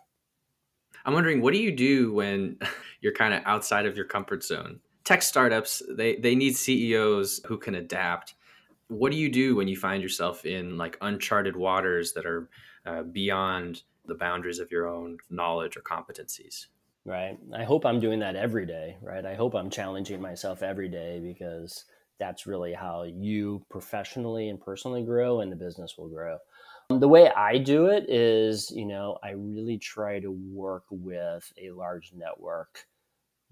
i'm 1.06 1.14
wondering 1.14 1.42
what 1.42 1.54
do 1.54 1.60
you 1.60 1.74
do 1.74 2.14
when 2.14 2.58
you're 3.02 3.12
kind 3.12 3.34
of 3.34 3.42
outside 3.46 3.86
of 3.86 3.98
your 3.98 4.06
comfort 4.06 4.46
zone 4.46 4.80
tech 5.06 5.22
startups 5.22 5.82
they 5.90 6.16
they 6.18 6.36
need 6.36 6.56
ceos 6.56 7.40
who 7.46 7.58
can 7.58 7.76
adapt 7.76 8.36
what 8.88 9.12
do 9.12 9.18
you 9.18 9.30
do 9.30 9.56
when 9.56 9.68
you 9.68 9.78
find 9.78 10.04
yourself 10.04 10.46
in 10.46 10.78
like 10.78 10.98
uncharted 11.02 11.56
waters 11.56 12.14
that 12.14 12.26
are 12.26 12.50
uh, 12.86 13.02
beyond 13.04 13.84
the 14.06 14.16
boundaries 14.16 14.60
of 14.60 14.70
your 14.72 14.88
own 14.88 15.18
knowledge 15.30 15.78
or 15.78 15.82
competencies 15.82 16.68
right? 17.06 17.38
I 17.56 17.64
hope 17.64 17.86
I'm 17.86 18.00
doing 18.00 18.20
that 18.20 18.36
every 18.36 18.66
day, 18.66 18.98
right? 19.02 19.26
I 19.26 19.36
hope 19.36 19.54
I'm 19.54 19.70
challenging 19.70 20.20
myself 20.20 20.64
every 20.64 20.90
day 20.90 21.20
because 21.22 21.86
that's 22.20 22.48
really 22.48 22.74
how 22.74 23.04
you 23.04 23.64
professionally 23.70 24.50
and 24.50 24.60
personally 24.60 25.04
grow 25.04 25.42
and 25.42 25.52
the 25.52 25.56
business 25.56 25.96
will 25.98 26.10
grow. 26.10 26.38
The 26.90 27.08
way 27.08 27.30
I 27.30 27.58
do 27.58 27.88
it 27.88 28.10
is, 28.10 28.72
you 28.72 28.86
know, 28.86 29.18
I 29.24 29.32
really 29.32 29.78
try 29.78 30.20
to 30.20 30.32
work 30.32 30.84
with 30.90 31.52
a 31.62 31.72
large 31.72 32.14
network, 32.16 32.86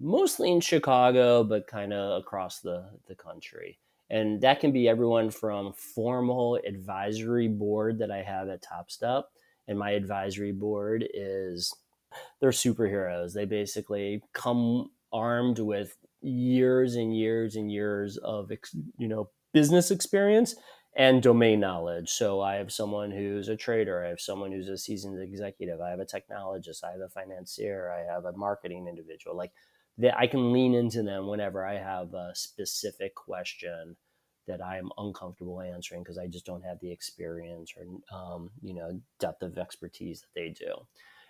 mostly 0.04 0.52
in 0.52 0.60
Chicago, 0.60 1.42
but 1.42 1.66
kind 1.66 1.92
of 1.92 2.20
across 2.22 2.60
the, 2.60 2.90
the 3.08 3.14
country. 3.14 3.78
And 4.10 4.40
that 4.42 4.60
can 4.60 4.70
be 4.70 4.86
everyone 4.86 5.30
from 5.30 5.72
formal 5.72 6.60
advisory 6.66 7.48
board 7.48 7.98
that 7.98 8.10
I 8.10 8.22
have 8.22 8.48
at 8.50 8.62
TopStep. 8.62 9.24
And 9.66 9.78
my 9.78 9.92
advisory 9.92 10.52
board 10.52 11.08
is 11.14 11.74
they're 12.40 12.50
superheroes. 12.50 13.32
They 13.32 13.46
basically 13.46 14.22
come 14.34 14.90
armed 15.10 15.58
with 15.58 15.96
years 16.20 16.96
and 16.96 17.16
years 17.16 17.56
and 17.56 17.72
years 17.72 18.16
of 18.18 18.50
you 18.98 19.08
know 19.08 19.30
business 19.52 19.90
experience 19.90 20.54
and 20.96 21.22
domain 21.22 21.60
knowledge. 21.60 22.10
So 22.10 22.40
I 22.40 22.56
have 22.56 22.72
someone 22.72 23.10
who's 23.10 23.48
a 23.48 23.56
trader, 23.56 24.04
I 24.04 24.08
have 24.10 24.20
someone 24.20 24.52
who's 24.52 24.68
a 24.68 24.78
seasoned 24.78 25.20
executive, 25.20 25.80
I 25.80 25.90
have 25.90 26.00
a 26.00 26.04
technologist, 26.04 26.84
I 26.84 26.92
have 26.92 27.00
a 27.00 27.08
financier, 27.08 27.90
I 27.90 28.12
have 28.12 28.26
a 28.26 28.36
marketing 28.36 28.86
individual. 28.88 29.36
Like 29.36 29.52
that 29.98 30.18
I 30.18 30.26
can 30.26 30.52
lean 30.52 30.74
into 30.74 31.02
them 31.02 31.26
whenever 31.26 31.64
I 31.64 31.78
have 31.78 32.14
a 32.14 32.32
specific 32.34 33.14
question 33.14 33.96
that 34.46 34.60
I 34.60 34.78
am 34.78 34.90
uncomfortable 34.98 35.60
answering 35.60 36.02
because 36.02 36.18
I 36.18 36.26
just 36.26 36.44
don't 36.44 36.64
have 36.64 36.80
the 36.80 36.90
experience 36.90 37.72
or 37.76 38.16
um, 38.16 38.50
you 38.62 38.74
know 38.74 39.00
depth 39.18 39.42
of 39.42 39.58
expertise 39.58 40.20
that 40.20 40.34
they 40.34 40.48
do. 40.50 40.74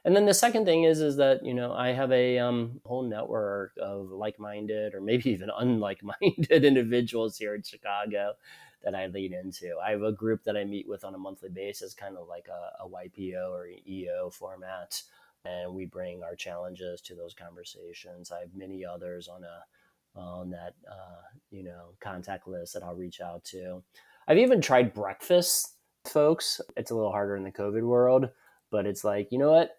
And 0.06 0.14
then 0.14 0.26
the 0.26 0.34
second 0.34 0.64
thing 0.64 0.84
is 0.84 1.00
is 1.00 1.16
that 1.16 1.44
you 1.44 1.54
know 1.54 1.72
I 1.72 1.92
have 1.92 2.12
a 2.12 2.38
um, 2.38 2.80
whole 2.84 3.02
network 3.02 3.72
of 3.80 4.10
like-minded 4.10 4.94
or 4.94 5.00
maybe 5.00 5.30
even 5.30 5.50
unlike-minded 5.56 6.64
individuals 6.64 7.36
here 7.36 7.54
in 7.54 7.62
Chicago 7.62 8.34
that 8.82 8.94
I 8.94 9.06
lead 9.06 9.32
into. 9.32 9.76
I 9.82 9.92
have 9.92 10.02
a 10.02 10.12
group 10.12 10.44
that 10.44 10.56
I 10.56 10.64
meet 10.64 10.86
with 10.86 11.04
on 11.04 11.14
a 11.14 11.18
monthly 11.18 11.48
basis, 11.48 11.94
kind 11.94 12.18
of 12.18 12.28
like 12.28 12.48
a, 12.48 12.84
a 12.84 12.88
YPO 12.88 13.50
or 13.50 13.66
EO 13.88 14.28
format, 14.30 15.02
and 15.44 15.74
we 15.74 15.86
bring 15.86 16.22
our 16.22 16.34
challenges 16.34 17.00
to 17.02 17.14
those 17.14 17.34
conversations. 17.34 18.32
I 18.32 18.40
have 18.40 18.54
many 18.54 18.84
others 18.84 19.28
on 19.28 19.42
a 19.44 20.18
on 20.18 20.50
that 20.50 20.74
uh, 20.90 21.22
you 21.50 21.64
know 21.64 21.94
contact 22.00 22.46
list 22.46 22.74
that 22.74 22.82
I'll 22.82 22.94
reach 22.94 23.20
out 23.20 23.44
to. 23.46 23.82
I've 24.26 24.38
even 24.38 24.60
tried 24.60 24.94
breakfast, 24.94 25.74
folks. 26.06 26.60
It's 26.76 26.90
a 26.90 26.94
little 26.94 27.12
harder 27.12 27.36
in 27.36 27.44
the 27.44 27.52
COVID 27.52 27.82
world, 27.82 28.28
but 28.70 28.86
it's 28.86 29.04
like 29.04 29.32
you 29.32 29.38
know 29.38 29.50
what 29.50 29.70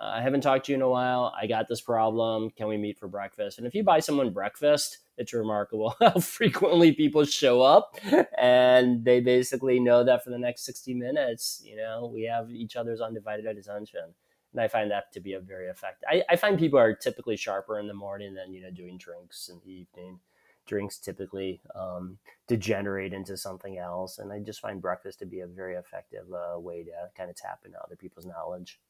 I 0.00 0.22
haven't 0.22 0.40
talked 0.40 0.66
to 0.66 0.72
you 0.72 0.76
in 0.76 0.82
a 0.82 0.88
while. 0.88 1.32
I 1.40 1.46
got 1.46 1.68
this 1.68 1.80
problem. 1.80 2.50
Can 2.50 2.68
we 2.68 2.76
meet 2.76 2.98
for 2.98 3.08
breakfast? 3.08 3.58
And 3.58 3.66
if 3.66 3.74
you 3.74 3.84
buy 3.84 4.00
someone 4.00 4.32
breakfast, 4.32 4.98
it's 5.18 5.32
remarkable 5.32 5.94
how 6.00 6.18
frequently 6.20 6.92
people 6.92 7.24
show 7.24 7.62
up 7.62 7.96
and 8.38 9.04
they 9.04 9.20
basically 9.20 9.78
know 9.80 10.04
that 10.04 10.24
for 10.24 10.30
the 10.30 10.38
next 10.38 10.64
60 10.64 10.94
minutes, 10.94 11.62
you 11.64 11.76
know, 11.76 12.10
we 12.12 12.22
have 12.24 12.50
each 12.50 12.76
other's 12.76 13.00
undivided 13.00 13.46
attention. 13.46 14.14
And 14.54 14.62
I 14.62 14.68
find 14.68 14.90
that 14.92 15.12
to 15.12 15.20
be 15.20 15.32
a 15.32 15.40
very 15.40 15.66
effective. 15.66 16.08
I, 16.08 16.22
I 16.30 16.36
find 16.36 16.58
people 16.58 16.78
are 16.78 16.94
typically 16.94 17.36
sharper 17.36 17.80
in 17.80 17.88
the 17.88 17.94
morning 17.94 18.34
than 18.34 18.52
you 18.52 18.62
know 18.62 18.70
doing 18.70 18.96
drinks 18.96 19.50
in 19.52 19.60
the 19.64 19.70
evening. 19.70 20.20
Drinks 20.66 20.98
typically 20.98 21.60
um, 21.74 22.16
degenerate 22.46 23.12
into 23.12 23.36
something 23.36 23.76
else, 23.78 24.18
and 24.18 24.32
I 24.32 24.38
just 24.38 24.60
find 24.60 24.80
breakfast 24.80 25.18
to 25.18 25.26
be 25.26 25.40
a 25.40 25.46
very 25.46 25.74
effective 25.74 26.24
uh, 26.32 26.58
way 26.58 26.84
to 26.84 26.90
kind 27.16 27.28
of 27.28 27.36
tap 27.36 27.60
into 27.66 27.78
other 27.82 27.96
people's 27.96 28.24
knowledge. 28.24 28.80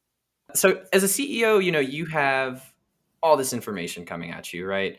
So, 0.55 0.85
as 0.93 1.03
a 1.03 1.07
CEO, 1.07 1.65
you 1.65 1.73
know 1.73 1.81
you 1.81 2.05
have 2.07 2.73
all 3.23 3.37
this 3.37 3.55
information 3.55 4.05
coming 4.05 4.31
at 4.31 4.53
you, 4.53 4.67
right? 4.67 4.99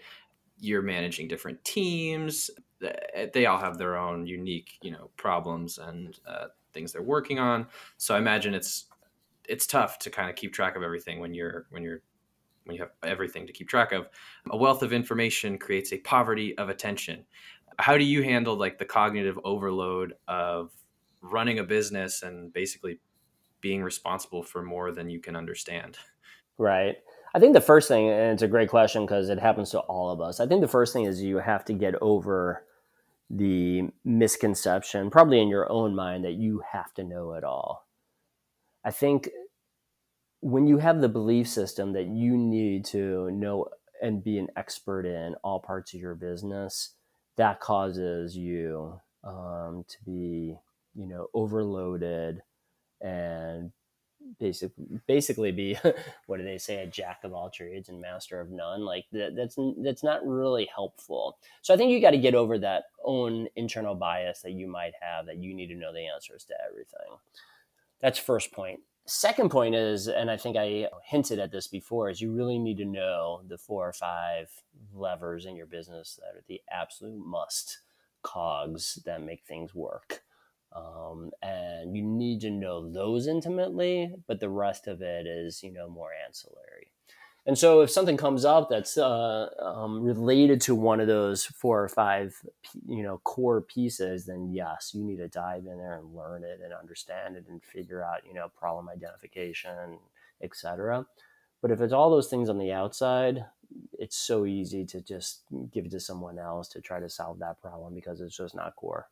You're 0.59 0.81
managing 0.81 1.27
different 1.27 1.63
teams. 1.63 2.49
They 3.33 3.45
all 3.45 3.59
have 3.59 3.77
their 3.77 3.97
own 3.97 4.25
unique, 4.25 4.79
you 4.81 4.91
know, 4.91 5.11
problems 5.15 5.77
and 5.77 6.19
uh, 6.27 6.47
things 6.73 6.91
they're 6.91 7.03
working 7.03 7.37
on. 7.37 7.67
So 7.97 8.15
I 8.15 8.17
imagine 8.17 8.55
it's 8.55 8.85
it's 9.49 9.67
tough 9.67 9.99
to 9.99 10.09
kind 10.09 10.29
of 10.29 10.35
keep 10.35 10.53
track 10.53 10.75
of 10.75 10.83
everything 10.83 11.19
when 11.19 11.33
you're 11.33 11.65
when 11.69 11.83
you're 11.83 12.01
when 12.65 12.75
you 12.75 12.81
have 12.81 12.91
everything 13.03 13.47
to 13.47 13.53
keep 13.53 13.69
track 13.69 13.91
of. 13.91 14.07
A 14.49 14.57
wealth 14.57 14.83
of 14.83 14.93
information 14.93 15.57
creates 15.57 15.93
a 15.93 15.97
poverty 15.99 16.57
of 16.57 16.69
attention. 16.69 17.25
How 17.77 17.97
do 17.97 18.03
you 18.03 18.23
handle 18.23 18.55
like 18.55 18.77
the 18.77 18.85
cognitive 18.85 19.39
overload 19.43 20.13
of 20.27 20.71
running 21.21 21.59
a 21.59 21.63
business 21.63 22.23
and 22.23 22.51
basically 22.53 22.99
being 23.61 23.83
responsible 23.83 24.43
for 24.43 24.63
more 24.63 24.91
than 24.91 25.09
you 25.09 25.19
can 25.19 25.35
understand? 25.35 25.97
Right. 26.57 26.95
I 27.33 27.39
think 27.39 27.53
the 27.53 27.61
first 27.61 27.87
thing, 27.87 28.09
and 28.09 28.31
it's 28.31 28.43
a 28.43 28.47
great 28.47 28.69
question 28.69 29.05
because 29.05 29.29
it 29.29 29.39
happens 29.39 29.71
to 29.71 29.79
all 29.79 30.09
of 30.09 30.21
us. 30.21 30.39
I 30.39 30.47
think 30.47 30.61
the 30.61 30.67
first 30.67 30.93
thing 30.93 31.03
is 31.03 31.21
you 31.21 31.37
have 31.37 31.65
to 31.65 31.73
get 31.73 31.95
over 32.01 32.65
the 33.29 33.89
misconception, 34.05 35.09
probably 35.09 35.41
in 35.41 35.49
your 35.49 35.69
own 35.71 35.95
mind, 35.95 36.23
that 36.23 36.33
you 36.33 36.61
have 36.71 36.93
to 36.93 37.03
know 37.03 37.33
it 37.33 37.43
all. 37.43 37.84
I 38.85 38.91
think 38.91 39.29
when 40.41 40.67
you 40.67 40.77
have 40.77 41.01
the 41.01 41.09
belief 41.09 41.47
system 41.49 41.93
that 41.93 42.05
you 42.05 42.37
need 42.37 42.85
to 42.85 43.31
know 43.31 43.67
and 44.01 44.23
be 44.23 44.37
an 44.37 44.47
expert 44.55 45.07
in 45.07 45.33
all 45.43 45.59
parts 45.59 45.95
of 45.95 45.99
your 45.99 46.13
business, 46.13 46.93
that 47.35 47.59
causes 47.59 48.37
you 48.37 48.99
um, 49.23 49.85
to 49.87 49.97
be, 50.05 50.55
you 50.93 51.07
know, 51.07 51.27
overloaded 51.33 52.43
and 53.01 53.71
basically 54.39 54.99
basically 55.07 55.51
be 55.51 55.77
what 56.27 56.37
do 56.37 56.43
they 56.43 56.57
say 56.57 56.77
a 56.77 56.87
jack 56.87 57.19
of 57.23 57.33
all 57.33 57.49
trades 57.49 57.89
and 57.89 57.99
master 57.99 58.39
of 58.39 58.51
none. 58.51 58.85
Like 58.85 59.05
that, 59.13 59.35
that's 59.35 59.57
that's 59.83 60.03
not 60.03 60.25
really 60.25 60.69
helpful. 60.73 61.39
So 61.63 61.73
i 61.73 61.77
think 61.77 61.91
you 61.91 61.99
got 61.99 62.11
to 62.11 62.19
get 62.19 62.35
over 62.35 62.59
that 62.59 62.85
own 63.03 63.47
internal 63.55 63.95
bias 63.95 64.41
that 64.41 64.51
you 64.51 64.67
might 64.67 64.93
have 65.01 65.25
that 65.25 65.37
you 65.37 65.55
need 65.55 65.67
to 65.67 65.75
know 65.75 65.91
the 65.91 66.07
answers 66.07 66.43
to 66.45 66.53
everything 66.69 67.17
that's 68.05 68.19
first 68.19 68.51
point. 68.51 68.81
second 69.07 69.49
point 69.49 69.73
is 69.73 70.07
and 70.07 70.29
i 70.29 70.37
think 70.37 70.55
i 70.55 70.87
hinted 71.03 71.39
at 71.39 71.51
this 71.51 71.67
before 71.67 72.07
is 72.07 72.21
you 72.21 72.31
really 72.31 72.59
need 72.59 72.77
to 72.77 72.85
know 72.85 73.41
the 73.47 73.57
four 73.57 73.87
or 73.89 73.93
five 73.93 74.47
levers 74.93 75.47
in 75.47 75.55
your 75.55 75.65
business 75.65 76.19
that 76.19 76.37
are 76.37 76.43
the 76.47 76.61
absolute 76.71 77.17
must 77.17 77.79
cogs 78.21 78.99
that 79.05 79.23
make 79.23 79.43
things 79.43 79.73
work 79.73 80.21
um, 80.75 81.31
and 81.41 81.95
you 81.95 82.03
need 82.03 82.41
to 82.41 82.51
know 82.51 82.91
those 82.91 83.25
intimately 83.25 84.13
but 84.27 84.39
the 84.39 84.49
rest 84.49 84.87
of 84.87 85.01
it 85.01 85.25
is 85.25 85.63
you 85.63 85.71
know 85.71 85.89
more 85.89 86.11
ancillary 86.27 86.91
and 87.45 87.57
so 87.57 87.81
if 87.81 87.91
something 87.91 88.17
comes 88.17 88.43
up 88.43 88.69
that's 88.69 88.97
uh, 88.97 89.49
um, 89.59 90.01
related 90.01 90.59
to 90.61 90.73
one 90.73 90.99
of 90.99 91.07
those 91.07 91.45
four 91.45 91.83
or 91.83 91.87
five 91.87 92.35
you 92.87 93.03
know 93.03 93.19
core 93.23 93.61
pieces 93.61 94.25
then 94.25 94.51
yes 94.51 94.91
you 94.93 95.03
need 95.03 95.17
to 95.17 95.27
dive 95.27 95.65
in 95.65 95.77
there 95.77 95.97
and 95.97 96.15
learn 96.15 96.43
it 96.43 96.59
and 96.63 96.73
understand 96.73 97.35
it 97.35 97.45
and 97.49 97.63
figure 97.63 98.03
out 98.03 98.25
you 98.27 98.33
know 98.33 98.49
problem 98.57 98.89
identification 98.89 99.97
etc 100.41 101.05
but 101.61 101.71
if 101.71 101.81
it's 101.81 101.93
all 101.93 102.09
those 102.09 102.27
things 102.27 102.49
on 102.49 102.57
the 102.57 102.71
outside 102.71 103.45
it's 103.93 104.15
so 104.15 104.45
easy 104.45 104.85
to 104.85 105.01
just 105.01 105.41
give 105.71 105.85
it 105.85 105.91
to 105.91 105.99
someone 105.99 106.37
else 106.37 106.67
to 106.67 106.81
try 106.81 106.99
to 106.99 107.09
solve 107.09 107.39
that 107.39 107.59
problem 107.61 107.93
because 107.93 108.21
it's 108.21 108.37
just 108.37 108.55
not 108.55 108.75
core 108.75 109.07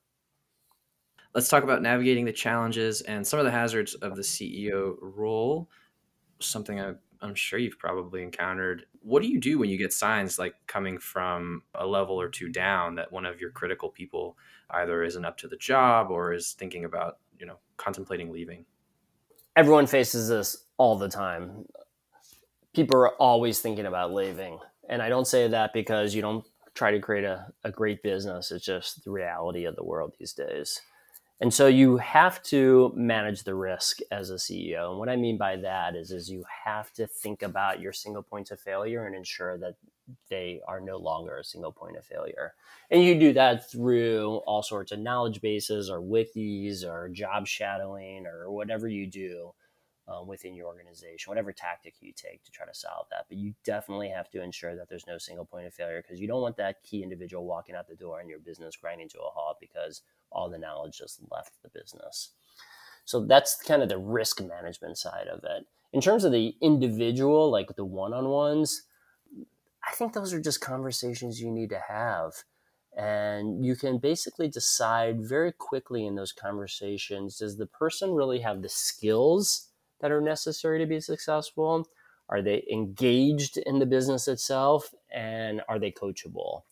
Let's 1.33 1.49
talk 1.49 1.63
about 1.63 1.81
navigating 1.81 2.25
the 2.25 2.31
challenges 2.31 3.01
and 3.01 3.25
some 3.25 3.39
of 3.39 3.45
the 3.45 3.51
hazards 3.51 3.95
of 3.95 4.15
the 4.15 4.21
CEO 4.21 4.95
role. 5.01 5.67
Something 6.39 6.79
I, 6.79 6.93
am 7.27 7.35
sure 7.35 7.59
you've 7.59 7.79
probably 7.79 8.21
encountered. 8.21 8.85
What 9.01 9.21
do 9.21 9.27
you 9.27 9.39
do 9.39 9.59
when 9.59 9.69
you 9.69 9.77
get 9.77 9.93
signs 9.93 10.39
like 10.39 10.55
coming 10.67 10.97
from 10.97 11.63
a 11.75 11.85
level 11.85 12.19
or 12.19 12.29
two 12.29 12.49
down 12.49 12.95
that 12.95 13.11
one 13.11 13.25
of 13.25 13.39
your 13.39 13.51
critical 13.51 13.89
people 13.89 14.37
either 14.69 15.03
isn't 15.03 15.25
up 15.25 15.37
to 15.37 15.47
the 15.47 15.57
job 15.57 16.09
or 16.09 16.33
is 16.33 16.53
thinking 16.53 16.85
about, 16.85 17.17
you 17.39 17.45
know, 17.45 17.57
contemplating 17.77 18.31
leaving? 18.31 18.65
Everyone 19.55 19.87
faces 19.87 20.29
this 20.29 20.65
all 20.77 20.97
the 20.97 21.09
time. 21.09 21.65
People 22.73 22.97
are 22.97 23.15
always 23.15 23.59
thinking 23.59 23.85
about 23.85 24.13
leaving. 24.13 24.59
And 24.89 25.01
I 25.01 25.09
don't 25.09 25.27
say 25.27 25.47
that 25.47 25.73
because 25.73 26.15
you 26.15 26.21
don't 26.21 26.45
try 26.73 26.91
to 26.91 26.99
create 26.99 27.23
a, 27.23 27.47
a 27.63 27.71
great 27.71 28.01
business. 28.01 28.51
It's 28.51 28.65
just 28.65 29.03
the 29.03 29.11
reality 29.11 29.65
of 29.65 29.75
the 29.75 29.83
world 29.83 30.15
these 30.19 30.33
days. 30.33 30.81
And 31.43 31.53
so 31.53 31.67
you 31.67 31.97
have 31.97 32.41
to 32.43 32.93
manage 32.95 33.43
the 33.43 33.53
risk 33.53 33.99
as 34.11 34.29
a 34.29 34.35
CEO. 34.35 34.91
And 34.91 34.97
what 34.97 35.09
I 35.09 35.17
mean 35.17 35.37
by 35.37 35.57
that 35.57 35.93
is, 35.93 36.09
is 36.09 36.29
you 36.29 36.45
have 36.63 36.93
to 36.93 37.05
think 37.05 37.41
about 37.41 37.81
your 37.81 37.91
single 37.91 38.23
points 38.23 38.51
of 38.51 38.61
failure 38.61 39.05
and 39.05 39.13
ensure 39.13 39.57
that 39.57 39.75
they 40.29 40.61
are 40.69 40.79
no 40.79 40.95
longer 40.95 41.35
a 41.35 41.43
single 41.43 41.73
point 41.73 41.97
of 41.97 42.05
failure. 42.05 42.53
And 42.89 43.03
you 43.03 43.19
do 43.19 43.33
that 43.33 43.69
through 43.69 44.37
all 44.47 44.63
sorts 44.63 44.93
of 44.93 44.99
knowledge 44.99 45.41
bases 45.41 45.89
or 45.89 45.99
wikis 45.99 46.85
or 46.85 47.09
job 47.09 47.45
shadowing 47.45 48.25
or 48.25 48.49
whatever 48.49 48.87
you 48.87 49.05
do 49.05 49.51
um, 50.07 50.27
within 50.27 50.53
your 50.53 50.67
organization, 50.67 51.29
whatever 51.29 51.51
tactic 51.51 51.95
you 51.99 52.13
take 52.15 52.41
to 52.43 52.51
try 52.51 52.65
to 52.65 52.73
solve 52.73 53.07
that. 53.11 53.25
But 53.27 53.37
you 53.37 53.53
definitely 53.65 54.09
have 54.09 54.29
to 54.31 54.41
ensure 54.41 54.77
that 54.77 54.87
there's 54.87 55.07
no 55.07 55.17
single 55.17 55.45
point 55.45 55.67
of 55.67 55.73
failure 55.73 56.01
because 56.01 56.21
you 56.21 56.27
don't 56.27 56.41
want 56.41 56.55
that 56.57 56.83
key 56.83 57.03
individual 57.03 57.45
walking 57.45 57.75
out 57.75 57.87
the 57.89 57.95
door 57.95 58.21
and 58.21 58.29
your 58.29 58.39
business 58.39 58.77
grinding 58.77 59.09
to 59.09 59.19
a 59.19 59.29
halt 59.29 59.57
because 59.59 60.03
all 60.33 60.49
the 60.49 60.57
knowledge 60.57 60.97
just 60.97 61.19
left 61.31 61.53
the 61.61 61.69
business. 61.69 62.31
So 63.05 63.25
that's 63.25 63.61
kind 63.61 63.81
of 63.81 63.89
the 63.89 63.97
risk 63.97 64.41
management 64.41 64.97
side 64.97 65.27
of 65.27 65.43
it. 65.43 65.65
In 65.91 66.01
terms 66.01 66.23
of 66.23 66.31
the 66.31 66.55
individual, 66.61 67.51
like 67.51 67.75
the 67.75 67.85
one 67.85 68.13
on 68.13 68.29
ones, 68.29 68.83
I 69.87 69.93
think 69.93 70.13
those 70.13 70.33
are 70.33 70.41
just 70.41 70.61
conversations 70.61 71.41
you 71.41 71.51
need 71.51 71.69
to 71.69 71.81
have. 71.87 72.43
And 72.95 73.65
you 73.65 73.75
can 73.75 73.97
basically 73.97 74.47
decide 74.47 75.27
very 75.27 75.51
quickly 75.51 76.05
in 76.05 76.15
those 76.15 76.31
conversations 76.31 77.39
does 77.39 77.57
the 77.57 77.65
person 77.65 78.13
really 78.13 78.39
have 78.39 78.61
the 78.61 78.69
skills 78.69 79.69
that 79.99 80.11
are 80.11 80.21
necessary 80.21 80.79
to 80.79 80.85
be 80.85 80.99
successful? 80.99 81.87
Are 82.29 82.41
they 82.41 82.65
engaged 82.71 83.57
in 83.57 83.79
the 83.79 83.85
business 83.85 84.27
itself? 84.27 84.93
And 85.11 85.61
are 85.67 85.79
they 85.79 85.91
coachable? 85.91 86.63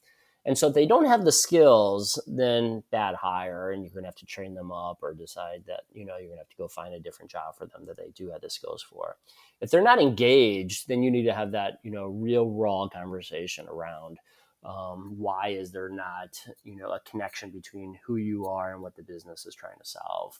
And 0.45 0.57
so 0.57 0.69
if 0.69 0.73
they 0.73 0.87
don't 0.87 1.05
have 1.05 1.23
the 1.23 1.31
skills, 1.31 2.19
then 2.25 2.83
bad 2.91 3.13
hire, 3.13 3.71
and 3.71 3.83
you're 3.83 3.93
going 3.93 4.03
to 4.03 4.07
have 4.07 4.15
to 4.15 4.25
train 4.25 4.55
them 4.55 4.71
up 4.71 4.97
or 5.01 5.13
decide 5.13 5.63
that, 5.67 5.81
you 5.93 6.03
know, 6.03 6.17
you're 6.17 6.27
going 6.27 6.37
to 6.37 6.43
have 6.43 6.49
to 6.49 6.57
go 6.57 6.67
find 6.67 6.95
a 6.95 6.99
different 6.99 7.29
job 7.29 7.55
for 7.55 7.67
them 7.67 7.85
that 7.85 7.97
they 7.97 8.09
do 8.15 8.31
have 8.31 8.41
the 8.41 8.49
skills 8.49 8.81
for. 8.81 9.17
If 9.59 9.69
they're 9.69 9.83
not 9.83 10.01
engaged, 10.01 10.87
then 10.87 11.03
you 11.03 11.11
need 11.11 11.25
to 11.25 11.33
have 11.33 11.51
that, 11.51 11.79
you 11.83 11.91
know, 11.91 12.07
real 12.07 12.49
raw 12.49 12.87
conversation 12.87 13.67
around 13.67 14.17
um, 14.63 15.13
why 15.17 15.49
is 15.49 15.71
there 15.71 15.89
not, 15.89 16.35
you 16.63 16.75
know, 16.75 16.91
a 16.91 16.99
connection 17.01 17.49
between 17.51 17.99
who 18.05 18.17
you 18.17 18.47
are 18.47 18.73
and 18.73 18.81
what 18.81 18.95
the 18.95 19.03
business 19.03 19.45
is 19.45 19.55
trying 19.55 19.77
to 19.77 19.85
solve. 19.85 20.39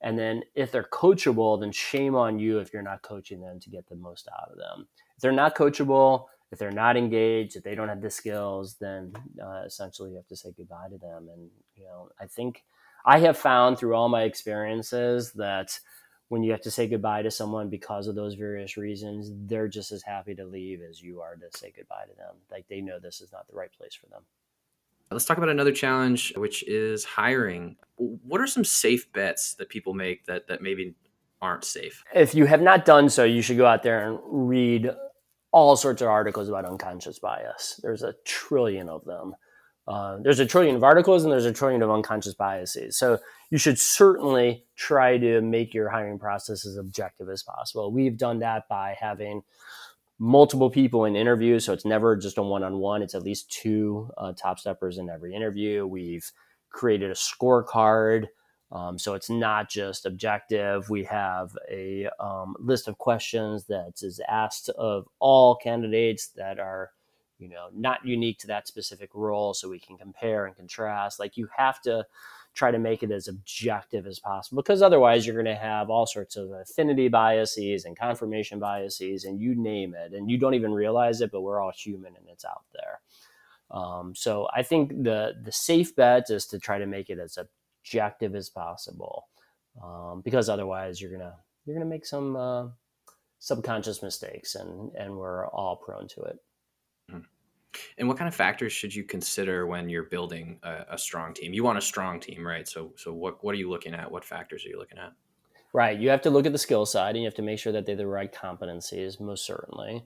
And 0.00 0.18
then 0.18 0.42
if 0.54 0.72
they're 0.72 0.82
coachable, 0.82 1.60
then 1.60 1.70
shame 1.70 2.14
on 2.16 2.38
you 2.38 2.58
if 2.58 2.72
you're 2.72 2.82
not 2.82 3.02
coaching 3.02 3.40
them 3.40 3.60
to 3.60 3.70
get 3.70 3.88
the 3.88 3.94
most 3.94 4.28
out 4.28 4.50
of 4.50 4.58
them. 4.58 4.88
If 5.16 5.22
they're 5.22 5.30
not 5.30 5.56
coachable, 5.56 6.26
if 6.52 6.58
they're 6.58 6.70
not 6.70 6.98
engaged, 6.98 7.56
if 7.56 7.64
they 7.64 7.74
don't 7.74 7.88
have 7.88 8.02
the 8.02 8.10
skills, 8.10 8.76
then 8.78 9.12
uh, 9.42 9.62
essentially 9.64 10.10
you 10.10 10.16
have 10.16 10.28
to 10.28 10.36
say 10.36 10.52
goodbye 10.54 10.88
to 10.90 10.98
them. 10.98 11.28
And 11.32 11.48
you 11.74 11.84
know, 11.84 12.10
I 12.20 12.26
think 12.26 12.64
I 13.06 13.18
have 13.20 13.38
found 13.38 13.78
through 13.78 13.94
all 13.94 14.10
my 14.10 14.22
experiences 14.24 15.32
that 15.32 15.80
when 16.28 16.42
you 16.42 16.52
have 16.52 16.60
to 16.60 16.70
say 16.70 16.86
goodbye 16.86 17.22
to 17.22 17.30
someone 17.30 17.70
because 17.70 18.06
of 18.06 18.14
those 18.14 18.34
various 18.34 18.76
reasons, 18.76 19.32
they're 19.46 19.66
just 19.66 19.92
as 19.92 20.02
happy 20.02 20.34
to 20.34 20.44
leave 20.44 20.80
as 20.88 21.02
you 21.02 21.20
are 21.22 21.36
to 21.36 21.58
say 21.58 21.72
goodbye 21.74 22.04
to 22.08 22.16
them. 22.16 22.36
Like 22.50 22.68
they 22.68 22.82
know 22.82 22.98
this 22.98 23.22
is 23.22 23.32
not 23.32 23.48
the 23.48 23.56
right 23.56 23.72
place 23.72 23.94
for 23.94 24.06
them. 24.08 24.22
Let's 25.10 25.24
talk 25.24 25.38
about 25.38 25.50
another 25.50 25.72
challenge, 25.72 26.34
which 26.36 26.62
is 26.68 27.04
hiring. 27.04 27.76
What 27.96 28.40
are 28.40 28.46
some 28.46 28.64
safe 28.64 29.10
bets 29.12 29.54
that 29.54 29.70
people 29.70 29.94
make 29.94 30.26
that 30.26 30.48
that 30.48 30.62
maybe 30.62 30.94
aren't 31.40 31.64
safe? 31.64 32.04
If 32.14 32.34
you 32.34 32.44
have 32.44 32.62
not 32.62 32.84
done 32.84 33.08
so, 33.08 33.24
you 33.24 33.42
should 33.42 33.56
go 33.56 33.66
out 33.66 33.82
there 33.82 34.06
and 34.06 34.18
read 34.26 34.90
all 35.52 35.76
sorts 35.76 36.02
of 36.02 36.08
articles 36.08 36.48
about 36.48 36.64
unconscious 36.64 37.18
bias. 37.18 37.78
There's 37.82 38.02
a 38.02 38.14
trillion 38.24 38.88
of 38.88 39.04
them. 39.04 39.34
Uh, 39.86 40.18
there's 40.22 40.38
a 40.38 40.46
trillion 40.46 40.76
of 40.76 40.84
articles 40.84 41.24
and 41.24 41.32
there's 41.32 41.44
a 41.44 41.52
trillion 41.52 41.82
of 41.82 41.90
unconscious 41.90 42.34
biases. 42.34 42.96
So 42.96 43.18
you 43.50 43.58
should 43.58 43.78
certainly 43.78 44.64
try 44.76 45.18
to 45.18 45.40
make 45.42 45.74
your 45.74 45.90
hiring 45.90 46.18
process 46.18 46.64
as 46.64 46.76
objective 46.76 47.28
as 47.28 47.42
possible. 47.42 47.92
We've 47.92 48.16
done 48.16 48.38
that 48.38 48.68
by 48.68 48.96
having 48.98 49.42
multiple 50.18 50.70
people 50.70 51.04
in 51.04 51.16
interviews. 51.16 51.64
So 51.64 51.72
it's 51.72 51.84
never 51.84 52.16
just 52.16 52.38
a 52.38 52.42
one 52.42 52.62
on 52.62 52.78
one, 52.78 53.02
it's 53.02 53.14
at 53.14 53.24
least 53.24 53.50
two 53.50 54.08
uh, 54.16 54.32
top 54.32 54.60
steppers 54.60 54.98
in 54.98 55.10
every 55.10 55.34
interview. 55.34 55.84
We've 55.84 56.30
created 56.70 57.10
a 57.10 57.14
scorecard 57.14 58.26
Um, 58.72 58.98
so 58.98 59.12
it's 59.12 59.28
not 59.28 59.68
just 59.68 60.06
objective. 60.06 60.88
We 60.88 61.04
have 61.04 61.56
a 61.70 62.08
um, 62.18 62.56
list 62.58 62.88
of 62.88 62.96
questions 62.96 63.64
that 63.66 64.02
is 64.02 64.18
asked 64.28 64.70
of 64.70 65.06
all 65.18 65.56
candidates 65.56 66.28
that 66.28 66.58
are, 66.58 66.90
you 67.38 67.50
know, 67.50 67.68
not 67.74 68.04
unique 68.04 68.38
to 68.38 68.46
that 68.46 68.66
specific 68.66 69.10
role, 69.12 69.52
so 69.52 69.68
we 69.68 69.78
can 69.78 69.98
compare 69.98 70.46
and 70.46 70.56
contrast. 70.56 71.20
Like 71.20 71.36
you 71.36 71.48
have 71.54 71.82
to 71.82 72.06
try 72.54 72.70
to 72.70 72.78
make 72.78 73.02
it 73.02 73.10
as 73.10 73.28
objective 73.28 74.06
as 74.06 74.18
possible 74.18 74.62
because 74.62 74.82
otherwise 74.82 75.26
you're 75.26 75.34
going 75.34 75.44
to 75.46 75.54
have 75.54 75.88
all 75.88 76.06
sorts 76.06 76.36
of 76.36 76.50
affinity 76.52 77.08
biases 77.08 77.84
and 77.84 77.98
confirmation 77.98 78.58
biases 78.58 79.24
and 79.24 79.40
you 79.40 79.54
name 79.54 79.94
it 79.94 80.12
and 80.12 80.30
you 80.30 80.36
don't 80.36 80.54
even 80.54 80.72
realize 80.72 81.22
it 81.22 81.32
but 81.32 81.40
we're 81.40 81.60
all 81.60 81.72
human 81.74 82.14
and 82.14 82.28
it's 82.28 82.44
out 82.44 82.64
there 82.74 83.00
um, 83.70 84.14
so 84.14 84.46
i 84.54 84.62
think 84.62 84.90
the 85.02 85.32
the 85.42 85.52
safe 85.52 85.96
bet 85.96 86.28
is 86.28 86.44
to 86.46 86.58
try 86.58 86.78
to 86.78 86.86
make 86.86 87.08
it 87.08 87.18
as 87.18 87.38
as 88.34 88.48
possible 88.48 89.26
um, 89.82 90.22
because 90.24 90.48
otherwise 90.48 91.00
you're 91.00 91.10
gonna 91.12 91.34
you're 91.64 91.76
gonna 91.76 91.88
make 91.88 92.06
some 92.06 92.36
uh, 92.36 92.66
subconscious 93.38 94.02
mistakes 94.02 94.54
and 94.54 94.92
and 94.94 95.16
we're 95.16 95.46
all 95.48 95.76
prone 95.76 96.08
to 96.08 96.22
it. 96.22 96.38
Mm-hmm. 97.10 97.20
and 97.98 98.06
what 98.06 98.16
kind 98.16 98.28
of 98.28 98.34
factors 98.34 98.72
should 98.72 98.94
you 98.94 99.02
consider 99.02 99.66
when 99.66 99.88
you're 99.88 100.04
building 100.04 100.60
a, 100.62 100.84
a, 100.92 100.98
strong 100.98 101.34
team? 101.34 101.52
You 101.52 101.64
want 101.64 101.78
a 101.78 101.82
strong 101.82 102.20
team 102.20 102.46
right? 102.46 102.66
So 102.68 102.92
so 102.96 103.12
what 103.12 103.42
what 103.42 103.54
are 103.54 103.58
you 103.58 103.70
looking 103.70 103.94
at? 103.94 104.10
What 104.10 104.24
factors 104.24 104.64
are 104.64 104.68
you 104.68 104.78
looking 104.78 104.98
at? 104.98 105.12
Right. 105.72 105.98
You 105.98 106.10
have 106.10 106.22
to 106.22 106.30
look 106.30 106.46
at 106.46 106.52
the 106.52 106.58
skill 106.58 106.84
side 106.84 107.16
and 107.16 107.18
you 107.18 107.24
have 107.24 107.34
to 107.34 107.42
make 107.42 107.58
sure 107.58 107.72
that 107.72 107.86
they're 107.86 107.96
the 107.96 108.06
right 108.06 108.32
competencies 108.32 109.18
most 109.20 109.46
certainly. 109.46 110.04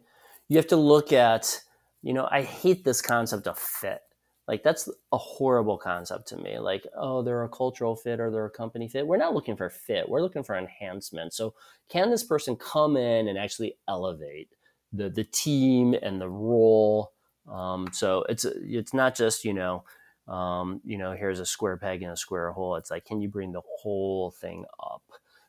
You 0.48 0.56
have 0.56 0.68
to 0.68 0.76
look 0.76 1.12
at 1.12 1.60
you 2.06 2.12
know 2.12 2.28
i 2.30 2.40
hate 2.42 2.84
this 2.84 3.02
concept 3.02 3.46
of 3.46 3.58
fit 3.58 4.00
like 4.48 4.62
that's 4.62 4.88
a 5.12 5.18
horrible 5.18 5.76
concept 5.76 6.28
to 6.28 6.36
me. 6.36 6.58
Like, 6.58 6.86
oh, 6.96 7.22
they're 7.22 7.42
a 7.42 7.48
cultural 7.48 7.96
fit 7.96 8.20
or 8.20 8.30
they're 8.30 8.46
a 8.46 8.50
company 8.50 8.88
fit. 8.88 9.06
We're 9.06 9.16
not 9.16 9.34
looking 9.34 9.56
for 9.56 9.68
fit. 9.68 10.08
We're 10.08 10.22
looking 10.22 10.44
for 10.44 10.56
enhancement. 10.56 11.34
So 11.34 11.54
can 11.88 12.10
this 12.10 12.22
person 12.22 12.56
come 12.56 12.96
in 12.96 13.28
and 13.28 13.38
actually 13.38 13.76
elevate 13.88 14.50
the 14.92 15.08
the 15.10 15.24
team 15.24 15.94
and 16.00 16.20
the 16.20 16.28
role? 16.28 17.12
Um, 17.50 17.88
so 17.92 18.24
it's 18.28 18.44
it's 18.44 18.94
not 18.94 19.16
just 19.16 19.44
you 19.44 19.52
know 19.52 19.84
um, 20.28 20.80
you 20.84 20.96
know 20.96 21.12
here's 21.12 21.40
a 21.40 21.46
square 21.46 21.76
peg 21.76 22.02
in 22.02 22.10
a 22.10 22.16
square 22.16 22.52
hole. 22.52 22.76
It's 22.76 22.90
like 22.90 23.04
can 23.04 23.20
you 23.20 23.28
bring 23.28 23.52
the 23.52 23.62
whole 23.80 24.30
thing 24.30 24.64
up? 24.80 25.02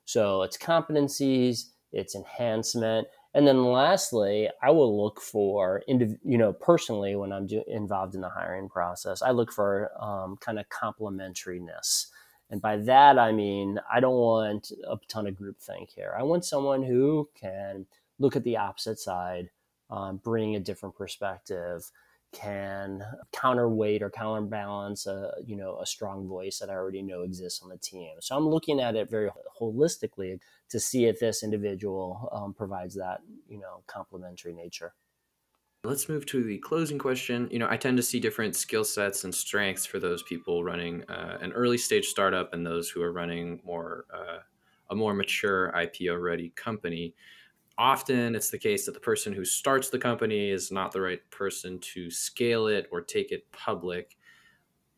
So 0.06 0.42
it's 0.42 0.58
competencies, 0.58 1.66
it's 1.92 2.16
enhancement, 2.16 3.08
and 3.38 3.48
then 3.48 3.64
lastly, 3.66 4.50
I 4.64 4.72
will 4.72 5.00
look 5.00 5.22
for, 5.22 5.84
you 5.88 6.18
know, 6.40 6.54
personally 6.54 7.16
when 7.16 7.32
I'm 7.32 7.48
involved 7.68 8.16
in 8.16 8.22
the 8.22 8.30
hiring 8.30 8.68
process, 8.68 9.22
I 9.22 9.30
look 9.30 9.52
for 9.52 9.92
um, 10.02 10.38
kind 10.38 10.58
of 10.58 10.66
complementariness. 10.70 12.08
And 12.50 12.60
by 12.60 12.78
that, 12.78 13.20
I 13.20 13.32
mean, 13.32 13.80
I 13.94 14.00
don't 14.00 14.16
want 14.16 14.72
a 14.90 14.98
ton 15.08 15.28
of 15.28 15.36
groupthink 15.36 15.92
here. 15.94 16.16
I 16.18 16.24
want 16.24 16.46
someone 16.46 16.82
who 16.82 17.30
can 17.40 17.86
look 18.18 18.36
at 18.36 18.44
the 18.44 18.58
opposite 18.58 18.98
side, 18.98 19.52
um, 19.92 20.18
bring 20.18 20.56
a 20.56 20.60
different 20.60 20.96
perspective, 20.96 21.92
can 22.34 23.04
counterweight 23.32 24.04
or 24.04 24.10
counterbalance 24.10 25.08
a 25.08 25.32
you 25.46 25.56
know 25.56 25.80
a 25.80 25.86
strong 25.86 26.28
voice 26.28 26.60
that 26.60 26.70
I 26.70 26.74
already 26.74 27.02
know 27.02 27.22
exists 27.22 27.62
on 27.62 27.70
the 27.70 27.78
team. 27.78 28.18
So 28.20 28.36
I'm 28.36 28.48
looking 28.48 28.80
at 28.80 28.96
it 28.96 29.10
very 29.10 29.30
holistically 29.60 30.40
to 30.70 30.80
see 30.80 31.06
if 31.06 31.20
this 31.20 31.44
individual 31.44 32.30
um, 32.32 32.54
provides 32.54 32.96
that 32.96 33.22
you 33.48 33.60
know 33.60 33.84
complementary 33.88 34.54
nature. 34.54 34.94
Let's 35.84 36.10
move 36.10 36.26
to 36.28 36.44
the 36.44 36.58
closing 36.58 36.98
question. 36.98 37.48
You 37.50 37.60
know, 37.60 37.68
I 37.70 37.78
tend 37.78 37.98
to 37.98 38.04
see 38.04 38.20
different 38.20 38.56
skill 38.56 38.84
sets 38.84 39.24
and 39.24 39.34
strengths 39.34 39.86
for 39.86 40.00
those 40.00 40.22
people 40.24 40.64
running 40.64 41.04
uh, 41.10 41.38
an 41.40 41.54
early 41.54 41.78
stage 41.78 42.08
startup 42.08 42.54
and 42.54 42.66
those 42.66 42.90
who 42.90 43.02
are 43.02 43.14
running 43.14 43.62
more 43.64 44.06
uh, 44.14 44.40
a 44.90 44.96
more 44.96 45.14
mature 45.14 45.72
IPO 45.76 46.22
ready 46.22 46.50
company 46.56 47.14
often 47.78 48.36
it's 48.36 48.50
the 48.50 48.58
case 48.58 48.86
that 48.86 48.94
the 48.94 49.00
person 49.00 49.34
who 49.34 49.46
starts 49.46 49.90
the 49.90 50.00
company 50.00 50.50
is 50.50 50.72
not 50.72 50.92
the 50.92 51.02
right 51.02 51.30
person 51.32 51.80
to 51.80 52.10
scale 52.12 52.68
it 52.68 52.88
or 52.92 53.02
take 53.02 53.32
it 53.32 53.52
public. 53.52 54.18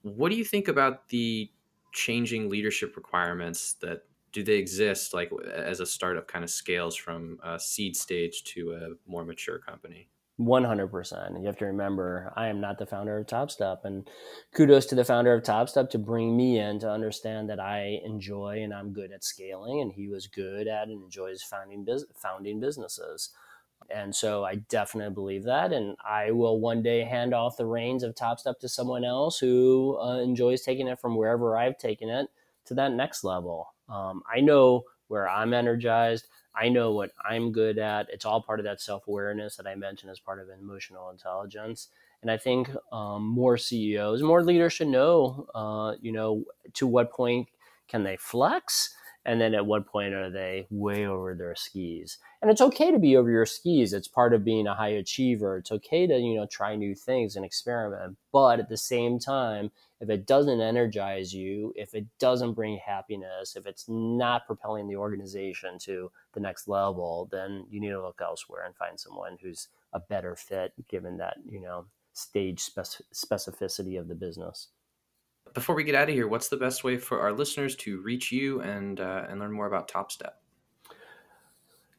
What 0.04 0.30
do 0.30 0.36
you 0.38 0.46
think 0.46 0.68
about 0.68 1.10
the 1.10 1.52
changing 1.94 2.50
leadership 2.50 2.96
requirements 2.96 3.74
that 3.76 4.04
do 4.32 4.44
they 4.44 4.58
exist 4.58 5.14
like 5.14 5.32
as 5.54 5.80
a 5.80 5.86
startup 5.86 6.28
kind 6.28 6.44
of 6.44 6.52
scales 6.52 6.96
from 6.96 7.40
a 7.44 7.60
seed 7.60 7.96
stage 7.98 8.44
to 8.46 8.74
a 8.74 9.10
more 9.10 9.26
mature 9.26 9.60
company? 9.60 10.10
100%. 10.40 11.40
You 11.40 11.46
have 11.48 11.58
to 11.58 11.66
remember, 11.66 12.32
I 12.36 12.48
am 12.48 12.62
not 12.62 12.78
the 12.78 12.86
founder 12.86 13.18
of 13.18 13.28
Top 13.28 13.50
TopStep. 13.50 13.84
And 13.84 14.10
kudos 14.56 14.86
to 14.88 14.96
the 14.96 15.04
founder 15.04 15.34
of 15.34 15.44
Top 15.44 15.68
TopStep 15.68 15.90
to 15.92 15.98
bring 16.00 16.38
me 16.38 16.60
in 16.60 16.80
to 16.80 16.90
understand 16.90 17.50
that 17.50 17.60
I 17.60 18.00
enjoy 18.06 18.62
and 18.64 18.74
I'm 18.74 18.94
good 18.94 19.12
at 19.12 19.24
scaling. 19.24 19.82
And 19.82 19.92
he 19.92 20.08
was 20.08 20.28
good 20.28 20.68
at 20.68 20.88
and 20.88 21.04
enjoys 21.04 21.44
founding, 21.44 21.86
founding 22.16 22.60
businesses. 22.60 23.32
And 23.94 24.16
so 24.16 24.44
I 24.46 24.56
definitely 24.56 25.14
believe 25.14 25.44
that. 25.44 25.74
And 25.74 25.98
I 26.08 26.32
will 26.32 26.60
one 26.60 26.82
day 26.82 27.04
hand 27.04 27.34
off 27.34 27.58
the 27.58 27.66
reins 27.66 28.04
of 28.04 28.16
Top 28.16 28.40
TopStep 28.40 28.60
to 28.60 28.70
someone 28.70 29.04
else 29.04 29.40
who 29.40 29.98
uh, 30.02 30.20
enjoys 30.20 30.62
taking 30.62 30.88
it 30.88 31.00
from 31.00 31.16
wherever 31.16 31.58
I've 31.58 31.78
taken 31.78 32.10
it 32.10 32.30
to 32.66 32.74
that 32.76 32.94
next 32.94 33.24
level. 33.24 33.74
Um, 33.90 34.22
I 34.34 34.40
know 34.40 34.84
where 35.08 35.28
I'm 35.28 35.54
energized. 35.54 36.28
I 36.60 36.70
know 36.70 36.92
what 36.92 37.12
I'm 37.24 37.52
good 37.52 37.78
at. 37.78 38.10
It's 38.10 38.26
all 38.26 38.42
part 38.42 38.60
of 38.60 38.66
that 38.66 38.82
self 38.82 39.08
awareness 39.08 39.56
that 39.56 39.68
I 39.68 39.76
mentioned 39.76 40.12
as 40.12 40.20
part 40.20 40.40
of 40.40 40.50
emotional 40.50 41.10
intelligence. 41.10 41.88
And 42.22 42.30
I 42.30 42.38
think 42.38 42.70
um, 42.92 43.26
more 43.26 43.58
CEOs, 43.58 44.22
more 44.22 44.44
leaders 44.44 44.74
should 44.74 44.90
know, 44.90 45.48
uh, 45.56 45.94
you 46.02 46.12
know, 46.12 46.44
to 46.74 46.86
what 46.86 47.12
point 47.12 47.48
can 47.88 48.04
they 48.04 48.18
flex 48.18 48.94
and 49.30 49.40
then 49.40 49.54
at 49.54 49.68
what 49.68 49.86
point 49.86 50.16
are 50.16 50.32
they 50.32 50.66
way 50.72 51.06
over 51.06 51.36
their 51.36 51.54
skis? 51.56 52.18
And 52.42 52.50
it's 52.50 52.62
okay 52.62 52.90
to 52.90 52.98
be 52.98 53.16
over 53.16 53.30
your 53.30 53.46
skis. 53.46 53.94
It's 53.94 54.08
part 54.08 54.34
of 54.34 54.44
being 54.44 54.66
a 54.66 54.74
high 54.74 54.90
achiever. 54.90 55.58
It's 55.58 55.72
okay 55.72 56.08
to 56.08 56.18
you 56.18 56.36
know 56.36 56.48
try 56.48 56.76
new 56.76 56.96
things 56.96 57.36
and 57.36 57.46
experiment. 57.46 58.18
But 58.32 58.60
at 58.60 58.70
the 58.70 58.78
same 58.78 59.20
time 59.20 59.70
if 60.02 60.10
it 60.10 60.26
doesn't 60.26 60.62
energize 60.62 61.34
you 61.34 61.74
if 61.76 61.94
it 61.94 62.06
doesn't 62.20 62.54
bring 62.54 62.78
happiness 62.78 63.58
if 63.58 63.66
it's 63.66 63.86
not 63.90 64.48
propelling 64.48 64.88
the 64.88 64.96
organization 64.96 65.78
to 65.78 66.10
the 66.34 66.40
next 66.40 66.70
level 66.70 67.28
then 67.34 67.66
you 67.70 67.82
need 67.82 67.90
to 67.90 68.02
look 68.02 68.22
elsewhere 68.24 68.64
and 68.66 68.76
find 68.78 68.98
someone 68.98 69.38
who's 69.42 69.68
a 69.92 70.00
better 70.00 70.38
fit 70.38 70.72
given 70.88 71.18
that 71.18 71.36
you 71.46 71.60
know 71.60 71.86
stage 72.14 72.62
spec- 72.62 73.04
specificity 73.14 74.00
of 74.00 74.08
the 74.08 74.16
business 74.16 74.70
before 75.54 75.76
we 75.76 75.84
get 75.84 75.96
out 75.96 76.10
of 76.10 76.16
here, 76.16 76.28
what's 76.28 76.50
the 76.50 76.58
best 76.58 76.84
way 76.84 76.98
for 76.98 77.22
our 77.22 77.34
listeners 77.34 77.76
to 77.78 78.02
reach 78.02 78.32
you 78.32 78.62
and 78.62 79.00
uh, 79.00 79.26
and 79.30 79.40
learn 79.40 79.52
more 79.52 79.68
about 79.68 79.90
TopStep? 79.90 80.32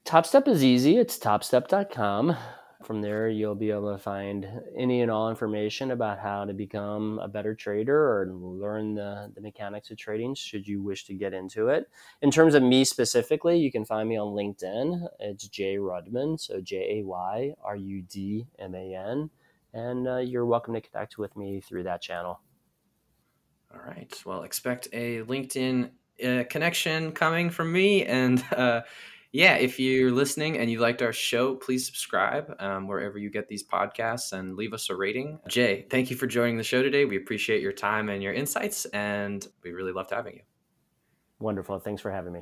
TopStep 0.05 0.49
is 0.49 0.65
easy. 0.65 0.97
It's 0.97 1.19
topstep.com. 1.19 2.37
From 2.85 3.03
there, 3.03 3.29
you'll 3.29 3.55
be 3.55 3.71
able 3.71 3.93
to 3.93 3.99
find 3.99 4.49
any 4.75 5.03
and 5.03 5.11
all 5.11 5.29
information 5.29 5.91
about 5.91 6.19
how 6.19 6.47
to 6.47 6.55
become 6.55 7.19
a 7.19 7.29
better 7.29 7.55
trader 7.55 7.95
or 7.95 8.33
learn 8.33 8.95
the, 8.95 9.31
the 9.35 9.41
mechanics 9.43 9.91
of 9.91 9.99
trading 9.99 10.35
should 10.35 10.67
you 10.67 10.83
wish 10.83 11.05
to 11.05 11.15
get 11.15 11.35
into 11.35 11.69
it. 11.69 11.91
In 12.23 12.31
terms 12.31 12.55
of 12.55 12.63
me 12.63 12.85
specifically, 12.85 13.59
you 13.59 13.71
can 13.71 13.85
find 13.85 14.09
me 14.09 14.17
on 14.17 14.29
LinkedIn. 14.29 15.07
It's 15.21 15.47
Jay 15.49 15.77
Rudman, 15.77 16.41
so 16.41 16.63
J 16.63 17.01
A 17.01 17.05
Y 17.05 17.53
R 17.63 17.77
U 17.77 18.03
D 18.03 18.47
M 18.59 18.75
A 18.75 18.95
N. 18.95 19.29
And 19.75 20.09
uh, 20.09 20.17
you're 20.17 20.47
welcome 20.47 20.73
to 20.73 20.81
connect 20.81 21.19
with 21.19 21.37
me 21.37 21.61
through 21.61 21.83
that 21.83 22.01
channel. 22.01 22.41
All 23.73 23.81
right. 23.87 24.12
Well, 24.25 24.43
expect 24.43 24.89
a 24.93 25.23
LinkedIn 25.23 25.91
uh, 26.25 26.45
connection 26.51 27.12
coming 27.12 27.51
from 27.51 27.73
me. 27.73 28.05
And 28.05 28.45
uh, 28.57 28.83
yeah, 29.33 29.55
if 29.55 29.79
you're 29.79 30.11
listening 30.11 30.59
and 30.59 30.71
you 30.71 30.81
liked 30.81 31.03
our 31.03 31.12
show, 31.12 31.55
please 31.55 31.87
subscribe 31.87 32.55
um, 32.59 32.89
wherever 32.89 33.18
you 33.18 33.31
get 33.31 33.49
these 33.49 33.62
podcasts 33.62 34.33
and 34.33 34.57
leave 34.57 34.73
us 34.73 34.91
a 34.91 34.97
rating. 34.97 35.39
Jay, 35.49 35.87
thank 35.89 36.11
you 36.11 36.16
for 36.16 36.27
joining 36.27 36.57
the 36.57 36.64
show 36.64 36.83
today. 36.83 37.05
We 37.05 37.16
appreciate 37.16 37.62
your 37.62 37.73
time 37.73 38.09
and 38.09 38.23
your 38.23 38.33
insights, 38.33 38.87
and 38.87 39.47
we 39.62 39.71
really 39.73 39.93
loved 39.93 40.11
having 40.11 40.35
you. 40.35 40.43
Wonderful. 41.39 41.79
Thanks 41.79 42.03
for 42.03 42.11
having 42.11 42.33
me. 42.33 42.41